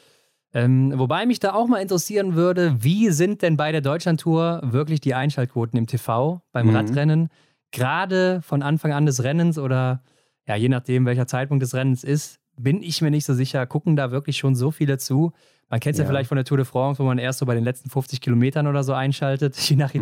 [0.52, 5.00] Ähm, wobei mich da auch mal interessieren würde, wie sind denn bei der Deutschland-Tour wirklich
[5.00, 6.76] die Einschaltquoten im TV beim Mhm.
[6.76, 7.28] Radrennen?
[7.70, 10.02] Gerade von Anfang an des Rennens oder
[10.46, 13.64] ja, je nachdem, welcher Zeitpunkt des Rennens ist, bin ich mir nicht so sicher.
[13.66, 15.32] Gucken da wirklich schon so viele zu?
[15.68, 16.04] Man kennt es ja.
[16.04, 16.10] Ja.
[16.10, 18.66] vielleicht von der Tour de France, wo man erst so bei den letzten 50 Kilometern
[18.66, 19.98] oder so einschaltet, je nach Mhm.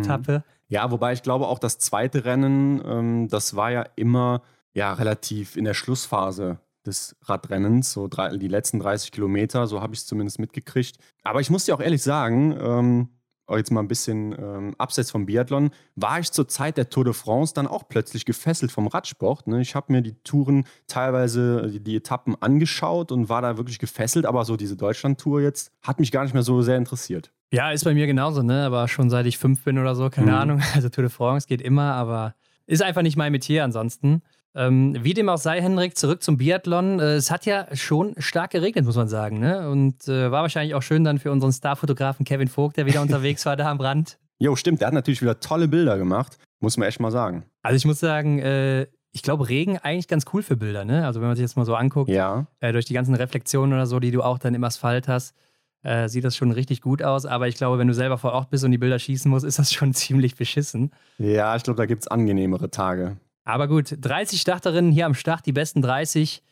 [0.69, 4.43] Ja, wobei ich glaube, auch das zweite Rennen, ähm, das war ja immer
[4.73, 9.93] ja, relativ in der Schlussphase des Radrennens, so drei, die letzten 30 Kilometer, so habe
[9.93, 10.97] ich es zumindest mitgekriegt.
[11.23, 13.09] Aber ich muss dir auch ehrlich sagen, ähm,
[13.47, 17.03] auch jetzt mal ein bisschen ähm, abseits vom Biathlon, war ich zur Zeit der Tour
[17.03, 19.47] de France dann auch plötzlich gefesselt vom Radsport.
[19.47, 19.61] Ne?
[19.61, 24.27] Ich habe mir die Touren teilweise, die, die Etappen angeschaut und war da wirklich gefesselt,
[24.27, 27.31] aber so diese Deutschland-Tour jetzt hat mich gar nicht mehr so sehr interessiert.
[27.51, 28.63] Ja, ist bei mir genauso, ne?
[28.65, 30.37] Aber schon seit ich fünf bin oder so, keine Mhm.
[30.37, 30.61] Ahnung.
[30.75, 32.35] Also Tour de France geht immer, aber
[32.67, 34.21] ist einfach nicht mein Metier ansonsten.
[34.55, 36.99] Ähm, wie dem auch sei, Henrik, zurück zum Biathlon.
[36.99, 39.69] Äh, es hat ja schon stark geregnet, muss man sagen, ne?
[39.69, 43.45] Und äh, war wahrscheinlich auch schön dann für unseren Starfotografen Kevin Vogt, der wieder unterwegs
[43.45, 44.17] war da am Rand.
[44.41, 47.43] Jo, stimmt, der hat natürlich wieder tolle Bilder gemacht, muss man echt mal sagen.
[47.61, 51.05] Also ich muss sagen, äh, ich glaube, Regen eigentlich ganz cool für Bilder, ne?
[51.05, 52.47] Also wenn man sich das mal so anguckt, Ja.
[52.61, 55.35] äh, durch die ganzen Reflexionen oder so, die du auch dann im Asphalt hast,
[55.83, 57.25] äh, sieht das schon richtig gut aus.
[57.25, 59.59] Aber ich glaube, wenn du selber vor Ort bist und die Bilder schießen musst, ist
[59.59, 60.91] das schon ziemlich beschissen.
[61.17, 63.17] Ja, ich glaube, da gibt es angenehmere Tage.
[63.45, 66.43] Aber gut, 30 Starterinnen hier am Start, die besten 30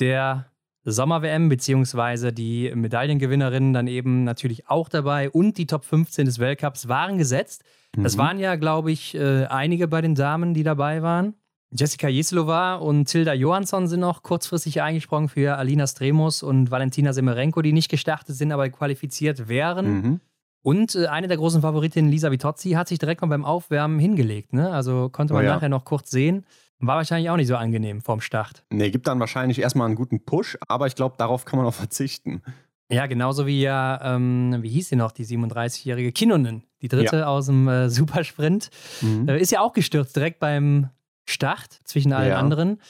[0.00, 0.46] der
[0.84, 6.88] Sommer-WM, beziehungsweise die Medaillengewinnerinnen dann eben natürlich auch dabei und die Top 15 des Weltcups
[6.88, 7.62] waren gesetzt.
[7.96, 8.18] Das Mhm.
[8.20, 11.34] waren ja, glaube ich, äh, einige bei den Damen, die dabei waren.
[11.70, 17.60] Jessica Jeslova und Tilda Johansson sind noch kurzfristig eingesprungen für Alina Stremus und Valentina Semerenko,
[17.60, 19.86] die nicht gestartet sind, aber qualifiziert wären.
[19.86, 20.20] Mhm.
[20.62, 24.52] Und äh, eine der großen Favoritinnen, Lisa Vitozzi, hat sich direkt mal beim Aufwärmen hingelegt.
[24.52, 24.70] Ne?
[24.70, 25.54] Also konnte man oh ja.
[25.54, 26.46] nachher noch kurz sehen.
[26.80, 28.64] War wahrscheinlich auch nicht so angenehm vorm Start.
[28.70, 31.74] Nee, gibt dann wahrscheinlich erstmal einen guten Push, aber ich glaube, darauf kann man auch
[31.74, 32.42] verzichten.
[32.90, 37.26] Ja, genauso wie ja, ähm, wie hieß sie noch, die 37-jährige Kinnunen, die dritte ja.
[37.26, 38.70] aus dem äh, Supersprint.
[39.02, 39.28] Mhm.
[39.28, 40.88] Äh, ist ja auch gestürzt direkt beim
[41.28, 42.38] Start zwischen allen ja.
[42.38, 42.80] anderen.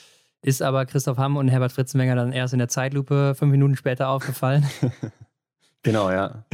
[0.41, 4.09] Ist aber Christoph Hamm und Herbert Fritzenwenger dann erst in der Zeitlupe fünf Minuten später
[4.09, 4.65] aufgefallen.
[5.83, 6.45] genau, ja.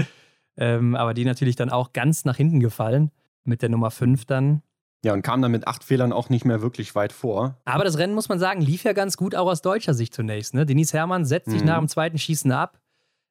[0.58, 3.12] ähm, aber die natürlich dann auch ganz nach hinten gefallen
[3.44, 4.64] mit der Nummer 5 dann.
[5.04, 7.60] Ja, und kam dann mit acht Fehlern auch nicht mehr wirklich weit vor.
[7.64, 10.56] Aber das Rennen, muss man sagen, lief ja ganz gut, auch aus deutscher Sicht zunächst.
[10.56, 10.66] Ne?
[10.66, 11.68] Denise Herrmann setzt sich mhm.
[11.68, 12.80] nach dem zweiten Schießen ab,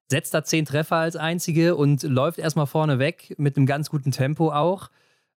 [0.08, 4.12] setzt da zehn Treffer als einzige und läuft erstmal vorne weg mit einem ganz guten
[4.12, 4.88] Tempo auch.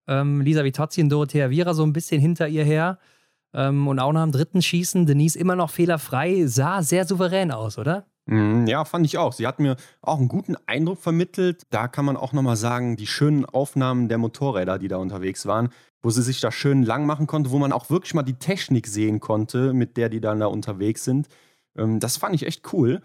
[0.08, 2.98] Ähm, Lisa Vitozzi und Dorothea Viera so ein bisschen hinter ihr her.
[3.54, 7.78] Ähm, und auch nach dem dritten Schießen, Denise immer noch fehlerfrei, sah sehr souverän aus,
[7.78, 8.06] oder?
[8.26, 9.32] Mhm, ja, fand ich auch.
[9.32, 11.62] Sie hat mir auch einen guten Eindruck vermittelt.
[11.70, 15.70] Da kann man auch nochmal sagen, die schönen Aufnahmen der Motorräder, die da unterwegs waren,
[16.02, 18.86] wo sie sich da schön lang machen konnte, wo man auch wirklich mal die Technik
[18.86, 21.28] sehen konnte, mit der die dann da unterwegs sind.
[21.76, 23.00] Ähm, das fand ich echt cool.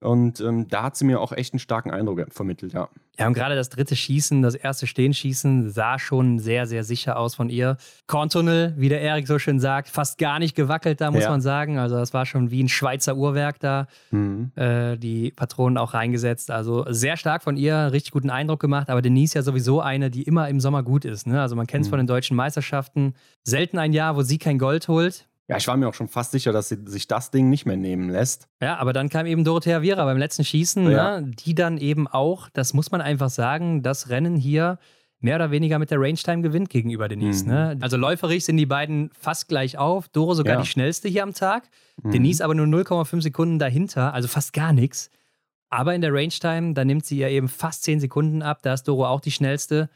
[0.00, 2.88] Und ähm, da hat sie mir auch echt einen starken Eindruck vermittelt, ja.
[3.18, 7.34] Ja, und gerade das dritte Schießen, das erste Stehenschießen, sah schon sehr, sehr sicher aus
[7.34, 7.76] von ihr.
[8.06, 11.30] Korntunnel, wie der Erik so schön sagt, fast gar nicht gewackelt da, muss ja.
[11.30, 11.78] man sagen.
[11.78, 14.52] Also das war schon wie ein Schweizer Uhrwerk da, mhm.
[14.54, 16.52] äh, die Patronen auch reingesetzt.
[16.52, 18.88] Also sehr stark von ihr, richtig guten Eindruck gemacht.
[18.88, 21.26] Aber Denise ja sowieso eine, die immer im Sommer gut ist.
[21.26, 21.40] Ne?
[21.42, 21.90] Also man kennt es mhm.
[21.90, 23.14] von den deutschen Meisterschaften.
[23.42, 25.27] Selten ein Jahr, wo sie kein Gold holt.
[25.48, 27.78] Ja, ich war mir auch schon fast sicher, dass sie sich das Ding nicht mehr
[27.78, 28.48] nehmen lässt.
[28.60, 31.20] Ja, aber dann kam eben Dorothea Viera beim letzten Schießen, ja.
[31.20, 34.78] ne, die dann eben auch, das muss man einfach sagen, das Rennen hier
[35.20, 37.44] mehr oder weniger mit der Range-Time gewinnt gegenüber Denise.
[37.44, 37.50] Mhm.
[37.50, 37.78] Ne?
[37.80, 40.08] Also läuferisch sind die beiden fast gleich auf.
[40.08, 40.60] Doro sogar ja.
[40.60, 41.64] die schnellste hier am Tag.
[42.02, 42.10] Mhm.
[42.10, 45.10] Denise aber nur 0,5 Sekunden dahinter, also fast gar nichts.
[45.70, 48.60] Aber in der Range-Time, da nimmt sie ja eben fast 10 Sekunden ab.
[48.62, 49.88] Da ist Doro auch die schnellste.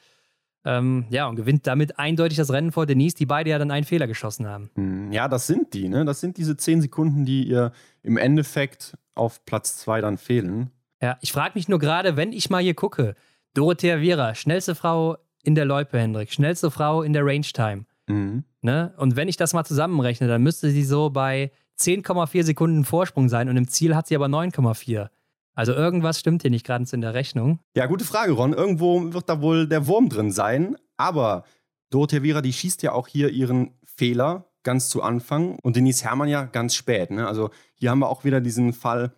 [0.64, 3.84] Ähm, ja, und gewinnt damit eindeutig das Rennen vor Denise, die beide ja dann einen
[3.84, 4.70] Fehler geschossen haben.
[4.74, 6.04] Hm, ja, das sind die, ne?
[6.04, 10.70] Das sind diese zehn Sekunden, die ihr im Endeffekt auf Platz zwei dann fehlen.
[11.00, 13.16] Ja, ich frage mich nur gerade, wenn ich mal hier gucke,
[13.54, 17.84] Dorothea Viera, schnellste Frau in der Loipe, Hendrik, schnellste Frau in der Range Time.
[18.06, 18.44] Mhm.
[18.60, 18.94] Ne?
[18.96, 21.50] Und wenn ich das mal zusammenrechne, dann müsste sie so bei
[21.80, 25.08] 10,4 Sekunden Vorsprung sein und im Ziel hat sie aber 9,4.
[25.55, 27.61] Also irgendwas stimmt hier nicht gerade in der Rechnung.
[27.76, 28.53] Ja, gute Frage, Ron.
[28.53, 30.76] Irgendwo wird da wohl der Wurm drin sein.
[30.96, 31.44] Aber
[31.90, 36.28] Dorothea Vera, die schießt ja auch hier ihren Fehler ganz zu Anfang und Denise Herrmann
[36.28, 37.11] ja ganz spät.
[37.11, 37.26] Ne?
[37.26, 39.12] Also hier haben wir auch wieder diesen Fall,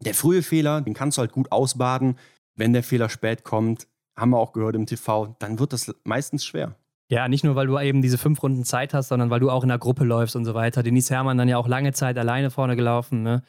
[0.00, 2.18] der frühe Fehler, den kannst du halt gut ausbaden.
[2.54, 6.44] Wenn der Fehler spät kommt, haben wir auch gehört im TV, dann wird das meistens
[6.44, 6.76] schwer.
[7.08, 9.62] Ja, nicht nur, weil du eben diese fünf Runden Zeit hast, sondern weil du auch
[9.62, 10.82] in der Gruppe läufst und so weiter.
[10.82, 13.22] Denise Herrmann dann ja auch lange Zeit alleine vorne gelaufen.
[13.22, 13.42] Ne?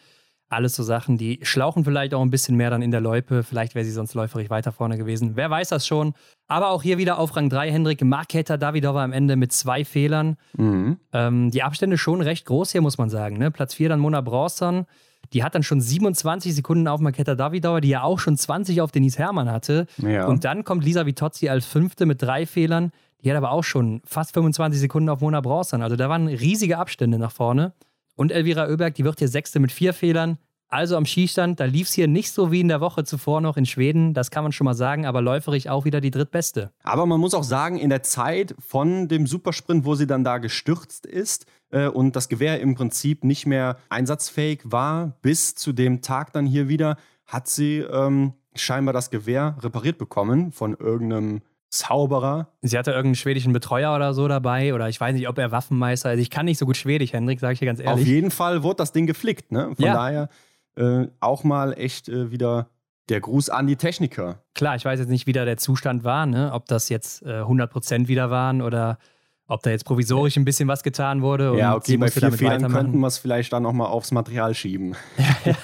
[0.54, 3.44] Alles so Sachen, die schlauchen vielleicht auch ein bisschen mehr dann in der Loipe.
[3.44, 5.32] Vielleicht wäre sie sonst läuferig weiter vorne gewesen.
[5.36, 6.14] Wer weiß das schon.
[6.48, 10.38] Aber auch hier wieder auf Rang 3 Hendrik Marketa Davidova am Ende mit zwei Fehlern.
[10.56, 10.98] Mhm.
[11.12, 13.38] Ähm, die Abstände schon recht groß hier, muss man sagen.
[13.38, 13.52] Ne?
[13.52, 14.86] Platz 4 dann Mona Bronson.
[15.32, 18.92] Die hat dann schon 27 Sekunden auf Marketa Davidova, die ja auch schon 20 auf
[18.92, 19.88] Denise Herrmann hatte.
[19.98, 20.28] Ja.
[20.28, 22.92] Und dann kommt Lisa Vitozzi als Fünfte mit drei Fehlern.
[23.24, 25.82] Die hat aber auch schon fast 25 Sekunden auf Mona Bronson.
[25.82, 27.74] Also da waren riesige Abstände nach vorne.
[28.16, 30.38] Und Elvira Oeberg, die wird hier Sechste mit vier Fehlern.
[30.74, 33.58] Also am Skistand, da lief es hier nicht so wie in der Woche zuvor noch
[33.58, 36.72] in Schweden, das kann man schon mal sagen, aber läuferig auch wieder die drittbeste.
[36.82, 40.40] Aber man muss auch sagen, in der Zeit von dem Supersprint, wo sie dann da
[40.40, 46.02] gestürzt ist äh, und das Gewehr im Prinzip nicht mehr einsatzfähig war, bis zu dem
[46.02, 46.98] Tag dann hier wieder,
[47.28, 51.42] hat sie ähm, scheinbar das Gewehr repariert bekommen von irgendeinem
[51.74, 52.50] Zauberer.
[52.62, 56.14] Sie hatte irgendeinen schwedischen Betreuer oder so dabei oder ich weiß nicht, ob er Waffenmeister
[56.14, 56.20] ist.
[56.20, 58.04] Ich kann nicht so gut Schwedisch, Hendrik, sage ich dir ganz ehrlich.
[58.04, 59.72] Auf jeden Fall wurde das Ding geflickt, ne?
[59.76, 59.94] Von ja.
[59.94, 60.30] daher
[60.76, 62.68] äh, auch mal echt äh, wieder
[63.10, 64.44] der Gruß an die Techniker.
[64.54, 66.52] Klar, ich weiß jetzt nicht, wie da der Zustand war, ne?
[66.54, 69.00] ob das jetzt äh, 100% wieder waren oder
[69.48, 71.58] ob da jetzt provisorisch ein bisschen was getan wurde.
[71.58, 74.96] ja, okay, bei vier Fehlern könnten wir es vielleicht dann nochmal aufs Material schieben.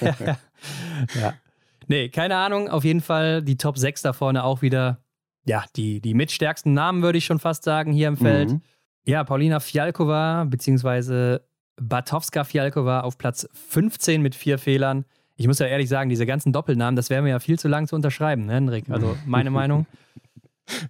[1.20, 1.34] ja.
[1.86, 2.68] Nee, keine Ahnung.
[2.68, 4.98] Auf jeden Fall die Top 6 da vorne auch wieder
[5.44, 8.50] ja, die, die mitstärksten Namen, würde ich schon fast sagen, hier im Feld.
[8.50, 8.62] Mhm.
[9.04, 11.46] Ja, Paulina Fialkova, beziehungsweise
[11.80, 15.04] Batowska Fialkova auf Platz 15 mit vier Fehlern.
[15.36, 17.86] Ich muss ja ehrlich sagen, diese ganzen Doppelnamen, das wäre mir ja viel zu lang
[17.86, 18.90] zu unterschreiben, ne, Henrik?
[18.90, 19.86] Also meine Meinung.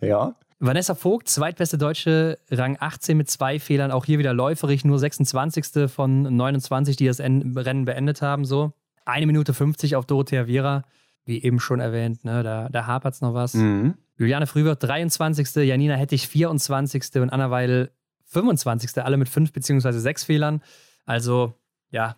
[0.02, 0.34] Ja.
[0.58, 3.90] Vanessa Vogt, zweitbeste Deutsche, Rang 18 mit zwei Fehlern.
[3.90, 5.90] Auch hier wieder läuferig, nur 26.
[5.90, 8.44] von 29, die das Rennen beendet haben.
[8.44, 8.74] So.
[9.06, 10.84] Eine Minute 50 auf Dorothea Viera,
[11.24, 12.26] wie eben schon erwähnt.
[12.26, 12.42] Ne?
[12.42, 13.54] Da, da hapert es noch was.
[13.54, 13.94] Mhm.
[14.20, 15.64] Juliane Frühwirt 23.
[15.64, 17.22] Janina Hettich 24.
[17.22, 17.90] und Anna Weil
[18.26, 19.02] 25.
[19.02, 20.62] alle mit fünf beziehungsweise sechs Fehlern.
[21.06, 21.54] Also,
[21.90, 22.16] ja,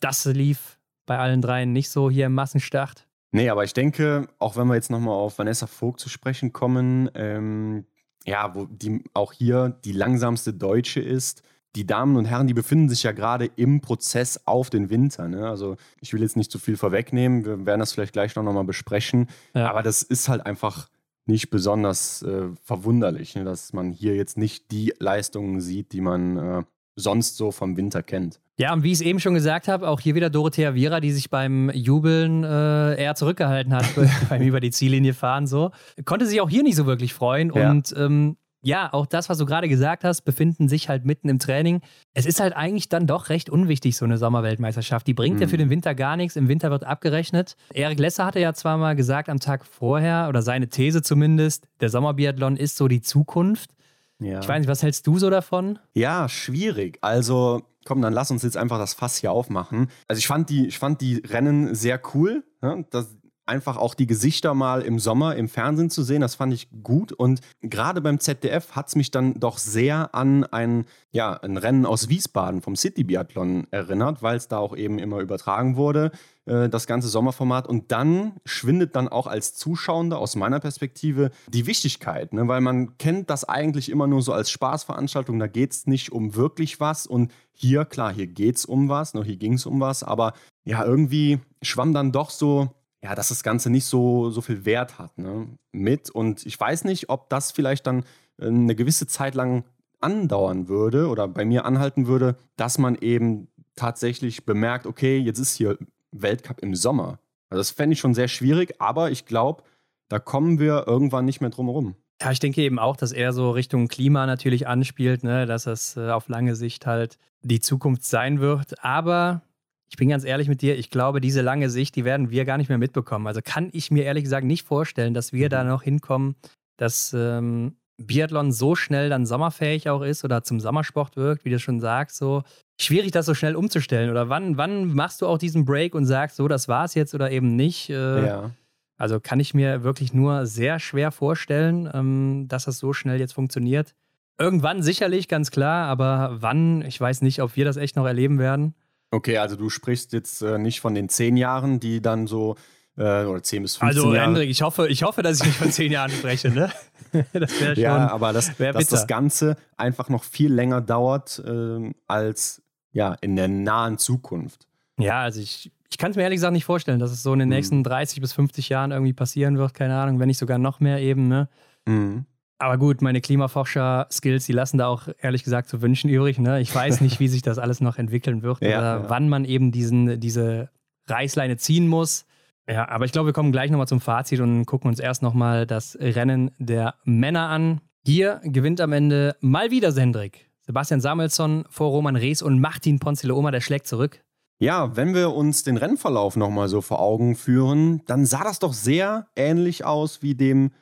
[0.00, 3.08] das lief bei allen dreien nicht so hier im Massenstart.
[3.32, 7.10] Nee, aber ich denke, auch wenn wir jetzt nochmal auf Vanessa Vogt zu sprechen kommen,
[7.14, 7.86] ähm,
[8.26, 11.42] ja, wo die auch hier die langsamste Deutsche ist.
[11.74, 15.26] Die Damen und Herren, die befinden sich ja gerade im Prozess auf den Winter.
[15.26, 15.48] Ne?
[15.48, 18.64] Also ich will jetzt nicht zu viel vorwegnehmen, wir werden das vielleicht gleich noch mal
[18.64, 19.30] besprechen.
[19.54, 19.70] Ja.
[19.70, 20.90] Aber das ist halt einfach
[21.30, 23.44] nicht besonders äh, verwunderlich, ne?
[23.44, 26.62] dass man hier jetzt nicht die Leistungen sieht, die man äh,
[26.96, 28.40] sonst so vom Winter kennt.
[28.58, 31.12] Ja, und wie ich es eben schon gesagt habe, auch hier wieder Dorothea Viera, die
[31.12, 33.86] sich beim Jubeln äh, eher zurückgehalten hat
[34.28, 35.46] beim über die Ziellinie fahren.
[35.46, 35.70] So.
[36.04, 37.52] Konnte sich auch hier nicht so wirklich freuen.
[37.54, 37.70] Ja.
[37.70, 41.38] Und ähm, ja, auch das, was du gerade gesagt hast, befinden sich halt mitten im
[41.38, 41.80] Training.
[42.12, 45.06] Es ist halt eigentlich dann doch recht unwichtig, so eine Sommerweltmeisterschaft.
[45.06, 45.42] Die bringt mhm.
[45.42, 46.36] ja für den Winter gar nichts.
[46.36, 47.56] Im Winter wird abgerechnet.
[47.72, 51.88] Erik Lesser hatte ja zwar mal gesagt am Tag vorher, oder seine These zumindest, der
[51.88, 53.70] Sommerbiathlon ist so die Zukunft.
[54.18, 54.40] Ja.
[54.40, 55.78] Ich weiß nicht, was hältst du so davon?
[55.94, 56.98] Ja, schwierig.
[57.00, 59.88] Also, komm, dann lass uns jetzt einfach das Fass hier aufmachen.
[60.08, 62.44] Also, ich fand die, ich fand die Rennen sehr cool.
[62.62, 63.16] Ja, das,
[63.50, 67.12] einfach auch die Gesichter mal im Sommer im Fernsehen zu sehen, das fand ich gut.
[67.12, 71.84] Und gerade beim ZDF hat es mich dann doch sehr an ein, ja, ein Rennen
[71.84, 76.12] aus Wiesbaden vom City Biathlon erinnert, weil es da auch eben immer übertragen wurde,
[76.46, 77.66] äh, das ganze Sommerformat.
[77.66, 82.46] Und dann schwindet dann auch als Zuschauender aus meiner Perspektive die Wichtigkeit, ne?
[82.46, 86.36] weil man kennt das eigentlich immer nur so als Spaßveranstaltung, da geht es nicht um
[86.36, 87.08] wirklich was.
[87.08, 90.34] Und hier, klar, hier geht es um was, noch hier ging es um was, aber
[90.64, 92.70] ja, irgendwie schwamm dann doch so
[93.02, 96.10] ja, dass das Ganze nicht so, so viel Wert hat ne, mit.
[96.10, 98.04] Und ich weiß nicht, ob das vielleicht dann
[98.38, 99.64] äh, eine gewisse Zeit lang
[100.00, 105.54] andauern würde oder bei mir anhalten würde, dass man eben tatsächlich bemerkt, okay, jetzt ist
[105.54, 105.78] hier
[106.12, 107.18] Weltcup im Sommer.
[107.48, 109.62] Also das fände ich schon sehr schwierig, aber ich glaube,
[110.08, 111.94] da kommen wir irgendwann nicht mehr drum herum.
[112.22, 115.96] Ja, ich denke eben auch, dass er so Richtung Klima natürlich anspielt, ne, dass das
[115.96, 118.84] äh, auf lange Sicht halt die Zukunft sein wird.
[118.84, 119.42] Aber
[119.90, 122.58] ich bin ganz ehrlich mit dir, ich glaube, diese lange Sicht, die werden wir gar
[122.58, 123.26] nicht mehr mitbekommen.
[123.26, 125.68] Also kann ich mir ehrlich gesagt nicht vorstellen, dass wir da mhm.
[125.68, 126.36] noch hinkommen,
[126.76, 131.58] dass ähm, Biathlon so schnell dann sommerfähig auch ist oder zum Sommersport wirkt, wie du
[131.58, 132.44] schon sagst, so
[132.80, 134.10] schwierig, das so schnell umzustellen.
[134.10, 137.12] Oder wann, wann machst du auch diesen Break und sagst, so, das war es jetzt
[137.14, 137.90] oder eben nicht?
[137.90, 138.50] Äh, ja.
[138.96, 143.32] Also kann ich mir wirklich nur sehr schwer vorstellen, ähm, dass das so schnell jetzt
[143.32, 143.94] funktioniert.
[144.38, 148.38] Irgendwann sicherlich, ganz klar, aber wann, ich weiß nicht, ob wir das echt noch erleben
[148.38, 148.74] werden.
[149.10, 152.56] Okay, also du sprichst jetzt äh, nicht von den zehn Jahren, die dann so,
[152.96, 154.18] äh, oder zehn bis 15 also, Jahre.
[154.18, 156.70] Also Hendrik, ich hoffe, ich hoffe, dass ich nicht von zehn Jahren spreche, ne?
[157.32, 157.82] das wäre schon.
[157.82, 163.36] Ja, aber das, dass das Ganze einfach noch viel länger dauert äh, als ja, in
[163.36, 164.66] der nahen Zukunft.
[164.98, 167.40] Ja, also ich, ich kann es mir ehrlich gesagt nicht vorstellen, dass es so in
[167.40, 167.54] den mhm.
[167.54, 171.00] nächsten 30 bis 50 Jahren irgendwie passieren wird, keine Ahnung, wenn nicht sogar noch mehr
[171.00, 171.48] eben, ne?
[171.86, 172.26] Mhm.
[172.60, 176.38] Aber gut, meine Klimaforscher-Skills, die lassen da auch ehrlich gesagt zu wünschen übrig.
[176.38, 176.60] Ne?
[176.60, 179.04] Ich weiß nicht, wie sich das alles noch entwickeln wird ja, oder ja.
[179.08, 180.68] wann man eben diesen, diese
[181.06, 182.26] Reißleine ziehen muss.
[182.68, 185.66] Ja, aber ich glaube, wir kommen gleich nochmal zum Fazit und gucken uns erst nochmal
[185.66, 187.80] das Rennen der Männer an.
[188.04, 190.50] Hier gewinnt am Ende mal wieder Sendrik.
[190.60, 194.22] Sebastian Samuelsson vor Roman Rees und Martin Ponzile-Oma, der schlägt zurück.
[194.58, 198.74] Ja, wenn wir uns den Rennverlauf nochmal so vor Augen führen, dann sah das doch
[198.74, 200.72] sehr ähnlich aus wie dem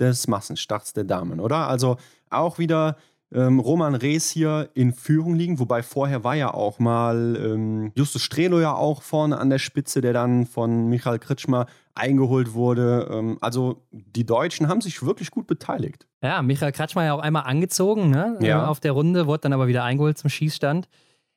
[0.00, 1.68] des Massenstarts der Damen, oder?
[1.68, 1.96] Also
[2.30, 2.96] auch wieder
[3.32, 8.22] ähm, Roman Rees hier in Führung liegen, wobei vorher war ja auch mal ähm, Justus
[8.22, 13.08] Strelo ja auch vorne an der Spitze, der dann von Michael Kritschmer eingeholt wurde.
[13.10, 16.08] Ähm, also die Deutschen haben sich wirklich gut beteiligt.
[16.22, 18.38] Ja, Michael Kretschmer ja auch einmal angezogen ne?
[18.40, 18.64] ja.
[18.64, 20.88] Äh, auf der Runde, wurde dann aber wieder eingeholt zum Schießstand.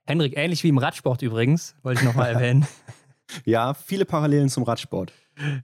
[0.06, 2.68] Henrik, ähnlich wie im Radsport übrigens, wollte ich nochmal erwähnen.
[3.46, 5.14] ja, viele Parallelen zum Radsport.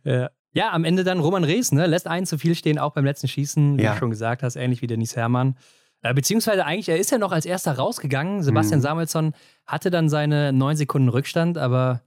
[0.03, 0.29] Ja.
[0.53, 1.85] Ja, am Ende dann Roman Rees, ne?
[1.85, 3.93] lässt einen zu viel stehen, auch beim letzten Schießen, wie ja.
[3.93, 5.55] du schon gesagt hast, ähnlich wie Dennis Herrmann.
[6.01, 8.41] Äh, beziehungsweise eigentlich, er ist ja noch als erster rausgegangen.
[8.41, 8.83] Sebastian mhm.
[8.83, 9.33] Samuelsson
[9.65, 12.01] hatte dann seine neun Sekunden Rückstand, aber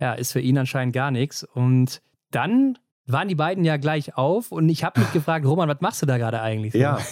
[0.00, 1.42] ja, ist für ihn anscheinend gar nichts.
[1.42, 5.80] Und dann waren die beiden ja gleich auf und ich habe mich gefragt, Roman, was
[5.80, 6.72] machst du da gerade eigentlich?
[6.72, 6.78] So?
[6.78, 6.98] Ja.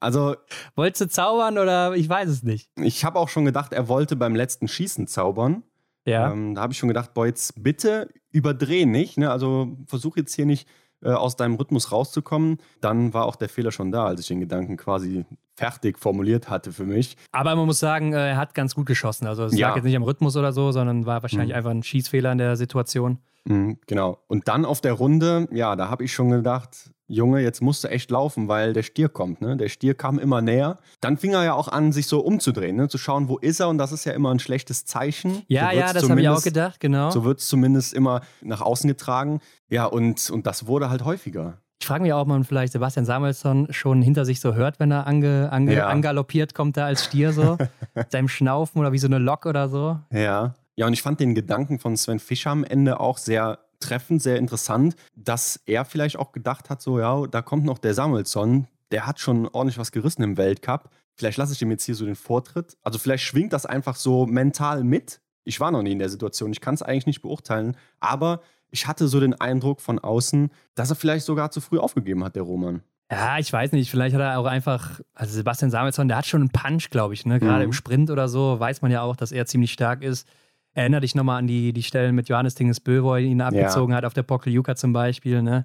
[0.00, 0.36] Also.
[0.76, 2.70] Wolltest du zaubern oder ich weiß es nicht?
[2.76, 5.64] Ich habe auch schon gedacht, er wollte beim letzten Schießen zaubern.
[6.08, 6.32] Ja.
[6.32, 9.18] Ähm, da habe ich schon gedacht, boah, jetzt bitte überdreh nicht.
[9.18, 9.30] Ne?
[9.30, 10.66] Also versuch jetzt hier nicht
[11.02, 12.58] äh, aus deinem Rhythmus rauszukommen.
[12.80, 16.72] Dann war auch der Fehler schon da, als ich den Gedanken quasi fertig formuliert hatte
[16.72, 17.16] für mich.
[17.30, 19.26] Aber man muss sagen, äh, er hat ganz gut geschossen.
[19.26, 19.68] Also es ja.
[19.68, 21.56] lag jetzt nicht am Rhythmus oder so, sondern war wahrscheinlich mhm.
[21.56, 23.18] einfach ein Schießfehler in der Situation.
[23.44, 24.18] Mhm, genau.
[24.28, 27.88] Und dann auf der Runde, ja, da habe ich schon gedacht, Junge, jetzt musst du
[27.88, 29.40] echt laufen, weil der Stier kommt.
[29.40, 29.56] Ne?
[29.56, 30.78] Der Stier kam immer näher.
[31.00, 32.88] Dann fing er ja auch an, sich so umzudrehen, ne?
[32.88, 33.68] zu schauen, wo ist er.
[33.70, 35.42] Und das ist ja immer ein schlechtes Zeichen.
[35.48, 37.10] Ja, so ja, das habe ich auch gedacht, genau.
[37.10, 39.40] So wird es zumindest immer nach außen getragen.
[39.70, 41.58] Ja, und, und das wurde halt häufiger.
[41.80, 44.90] Ich frage mich auch, ob man vielleicht Sebastian Samuelsson schon hinter sich so hört, wenn
[44.90, 45.86] er ange, ange, Ja.
[45.86, 47.56] angaloppiert kommt da als Stier so.
[47.94, 49.98] mit seinem Schnaufen oder wie so eine Lok oder so.
[50.12, 50.54] Ja.
[50.76, 54.36] Ja, und ich fand den Gedanken von Sven Fischer am Ende auch sehr treffend, sehr
[54.38, 59.06] interessant, dass er vielleicht auch gedacht hat, so, ja, da kommt noch der Samuelsson, der
[59.06, 60.90] hat schon ordentlich was gerissen im Weltcup.
[61.14, 62.76] Vielleicht lasse ich ihm jetzt hier so den Vortritt.
[62.82, 65.20] Also vielleicht schwingt das einfach so mental mit.
[65.44, 68.86] Ich war noch nie in der Situation, ich kann es eigentlich nicht beurteilen, aber ich
[68.86, 72.42] hatte so den Eindruck von außen, dass er vielleicht sogar zu früh aufgegeben hat, der
[72.42, 72.82] Roman.
[73.10, 76.42] Ja, ich weiß nicht, vielleicht hat er auch einfach, also Sebastian Samuelsson, der hat schon
[76.42, 77.40] einen Punch, glaube ich, ne?
[77.40, 77.70] Gerade Mhm.
[77.70, 80.28] im Sprint oder so, weiß man ja auch, dass er ziemlich stark ist.
[80.74, 83.94] Erinner dich nochmal an die, die Stellen mit Johannes Dinges Bö, wo er ihn abgezogen
[83.94, 85.64] hat, auf der Pokeljuka zum Beispiel, ne?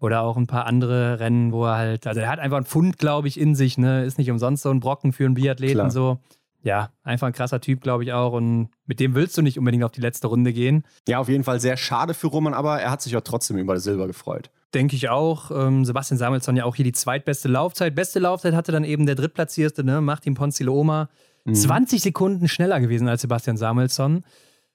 [0.00, 2.98] Oder auch ein paar andere Rennen, wo er halt, also er hat einfach einen Pfund,
[2.98, 4.04] glaube ich, in sich, ne?
[4.04, 5.90] Ist nicht umsonst so ein Brocken für einen Biathleten Klar.
[5.90, 6.18] so.
[6.62, 8.32] Ja, einfach ein krasser Typ, glaube ich auch.
[8.32, 10.82] Und mit dem willst du nicht unbedingt auf die letzte Runde gehen.
[11.06, 13.74] Ja, auf jeden Fall sehr schade für Roman, aber er hat sich ja trotzdem über
[13.74, 14.50] das Silber gefreut.
[14.74, 15.52] Denke ich auch.
[15.52, 17.94] Ähm, Sebastian Samuelsson ja auch hier die zweitbeste Laufzeit.
[17.94, 20.00] Beste Laufzeit hatte dann eben der Drittplatzierte, ne?
[20.00, 21.08] Martin Ponzileoma.
[21.46, 21.54] Mhm.
[21.54, 24.24] 20 Sekunden schneller gewesen als Sebastian Samuelsson.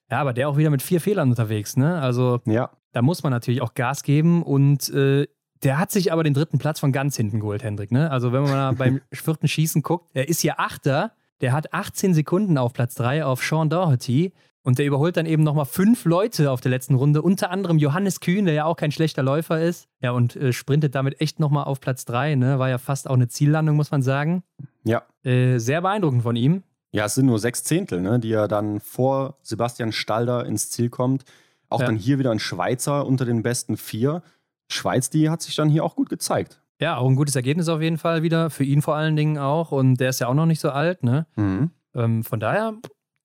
[0.09, 2.01] Ja, aber der auch wieder mit vier Fehlern unterwegs, ne?
[2.01, 5.27] Also Ja, da muss man natürlich auch Gas geben und äh,
[5.63, 8.09] der hat sich aber den dritten Platz von ganz hinten geholt, Hendrik, ne?
[8.11, 11.11] Also wenn man mal beim vierten Schießen guckt, er ist hier Achter,
[11.41, 14.33] der hat 18 Sekunden auf Platz 3 auf Sean Doherty
[14.63, 18.19] und der überholt dann eben nochmal fünf Leute auf der letzten Runde, unter anderem Johannes
[18.19, 19.87] Kühn, der ja auch kein schlechter Läufer ist.
[20.01, 22.59] Ja, und äh, sprintet damit echt nochmal auf Platz 3, ne?
[22.59, 24.43] War ja fast auch eine Ziellandung, muss man sagen.
[24.83, 25.01] ja.
[25.23, 26.63] Äh, sehr beeindruckend von ihm.
[26.91, 30.89] Ja, es sind nur sechs Zehntel, ne, die er dann vor Sebastian Stalder ins Ziel
[30.89, 31.23] kommt.
[31.69, 31.85] Auch Ja.
[31.85, 34.23] dann hier wieder ein Schweizer unter den besten vier.
[34.67, 36.61] Schweiz, die hat sich dann hier auch gut gezeigt.
[36.81, 38.49] Ja, auch ein gutes Ergebnis auf jeden Fall wieder.
[38.49, 39.71] Für ihn vor allen Dingen auch.
[39.71, 41.27] Und der ist ja auch noch nicht so alt, ne?
[41.37, 42.73] Ähm, von daher,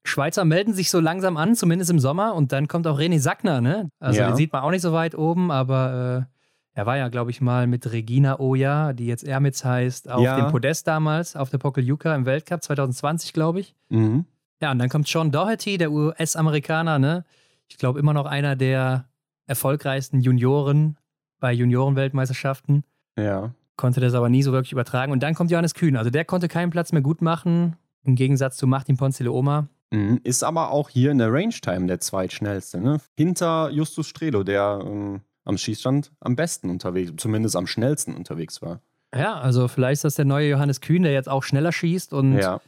[0.09, 2.35] Schweizer melden sich so langsam an, zumindest im Sommer.
[2.35, 3.89] Und dann kommt auch René Sackner, ne?
[4.01, 4.29] Also Ja.
[4.29, 7.41] den sieht man auch nicht so weit oben, aber äh, er war ja, glaube ich,
[7.41, 10.37] mal mit Regina Oja, die jetzt Ermitz heißt, auf Ja.
[10.41, 13.75] dem Podest damals, auf der Pokeljuka im Weltcup 2020, glaube ich.
[13.89, 14.27] Mhm.
[14.61, 17.25] Ja, und dann kommt Sean Doherty, der US-Amerikaner, ne?
[17.69, 19.07] Ich glaube immer noch einer der
[19.47, 20.97] erfolgreichsten Junioren
[21.41, 22.85] bei Juniorenweltmeisterschaften
[23.19, 23.51] Ja.
[23.77, 25.13] konnte das aber nie so wirklich übertragen.
[25.13, 25.97] Und dann kommt Johannes Kühn.
[25.97, 29.63] Also der konnte keinen Platz mehr gut machen, im Gegensatz zu Martin Ponzileoma.
[29.63, 29.69] Mhm.
[29.91, 32.81] Ist aber auch hier in der Range-Time der zweitschnellste.
[32.81, 33.01] Ne?
[33.17, 38.81] Hinter Justus Strelo, der ähm, am Schießstand am besten unterwegs, zumindest am schnellsten unterwegs war.
[39.15, 42.37] Ja, also vielleicht ist das der neue Johannes Kühn, der jetzt auch schneller schießt und
[42.37, 42.61] Ja.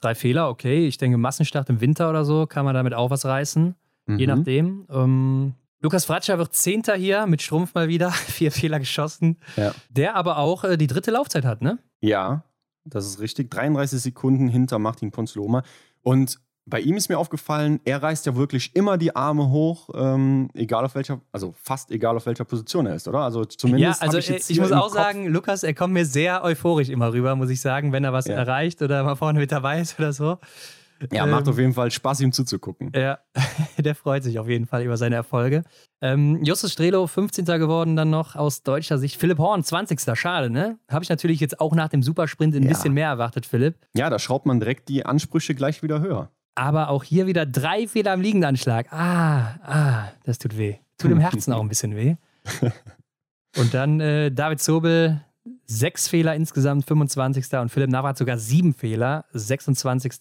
[0.00, 0.86] drei Fehler, okay.
[0.86, 3.74] Ich denke, Massenstart im Winter oder so kann man damit auch was reißen,
[4.06, 4.36] je Mhm.
[4.38, 4.86] nachdem.
[4.90, 8.10] Ähm, Lukas Fratscher wird Zehnter hier mit Strumpf mal wieder,
[8.44, 9.38] vier Fehler geschossen.
[9.56, 9.74] Ja.
[9.90, 11.78] Der aber auch äh, die dritte Laufzeit hat, ne?
[12.00, 12.44] Ja,
[12.84, 13.50] das ist richtig.
[13.50, 15.64] 33 Sekunden hinter Martin Ponzloma.
[16.02, 16.38] Und
[16.70, 20.84] bei ihm ist mir aufgefallen, er reißt ja wirklich immer die Arme hoch, ähm, egal
[20.84, 23.18] auf welcher, also fast egal auf welcher Position er ist, oder?
[23.20, 25.92] Also zumindest ja, also ich ich, jetzt ich muss auch Kopf- sagen, Lukas, er kommt
[25.92, 28.34] mir sehr euphorisch immer rüber, muss ich sagen, wenn er was Ja.
[28.36, 30.38] erreicht oder mal vorne mit dabei ist oder so.
[31.12, 32.92] Ja, macht Ähm, auf jeden Fall Spaß, ihm zuzugucken.
[32.94, 33.20] Ja,
[33.78, 35.62] der freut sich auf jeden Fall über seine Erfolge.
[36.02, 37.46] Ähm, Justus Strelo, 15.
[37.46, 39.16] geworden dann noch aus deutscher Sicht.
[39.18, 39.98] Philipp Horn, 20.
[40.18, 40.78] Schade, ne?
[40.90, 42.68] Habe ich natürlich jetzt auch nach dem Supersprint ein Ja.
[42.68, 43.76] bisschen mehr erwartet, Philipp.
[43.94, 46.30] Ja, da schraubt man direkt die Ansprüche gleich wieder höher.
[46.54, 48.92] Aber auch hier wieder drei Fehler am Liegendanschlag.
[48.92, 50.76] Ah, ah, das tut weh.
[50.98, 52.16] Tut im Herzen auch ein bisschen weh.
[53.58, 55.20] Und dann äh, David Zobel,
[55.66, 57.52] sechs Fehler insgesamt, 25.
[57.54, 60.12] Und Philipp Navrat sogar sieben Fehler, 26.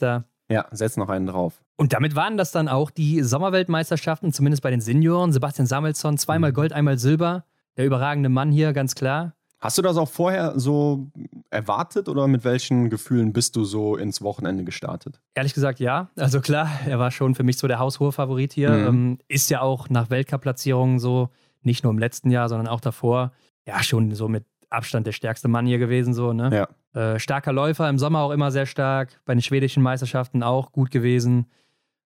[0.49, 1.61] Ja, setz noch einen drauf.
[1.75, 5.31] Und damit waren das dann auch die Sommerweltmeisterschaften, zumindest bei den Senioren.
[5.31, 7.45] Sebastian Samuelsson, zweimal Gold, einmal Silber.
[7.77, 9.33] Der überragende Mann hier, ganz klar.
[9.59, 11.07] Hast du das auch vorher so
[11.51, 15.19] erwartet oder mit welchen Gefühlen bist du so ins Wochenende gestartet?
[15.33, 16.09] Ehrlich gesagt, ja.
[16.15, 18.69] Also klar, er war schon für mich so der haushohe Favorit hier.
[18.71, 18.87] Mhm.
[18.87, 21.29] Ähm, ist ja auch nach Weltcup-Platzierungen so,
[21.61, 23.31] nicht nur im letzten Jahr, sondern auch davor,
[23.65, 26.67] ja, schon so mit Abstand der stärkste Mann hier gewesen, so, ne?
[26.93, 27.13] Ja.
[27.13, 30.91] Äh, starker Läufer, im Sommer auch immer sehr stark, bei den schwedischen Meisterschaften auch gut
[30.91, 31.47] gewesen.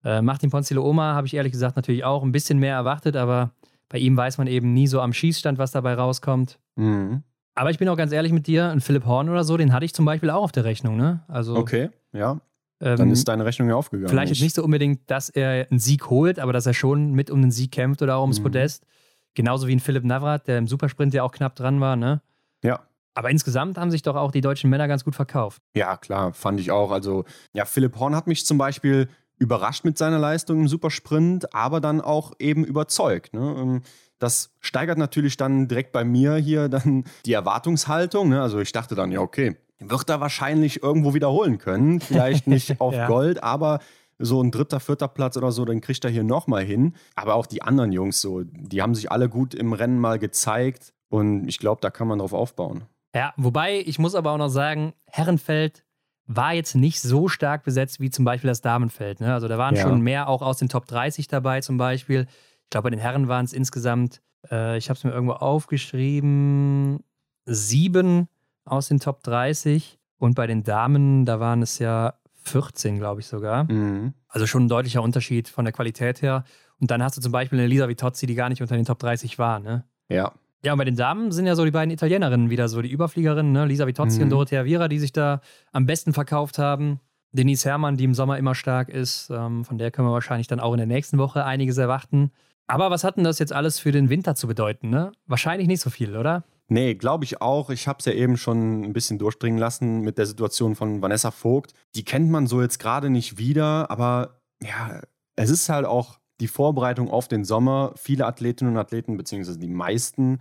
[0.04, 3.50] Äh, Martin Ponzilo-Oma habe ich ehrlich gesagt natürlich auch ein bisschen mehr erwartet, aber
[3.88, 6.58] bei ihm weiß man eben nie so am Schießstand, was dabei rauskommt.
[6.76, 7.22] Mhm.
[7.54, 9.84] Aber ich bin auch ganz ehrlich mit dir, ein Philipp Horn oder so, den hatte
[9.84, 11.22] ich zum Beispiel auch auf der Rechnung, ne?
[11.28, 12.40] Also, Okay, ja.
[12.80, 14.08] ähm, Dann ist deine Rechnung ja aufgegangen.
[14.08, 17.30] Vielleicht jetzt nicht so unbedingt, dass er einen Sieg holt, aber dass er schon mit
[17.30, 18.44] um den Sieg kämpft oder auch ums Mhm.
[18.44, 18.86] Podest.
[19.34, 22.22] Genauso wie ein Philipp Navrat, der im Supersprint ja auch knapp dran war, ne?
[22.62, 22.80] Ja.
[23.14, 25.60] Aber insgesamt haben sich doch auch die deutschen Männer ganz gut verkauft.
[25.76, 26.90] Ja, klar, fand ich auch.
[26.90, 31.80] Also, ja, Philipp Horn hat mich zum Beispiel überrascht mit seiner Leistung im Supersprint, aber
[31.80, 33.34] dann auch eben überzeugt.
[33.34, 33.82] Ne?
[34.22, 38.28] Das steigert natürlich dann direkt bei mir hier dann die Erwartungshaltung.
[38.28, 38.40] Ne?
[38.40, 42.00] Also ich dachte dann, ja, okay, wird er wahrscheinlich irgendwo wiederholen können.
[42.00, 43.08] Vielleicht nicht auf Ja.
[43.08, 43.80] Gold, aber
[44.18, 46.94] so ein dritter, vierter Platz oder so, dann kriegt er hier nochmal hin.
[47.16, 50.92] Aber auch die anderen Jungs so, die haben sich alle gut im Rennen mal gezeigt.
[51.08, 52.84] Und ich glaube, da kann man drauf aufbauen.
[53.14, 55.84] Ja, wobei, ich muss aber auch noch sagen, Herrenfeld
[56.26, 59.20] war jetzt nicht so stark besetzt wie zum Beispiel das Damenfeld.
[59.20, 59.34] Ne?
[59.34, 59.82] Also da waren ja.
[59.82, 62.28] schon mehr auch aus den Top 30 dabei zum Beispiel.
[62.72, 67.04] Ich glaube, bei den Herren waren es insgesamt, äh, ich habe es mir irgendwo aufgeschrieben,
[67.44, 68.28] sieben
[68.64, 69.98] aus den Top 30.
[70.16, 72.14] Und bei den Damen, da waren es ja
[72.44, 73.70] 14, glaube ich sogar.
[73.70, 74.14] Mhm.
[74.26, 76.44] Also schon ein deutlicher Unterschied von der Qualität her.
[76.80, 79.00] Und dann hast du zum Beispiel eine Lisa Vitozzi, die gar nicht unter den Top
[79.00, 79.60] 30 war.
[79.60, 79.84] Ne?
[80.08, 80.32] Ja.
[80.64, 83.52] Ja, und bei den Damen sind ja so die beiden Italienerinnen wieder so die Überfliegerinnen,
[83.52, 83.66] ne?
[83.66, 84.22] Lisa Vitozzi mhm.
[84.22, 85.42] und Dorothea Viera, die sich da
[85.72, 87.00] am besten verkauft haben.
[87.32, 89.28] Denise Herrmann, die im Sommer immer stark ist.
[89.28, 92.30] Ähm, von der können wir wahrscheinlich dann auch in der nächsten Woche einiges erwarten.
[92.66, 94.88] Aber was hat denn das jetzt alles für den Winter zu bedeuten?
[94.88, 95.12] Ne?
[95.26, 96.44] Wahrscheinlich nicht so viel, oder?
[96.68, 97.70] Nee, glaube ich auch.
[97.70, 101.30] Ich habe es ja eben schon ein bisschen durchdringen lassen mit der Situation von Vanessa
[101.30, 101.74] Vogt.
[101.94, 105.02] Die kennt man so jetzt gerade nicht wieder, aber ja,
[105.36, 107.92] es ist halt auch die Vorbereitung auf den Sommer.
[107.96, 110.40] Viele Athletinnen und Athleten, beziehungsweise die meisten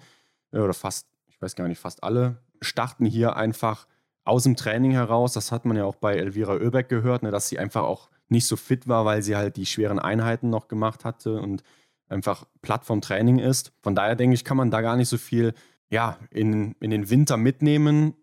[0.51, 3.87] äh, oder fast, ich weiß gar nicht, fast alle, starten hier einfach
[4.23, 5.33] aus dem Training heraus.
[5.33, 8.47] Das hat man ja auch bei Elvira Oebeck gehört, ne, dass sie einfach auch nicht
[8.47, 11.63] so fit war, weil sie halt die schweren Einheiten noch gemacht hatte und
[12.11, 13.73] einfach platt vom Training ist.
[13.81, 15.53] Von daher denke ich, kann man da gar nicht so viel
[15.89, 18.13] ja, in, in den Winter mitnehmen,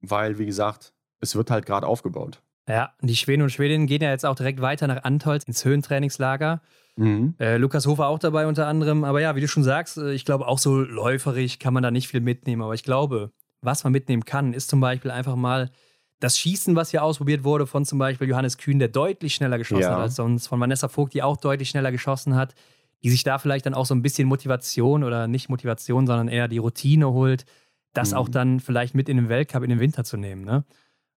[0.00, 2.42] weil, wie gesagt, es wird halt gerade aufgebaut.
[2.68, 6.62] Ja, die Schweden und Schwedinnen gehen ja jetzt auch direkt weiter nach Antolz ins Höhentrainingslager.
[6.96, 7.34] Mhm.
[7.38, 9.04] Äh, Lukas Hofer auch dabei unter anderem.
[9.04, 11.90] Aber ja, wie du schon sagst, äh, ich glaube auch so läuferig kann man da
[11.90, 12.62] nicht viel mitnehmen.
[12.62, 15.70] Aber ich glaube, was man mitnehmen kann, ist zum Beispiel einfach mal
[16.20, 19.82] das Schießen, was hier ausprobiert wurde von zum Beispiel Johannes Kühn, der deutlich schneller geschossen
[19.82, 19.92] ja.
[19.92, 22.54] hat als sonst, von Vanessa Vogt, die auch deutlich schneller geschossen hat
[23.04, 26.48] die sich da vielleicht dann auch so ein bisschen Motivation oder nicht Motivation, sondern eher
[26.48, 27.44] die Routine holt,
[27.92, 28.16] das mhm.
[28.16, 30.42] auch dann vielleicht mit in den Weltcup in den Winter zu nehmen.
[30.42, 30.64] Ne?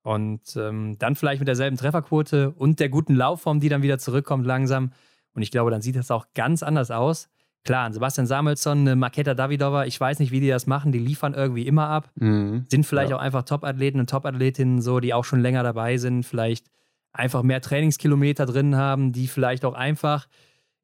[0.03, 4.45] Und ähm, dann vielleicht mit derselben Trefferquote und der guten Laufform, die dann wieder zurückkommt
[4.45, 4.93] langsam.
[5.33, 7.29] Und ich glaube, dann sieht das auch ganz anders aus.
[7.63, 11.35] Klar, Sebastian Samuelsson, eine Maketa Davidova, ich weiß nicht, wie die das machen, die liefern
[11.35, 12.11] irgendwie immer ab.
[12.17, 12.65] Mhm.
[12.69, 13.17] Sind vielleicht ja.
[13.17, 16.67] auch einfach Top-Athleten und Top-Athletinnen, so, die auch schon länger dabei sind, vielleicht
[17.13, 20.27] einfach mehr Trainingskilometer drin haben, die vielleicht auch einfach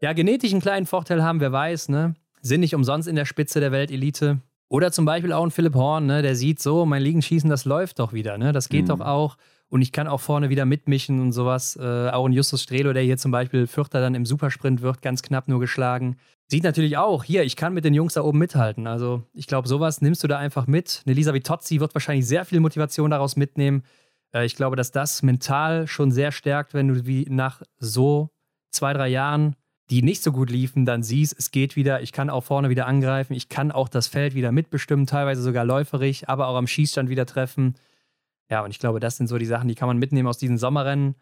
[0.03, 2.15] ja, genetisch einen kleinen Vorteil haben, wer weiß, ne?
[2.41, 4.41] Sind nicht umsonst in der Spitze der Weltelite.
[4.69, 6.23] Oder zum Beispiel auch ein Philipp Horn, ne?
[6.23, 8.53] Der sieht so, mein Liegenschießen, das läuft doch wieder, ne?
[8.53, 8.89] Das geht mhm.
[8.89, 9.37] doch auch.
[9.69, 11.77] Und ich kann auch vorne wieder mitmischen und sowas.
[11.77, 15.23] Äh, auch ein Justus Strelo, der hier zum Beispiel Vierter dann im Supersprint wird, ganz
[15.23, 16.17] knapp nur geschlagen.
[16.49, 18.89] Sieht natürlich auch, hier, ich kann mit den Jungs da oben mithalten.
[18.89, 21.03] Also ich glaube, sowas nimmst du da einfach mit.
[21.07, 23.85] Eine Lisa Vitozzi wird wahrscheinlich sehr viel Motivation daraus mitnehmen.
[24.35, 28.31] Äh, ich glaube, dass das mental schon sehr stärkt, wenn du wie nach so
[28.73, 29.55] zwei, drei Jahren
[29.91, 32.87] die nicht so gut liefen, dann siehst, es geht wieder, ich kann auch vorne wieder
[32.87, 37.09] angreifen, ich kann auch das Feld wieder mitbestimmen, teilweise sogar läuferig, aber auch am Schießstand
[37.09, 37.75] wieder treffen.
[38.51, 40.59] Ja, und ich glaube, das sind so die Sachen, die kann man mitnehmen aus diesen
[40.59, 41.15] Sommerrennen.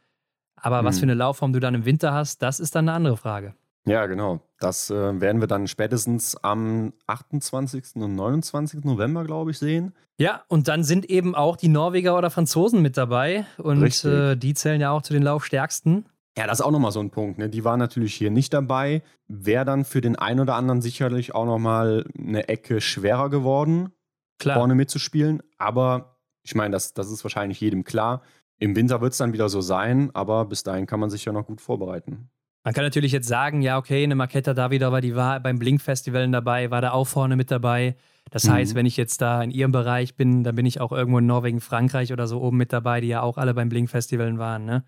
[0.57, 0.87] Aber mhm.
[0.87, 3.55] was für eine Laufform du dann im Winter hast, das ist dann eine andere Frage.
[3.87, 4.41] Ja, genau.
[4.59, 7.97] Das äh, werden wir dann spätestens am 28.
[7.97, 8.85] und 29.
[8.85, 9.95] November, glaube ich, sehen.
[10.19, 13.47] Ja, und dann sind eben auch die Norweger oder Franzosen mit dabei.
[13.57, 16.05] Und äh, die zählen ja auch zu den Laufstärksten.
[16.41, 17.37] Ja, das ist auch nochmal so ein Punkt.
[17.37, 17.51] Ne?
[17.51, 19.03] Die waren natürlich hier nicht dabei.
[19.29, 23.93] Wäre dann für den einen oder anderen sicherlich auch nochmal eine Ecke schwerer geworden,
[24.39, 24.57] klar.
[24.57, 25.43] vorne mitzuspielen.
[25.59, 28.23] Aber ich meine, das, das ist wahrscheinlich jedem klar.
[28.59, 31.33] Im Winter wird es dann wieder so sein, aber bis dahin kann man sich ja
[31.33, 32.31] noch gut vorbereiten.
[32.65, 36.71] Man kann natürlich jetzt sagen, ja, okay, eine Maketa Davidova, die war beim Blink-Festival dabei,
[36.71, 37.97] war da auch vorne mit dabei.
[38.31, 38.53] Das mhm.
[38.53, 41.27] heißt, wenn ich jetzt da in ihrem Bereich bin, dann bin ich auch irgendwo in
[41.27, 44.85] Norwegen, Frankreich oder so oben mit dabei, die ja auch alle beim Blink-Festival waren, ne?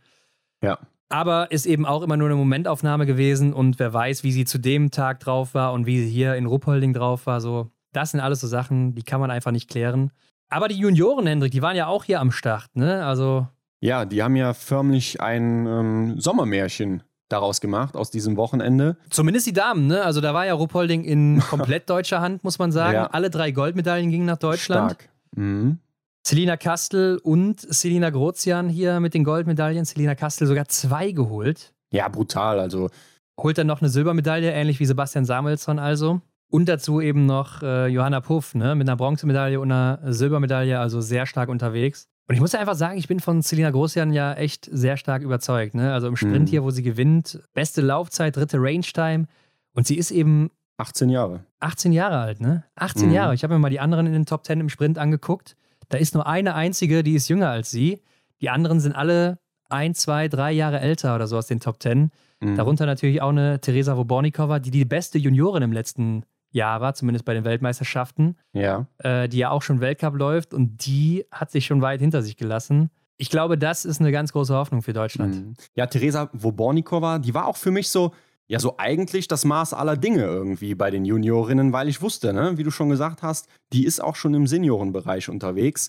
[0.63, 0.79] Ja.
[1.13, 4.59] Aber ist eben auch immer nur eine Momentaufnahme gewesen und wer weiß, wie sie zu
[4.59, 7.41] dem Tag drauf war und wie sie hier in Ruppolding drauf war.
[7.41, 10.11] So, das sind alles so Sachen, die kann man einfach nicht klären.
[10.49, 13.05] Aber die Junioren, Hendrik, die waren ja auch hier am Start, ne?
[13.05, 13.47] Also.
[13.81, 18.97] Ja, die haben ja förmlich ein ähm, Sommermärchen daraus gemacht, aus diesem Wochenende.
[19.11, 20.03] Zumindest die Damen, ne?
[20.03, 22.95] Also da war ja Ruppolding in komplett deutscher Hand, muss man sagen.
[22.95, 23.07] Ja.
[23.07, 24.93] Alle drei Goldmedaillen gingen nach Deutschland.
[24.93, 25.09] Stark.
[25.35, 25.79] Mhm.
[26.25, 29.85] Selina Kastel und Selina Grozian hier mit den Goldmedaillen.
[29.85, 31.75] Selina Kastel sogar zwei geholt.
[31.91, 32.61] Ja, brutal.
[32.61, 32.91] Also
[33.39, 36.21] holt dann noch eine Silbermedaille, ähnlich wie Sebastian Samuelsson also.
[36.49, 41.01] Und dazu eben noch äh, Johanna Puff ne, mit einer Bronzemedaille und einer Silbermedaille, also
[41.01, 42.09] sehr stark unterwegs.
[42.29, 45.23] Und ich muss ja einfach sagen, ich bin von Selina Grozian ja echt sehr stark
[45.23, 45.75] überzeugt.
[45.75, 45.93] Ne?
[45.93, 46.47] Also im Sprint mhm.
[46.47, 49.27] hier, wo sie gewinnt, beste Laufzeit, dritte Range-Time.
[49.75, 51.45] Und sie ist eben 18 Jahre.
[51.61, 52.65] 18 Jahre alt, ne?
[52.77, 53.15] 18 mhm.
[53.15, 53.35] Jahre.
[53.35, 55.57] Ich habe mir mal die anderen in den Top 10 im Sprint angeguckt.
[55.93, 58.01] Da ist nur eine einzige, die ist jünger als sie.
[58.41, 59.39] Die anderen sind alle
[59.69, 62.11] ein, zwei, drei Jahre älter oder so aus den Top Ten.
[62.41, 62.57] Mhm.
[62.57, 67.27] Darunter natürlich auch eine Teresa Wobornikova, die die beste Juniorin im letzten Jahr war, zumindest
[67.27, 68.39] bei den Weltmeisterschaften.
[68.55, 68.87] Ja.
[68.99, 72.39] Äh, die ja auch schon Weltcup läuft und die hat sich schon weit hinter sich
[72.39, 72.89] gelassen.
[73.19, 75.35] Ich glaube, das ist eine ganz große Hoffnung für Deutschland.
[75.35, 75.55] Mhm.
[75.75, 78.13] Ja, Teresa Wobornikova, die war auch für mich so,
[78.53, 82.59] ja so eigentlich das Maß aller Dinge irgendwie bei den Juniorinnen, weil ich wusste, ne,
[82.59, 85.89] wie du schon gesagt hast, die ist auch schon im Seniorenbereich unterwegs.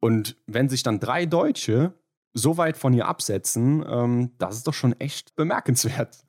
[0.00, 1.92] Und wenn sich dann drei Deutsche
[2.32, 6.24] so weit von ihr absetzen, ähm, das ist doch schon echt bemerkenswert.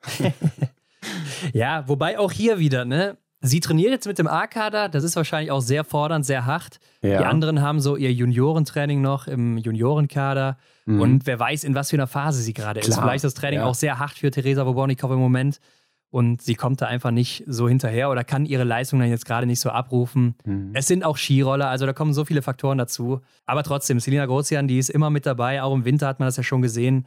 [1.54, 3.16] ja, wobei auch hier wieder, ne?
[3.46, 6.80] Sie trainiert jetzt mit dem A-Kader, das ist wahrscheinlich auch sehr fordernd, sehr hart.
[7.02, 7.18] Ja.
[7.18, 10.56] Die anderen haben so ihr Juniorentraining noch im Juniorenkader.
[10.86, 11.00] Mhm.
[11.00, 12.94] Und wer weiß, in was für einer Phase sie gerade ist.
[12.94, 13.66] Vielleicht ist das Training ja.
[13.66, 15.60] auch sehr hart für Theresa Wobonikow im Moment.
[16.08, 19.46] Und sie kommt da einfach nicht so hinterher oder kann ihre Leistung dann jetzt gerade
[19.46, 20.36] nicht so abrufen.
[20.44, 20.70] Mhm.
[20.72, 23.20] Es sind auch Skiroller, also da kommen so viele Faktoren dazu.
[23.44, 25.62] Aber trotzdem, Selina Grozian, die ist immer mit dabei.
[25.62, 27.06] Auch im Winter hat man das ja schon gesehen.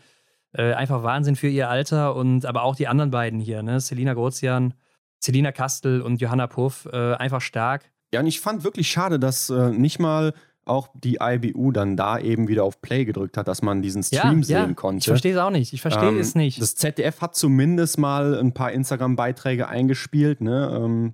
[0.52, 3.80] Äh, einfach Wahnsinn für ihr Alter und aber auch die anderen beiden hier, ne?
[3.80, 4.74] Selina Grozian
[5.20, 7.90] Selina Kastel und Johanna Puff äh, einfach stark.
[8.14, 10.34] Ja, und ich fand wirklich schade, dass äh, nicht mal
[10.68, 14.40] auch die IBU dann da eben wieder auf Play gedrückt hat, dass man diesen Stream
[14.40, 14.74] ja, sehen ja.
[14.74, 15.00] konnte.
[15.00, 15.74] Ich verstehe es auch nicht.
[15.74, 16.62] Ich verstehe ähm, es nicht.
[16.62, 21.14] Das ZDF hat zumindest mal ein paar Instagram-Beiträge eingespielt, ne, ähm,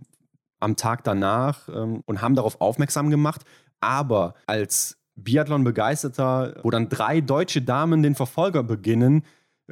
[0.60, 3.42] am Tag danach ähm, und haben darauf aufmerksam gemacht.
[3.80, 9.24] Aber als Biathlon-Begeisterter, wo dann drei deutsche Damen den Verfolger beginnen,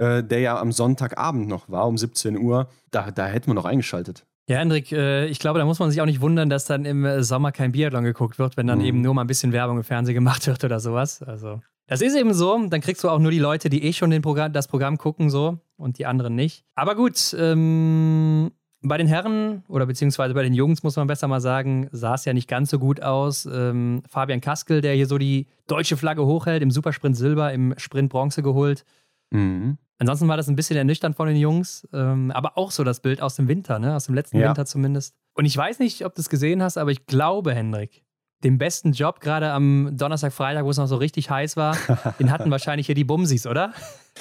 [0.02, 3.66] äh, der ja am Sonntagabend noch war, um 17 Uhr, da, da hätten wir noch
[3.66, 4.26] eingeschaltet.
[4.50, 7.06] Ja, Hendrik, äh, ich glaube, da muss man sich auch nicht wundern, dass dann im
[7.06, 8.86] äh, Sommer kein Biathlon geguckt wird, wenn dann mhm.
[8.86, 11.22] eben nur mal ein bisschen Werbung im Fernsehen gemacht wird oder sowas.
[11.22, 12.68] Also, das ist eben so.
[12.68, 15.60] Dann kriegst du auch nur die Leute, die eh schon Programm, das Programm gucken, so
[15.78, 16.66] und die anderen nicht.
[16.74, 21.42] Aber gut, ähm, bei den Herren oder beziehungsweise bei den Jungs muss man besser mal
[21.42, 23.46] sagen, sah es ja nicht ganz so gut aus.
[23.46, 28.10] Ähm, Fabian Kaskel, der hier so die deutsche Flagge hochhält, im Supersprint Silber, im Sprint
[28.10, 28.84] Bronze geholt.
[29.32, 29.78] Mhm.
[30.02, 33.22] Ansonsten war das ein bisschen ernüchternd von den Jungs, ähm, aber auch so das Bild
[33.22, 33.96] aus dem Winter, ne?
[33.96, 34.48] aus dem letzten ja.
[34.48, 35.14] Winter zumindest.
[35.36, 38.04] Und ich weiß nicht, ob du es gesehen hast, aber ich glaube, Hendrik,
[38.44, 41.78] den besten Job gerade am Donnerstag, Freitag, wo es noch so richtig heiß war,
[42.20, 43.74] den hatten wahrscheinlich hier die Bumsis, oder?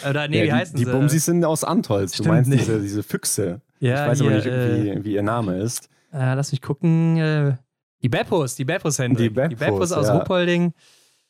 [0.07, 0.85] Oder nee, ja, wie heißen die, sie?
[0.85, 2.13] Die Bumsis sind aus Antolz.
[2.13, 2.57] Stimmt, du meinst nee.
[2.59, 3.63] diese, diese Füchse.
[3.79, 5.89] Ja, ich weiß hier, aber nicht, wie, äh, wie, ihr Name ist.
[6.13, 7.17] Äh, lass mich gucken.
[7.17, 7.57] Äh,
[8.03, 9.31] die Beppos, die Beppos, Hendrik.
[9.31, 10.19] Die Beppos, die Beppos aus ja.
[10.19, 10.75] Ruppolding.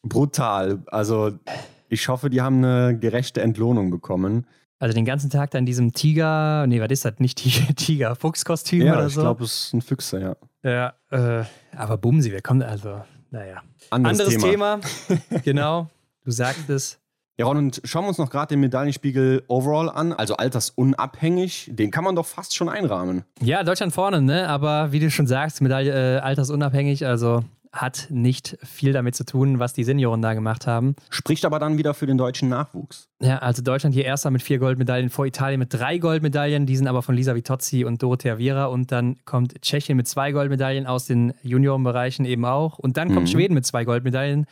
[0.03, 0.83] Brutal.
[0.89, 1.39] Also
[1.91, 4.47] ich hoffe, die haben eine gerechte Entlohnung bekommen.
[4.79, 7.19] Also den ganzen Tag da in diesem Tiger, nee, was ist das?
[7.19, 7.39] Nicht
[7.77, 9.21] Tiger, Fuchskostüm ja, oder so?
[9.21, 10.37] Ja, ich glaube, es ist ein Füchse, ja.
[10.63, 11.45] Ja, äh,
[11.77, 13.63] aber Bumsi, wer kommt, also, naja.
[13.91, 14.81] Anderes, Anderes Thema.
[14.81, 15.41] Thema.
[15.45, 15.91] genau,
[16.25, 16.99] du sagst es.
[17.39, 21.71] Ja, Ron, und schauen wir uns noch gerade den Medaillenspiegel overall an, also altersunabhängig.
[21.73, 23.25] Den kann man doch fast schon einrahmen.
[23.41, 24.47] Ja, Deutschland vorne, ne?
[24.49, 27.43] Aber wie du schon sagst, Medaille äh, altersunabhängig, also
[27.73, 30.97] hat nicht viel damit zu tun, was die Senioren da gemacht haben.
[31.09, 33.09] Spricht aber dann wieder für den deutschen Nachwuchs.
[33.21, 36.67] Ja, also Deutschland hier erster mit vier Goldmedaillen vor Italien mit drei Goldmedaillen.
[36.67, 38.65] Die sind aber von Lisa Vitozzi und Dorothea Viera.
[38.67, 42.79] Und dann kommt Tschechien mit zwei Goldmedaillen aus den Juniorenbereichen eben auch.
[42.79, 43.33] Und dann kommt mhm.
[43.33, 44.47] Schweden mit zwei Goldmedaillen.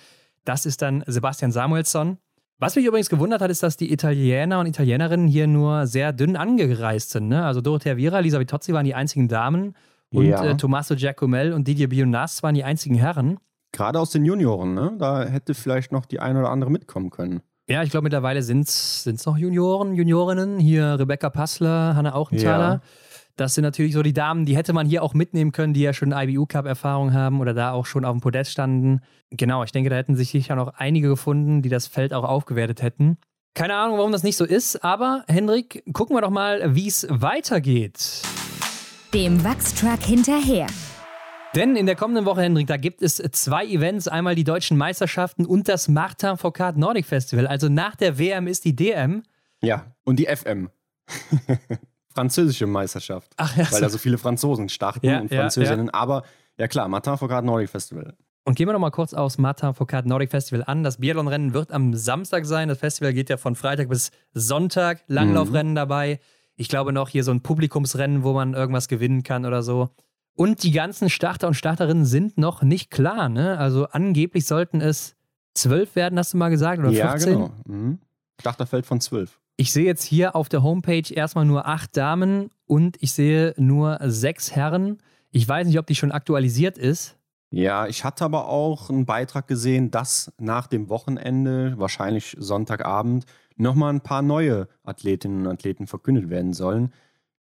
[0.45, 2.19] Das ist dann Sebastian Samuelsson.
[2.61, 6.37] Was mich übrigens gewundert hat, ist, dass die Italiener und Italienerinnen hier nur sehr dünn
[6.37, 7.29] angereist sind.
[7.29, 7.45] Ne?
[7.45, 9.75] Also Dorothea Viera, Lisa Vitozzi waren die einzigen Damen.
[10.13, 10.45] Und ja.
[10.45, 13.39] äh, Tommaso Giacomel und Didier Bionas waren die einzigen Herren.
[13.73, 14.95] Gerade aus den Junioren, ne?
[14.99, 17.43] Da hätte vielleicht noch die eine oder andere mitkommen können.
[17.69, 20.59] Ja, ich glaube, mittlerweile sind es noch Junioren, Juniorinnen.
[20.59, 22.73] Hier Rebecca Passler, Hanna Auchenthaler.
[22.75, 22.81] Ja.
[23.37, 25.93] Das sind natürlich so die Damen, die hätte man hier auch mitnehmen können, die ja
[25.93, 29.01] schon IBU-Cup-Erfahrung haben oder da auch schon auf dem Podest standen.
[29.31, 32.83] Genau, ich denke, da hätten sich sicher noch einige gefunden, die das Feld auch aufgewertet
[32.83, 33.19] hätten.
[33.55, 37.07] Keine Ahnung, warum das nicht so ist, aber Hendrik, gucken wir doch mal, wie es
[37.11, 38.23] weitergeht
[39.15, 40.67] dem Wachstruck hinterher.
[41.55, 44.07] Denn in der kommenden Woche, Hendrik, da gibt es zwei Events.
[44.07, 47.47] Einmal die deutschen Meisterschaften und das Martin Foucault Nordic Festival.
[47.47, 49.23] Also nach der WM ist die DM.
[49.63, 50.69] Ja, und die FM.
[52.15, 53.33] Französische Meisterschaft.
[53.39, 55.87] Ach, ja, weil da so viele Franzosen starten ja, und Französinnen.
[55.87, 55.99] Ja, ja.
[55.99, 56.23] Aber
[56.59, 58.15] ja klar, Martin Foucault Nordic Festival.
[58.45, 60.83] Und gehen wir noch mal kurz aufs Martin Foucault Nordic Festival an.
[60.83, 62.69] Das Biathlonrennen wird am Samstag sein.
[62.69, 65.03] Das Festival geht ja von Freitag bis Sonntag.
[65.07, 65.77] Langlaufrennen mhm.
[65.77, 66.21] dabei.
[66.59, 69.91] Ich glaube noch hier so ein Publikumsrennen, wo man irgendwas gewinnen kann oder so.
[70.35, 73.29] Und die ganzen Starter und Starterinnen sind noch nicht klar.
[73.29, 73.57] Ne?
[73.59, 75.15] Also angeblich sollten es
[75.55, 77.33] zwölf werden, hast du mal gesagt, oder ja, 15?
[77.33, 77.51] genau.
[77.67, 77.99] Mhm.
[78.41, 79.41] Starterfeld von zwölf.
[79.57, 83.99] Ich sehe jetzt hier auf der Homepage erstmal nur acht Damen und ich sehe nur
[84.03, 84.99] sechs Herren.
[85.31, 87.17] Ich weiß nicht, ob die schon aktualisiert ist.
[87.51, 93.27] Ja, ich hatte aber auch einen Beitrag gesehen, dass nach dem Wochenende, wahrscheinlich Sonntagabend,
[93.59, 96.93] nochmal ein paar neue Athletinnen und Athleten verkündet werden sollen.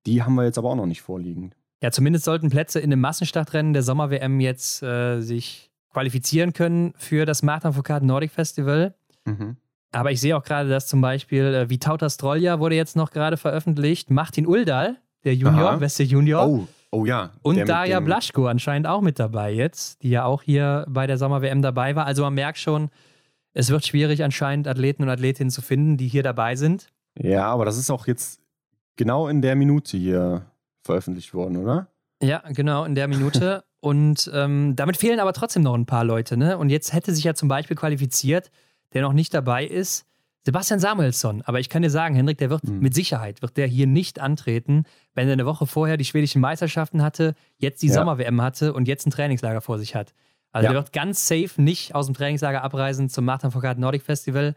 [0.05, 1.51] Die haben wir jetzt aber auch noch nicht vorliegen.
[1.81, 7.25] Ja, zumindest sollten Plätze in dem Massenstartrennen der Sommer-WM jetzt äh, sich qualifizieren können für
[7.25, 8.95] das Martin Foucault Nordic Festival.
[9.25, 9.57] Mhm.
[9.91, 13.37] Aber ich sehe auch gerade, dass zum Beispiel äh, Vitauta Strolja wurde jetzt noch gerade
[13.37, 14.09] veröffentlicht.
[14.09, 15.77] Martin Uldal, der Junior, Aha.
[15.77, 16.47] beste Junior.
[16.47, 17.31] Oh, oh ja.
[17.41, 21.61] Und Daria Blaschko anscheinend auch mit dabei jetzt, die ja auch hier bei der Sommer-WM
[21.61, 22.05] dabei war.
[22.05, 22.89] Also man merkt schon,
[23.57, 26.89] es wird schwierig anscheinend Athleten und Athletinnen zu finden, die hier dabei sind.
[27.17, 28.39] Ja, aber das ist auch jetzt
[28.97, 30.45] genau in der Minute hier
[30.83, 31.87] veröffentlicht worden, oder?
[32.21, 33.63] Ja, genau, in der Minute.
[33.79, 36.35] Und ähm, damit fehlen aber trotzdem noch ein paar Leute.
[36.35, 36.57] Ne?
[36.57, 38.51] Und jetzt hätte sich ja zum Beispiel qualifiziert,
[38.93, 40.05] der noch nicht dabei ist,
[40.45, 41.41] Sebastian Samuelsson.
[41.43, 42.79] Aber ich kann dir sagen, Hendrik, der wird mhm.
[42.79, 47.01] mit Sicherheit, wird der hier nicht antreten, wenn er eine Woche vorher die schwedischen Meisterschaften
[47.01, 47.93] hatte, jetzt die ja.
[47.93, 50.13] Sommer-WM hatte und jetzt ein Trainingslager vor sich hat.
[50.51, 50.71] Also ja.
[50.71, 54.55] der wird ganz safe nicht aus dem Trainingslager abreisen zum Martin Foucault Nordic Festival.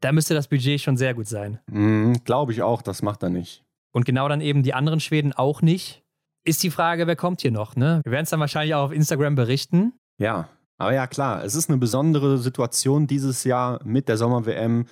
[0.00, 1.60] Da müsste das Budget schon sehr gut sein.
[1.66, 3.64] Mhm, Glaube ich auch, das macht er nicht.
[3.92, 6.02] Und genau dann eben die anderen Schweden auch nicht.
[6.44, 7.76] Ist die Frage, wer kommt hier noch?
[7.76, 8.00] Ne?
[8.04, 9.94] Wir werden es dann wahrscheinlich auch auf Instagram berichten.
[10.18, 14.86] Ja, aber ja, klar, es ist eine besondere Situation dieses Jahr mit der Sommer-WM,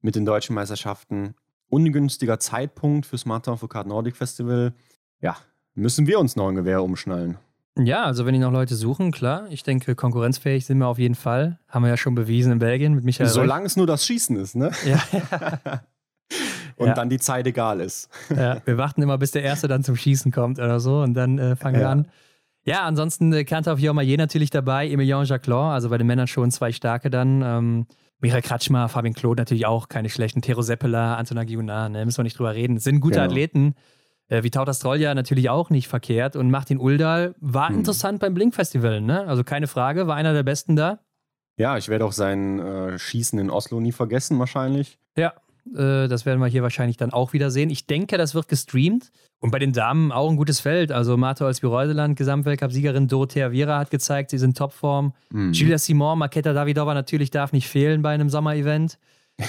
[0.00, 1.34] mit den deutschen Meisterschaften.
[1.68, 4.72] Ungünstiger Zeitpunkt fürs Martin Foucault Nordic Festival.
[5.20, 5.36] Ja,
[5.74, 7.36] müssen wir uns noch ein Gewehr umschnallen.
[7.78, 9.46] Ja, also wenn die noch Leute suchen, klar.
[9.50, 11.58] Ich denke, konkurrenzfähig sind wir auf jeden Fall.
[11.68, 13.28] Haben wir ja schon bewiesen in Belgien mit Michael.
[13.28, 14.70] Solange es nur das Schießen ist, ne?
[14.84, 15.00] Ja.
[16.76, 16.94] und ja.
[16.94, 18.08] dann die Zeit egal ist.
[18.34, 21.38] Ja, wir warten immer, bis der Erste dann zum Schießen kommt oder so und dann
[21.38, 21.80] äh, fangen ja.
[21.80, 22.08] wir an.
[22.64, 26.72] Ja, ansonsten äh, Kantor Fiormaillet natürlich dabei, Emilien Jacquelin, also bei den Männern schon zwei
[26.72, 27.42] starke dann.
[27.42, 27.86] Ähm,
[28.20, 30.42] Michael Kratschmer, Fabian Claude natürlich auch keine schlechten.
[30.42, 32.78] Tero Seppela, Antona Giunar, ne, müssen wir nicht drüber reden.
[32.78, 33.26] sind gute genau.
[33.26, 33.74] Athleten.
[34.28, 36.36] Äh, wie Tautas Strolja natürlich auch nicht verkehrt.
[36.36, 37.78] Und Martin Uldal war hm.
[37.78, 39.26] interessant beim Blink-Festival, ne?
[39.26, 41.00] Also keine Frage, war einer der Besten da.
[41.58, 44.98] Ja, ich werde auch sein äh, Schießen in Oslo nie vergessen, wahrscheinlich.
[45.16, 45.32] Ja,
[45.74, 47.70] äh, das werden wir hier wahrscheinlich dann auch wieder sehen.
[47.70, 49.10] Ich denke, das wird gestreamt.
[49.40, 50.90] Und bei den Damen auch ein gutes Feld.
[50.90, 55.14] Also Marta Olsby-Reuseland, Gesamtweltcup-Siegerin Dorothea Viera hat gezeigt, sie sind in Topform.
[55.30, 55.52] Mhm.
[55.52, 58.98] Julia Simon, Maketa Davidova natürlich darf nicht fehlen bei einem Sommer-Event.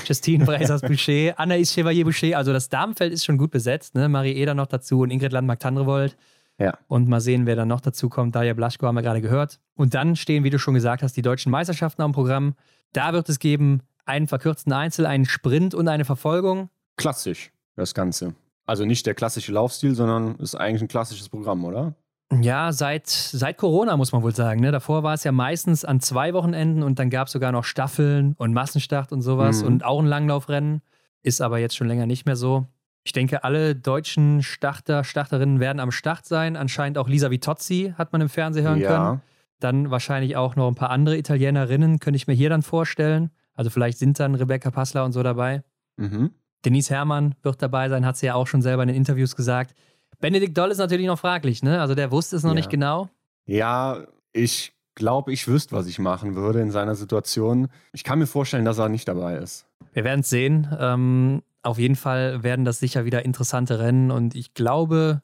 [0.06, 2.38] Justine Breisers-Boucher, Anaïs Chevalier-Boucher.
[2.38, 3.96] Also das Damenfeld ist schon gut besetzt.
[3.96, 4.10] Ne?
[4.10, 6.16] Marie Eder noch dazu und Ingrid Landmark-Tandrevold.
[6.60, 6.78] Ja.
[6.88, 8.36] Und mal sehen, wer dann noch dazu kommt.
[8.36, 9.60] Daria Blaschko haben wir gerade gehört.
[9.76, 12.56] Und dann stehen, wie du schon gesagt hast, die deutschen Meisterschaften am Programm.
[12.94, 16.70] Da wird es geben einen verkürzten Einzel, einen Sprint und eine Verfolgung.
[16.98, 18.34] Klassisch, das Ganze.
[18.66, 21.96] Also nicht der klassische Laufstil, sondern ist eigentlich ein klassisches Programm, oder?
[22.32, 24.62] Ja, seit, seit Corona muss man wohl sagen.
[24.62, 24.72] Ne?
[24.72, 28.36] Davor war es ja meistens an zwei Wochenenden und dann gab es sogar noch Staffeln
[28.38, 29.68] und Massenstart und sowas mhm.
[29.68, 30.82] und auch ein Langlaufrennen.
[31.24, 32.68] Ist aber jetzt schon länger nicht mehr so.
[33.04, 36.56] Ich denke, alle deutschen Starter, Starterinnen werden am Start sein.
[36.56, 38.90] Anscheinend auch Lisa Vitozzi hat man im Fernsehen hören ja.
[38.90, 39.22] können.
[39.60, 43.32] Dann wahrscheinlich auch noch ein paar andere Italienerinnen, könnte ich mir hier dann vorstellen.
[43.56, 45.64] Also vielleicht sind dann Rebecca Passler und so dabei.
[45.98, 46.32] Mhm.
[46.64, 49.74] Denise Herrmann wird dabei sein, hat sie ja auch schon selber in den Interviews gesagt.
[50.20, 51.82] Benedikt Doll ist natürlich noch fraglich, ne?
[51.82, 52.56] Also der wusste es noch ja.
[52.56, 53.10] nicht genau.
[53.46, 57.70] Ja, ich glaube, ich wüsste, was ich machen würde in seiner Situation.
[57.94, 59.66] Ich kann mir vorstellen, dass er nicht dabei ist.
[59.94, 60.68] Wir werden es sehen.
[60.78, 65.22] Ähm, auf jeden Fall werden das sicher wieder interessante Rennen und ich glaube,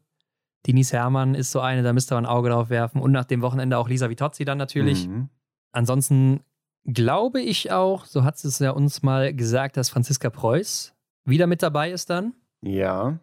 [0.66, 3.02] Denise Herrmann ist so eine, da müsste man ein Auge drauf werfen.
[3.02, 5.08] Und nach dem Wochenende auch Lisa Vitozzi dann natürlich.
[5.08, 5.30] Mhm.
[5.72, 6.42] Ansonsten
[6.86, 10.94] glaube ich auch, so hat es ja uns mal gesagt, dass Franziska Preuß
[11.26, 12.34] wieder mit dabei ist dann.
[12.62, 13.20] Ja.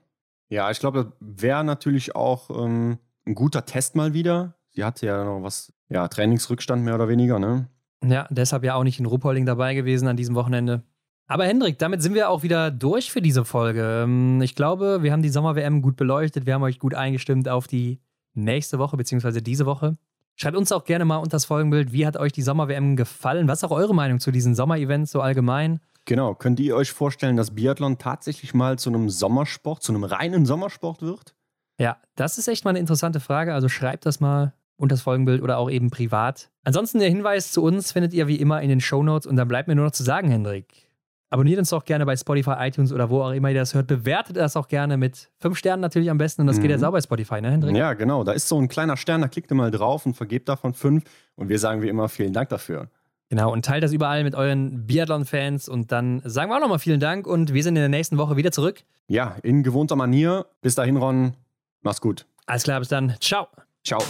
[0.53, 4.53] Ja, ich glaube, das wäre natürlich auch ähm, ein guter Test mal wieder.
[4.69, 7.71] Sie hatte ja noch was, ja, Trainingsrückstand mehr oder weniger, ne?
[8.05, 10.83] Ja, deshalb ja auch nicht in Ruppolding dabei gewesen an diesem Wochenende.
[11.27, 14.03] Aber Hendrik, damit sind wir auch wieder durch für diese Folge.
[14.03, 16.45] Ähm, ich glaube, wir haben die Sommer-WM gut beleuchtet.
[16.45, 18.03] Wir haben euch gut eingestimmt auf die
[18.35, 19.97] nächste Woche, beziehungsweise diese Woche.
[20.37, 23.49] Schreibt uns auch gerne mal unter das Folgenbild, wie hat euch die Sommer-WM gefallen?
[23.49, 25.81] Was ist auch eure Meinung zu diesen Sommer-Events so allgemein?
[26.05, 30.47] Genau, könnt ihr euch vorstellen, dass Biathlon tatsächlich mal zu einem Sommersport, zu einem reinen
[30.47, 31.35] Sommersport wird?
[31.79, 33.55] Ja, das ist echt mal eine interessante Frage.
[33.55, 36.51] Also schreibt das mal unter das Folgenbild oder auch eben privat.
[36.65, 39.69] Ansonsten der Hinweis zu uns findet ihr wie immer in den Shownotes und dann bleibt
[39.69, 40.89] mir nur noch zu sagen, Hendrik.
[41.31, 43.87] Abonniert uns auch gerne bei Spotify, iTunes oder wo auch immer ihr das hört.
[43.87, 46.43] Bewertet das auch gerne mit fünf Sternen natürlich am besten.
[46.43, 46.63] Und das mhm.
[46.63, 47.75] geht jetzt auch bei Spotify, ne, Hendrik?
[47.75, 48.23] Ja, genau.
[48.23, 51.05] Da ist so ein kleiner Stern, da klickt ihr mal drauf und vergebt davon fünf.
[51.37, 52.91] Und wir sagen wie immer vielen Dank dafür.
[53.33, 55.67] Genau, und teilt das überall mit euren Biathlon-Fans.
[55.67, 58.37] Und dann sagen wir auch nochmal vielen Dank und wir sind in der nächsten Woche
[58.37, 58.83] wieder zurück.
[59.09, 60.45] Ja, in gewohnter Manier.
[60.61, 61.33] Bis dahin, Ron.
[61.81, 62.27] Mach's gut.
[62.45, 63.15] Alles klar, bis dann.
[63.21, 63.49] Ciao.
[63.87, 64.03] Ciao.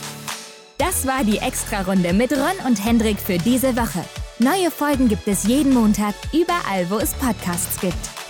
[0.77, 4.05] Das war die Extra-Runde mit Ron und Hendrik für diese Woche.
[4.40, 8.22] Neue Folgen gibt es jeden Montag, überall, wo es Podcasts gibt.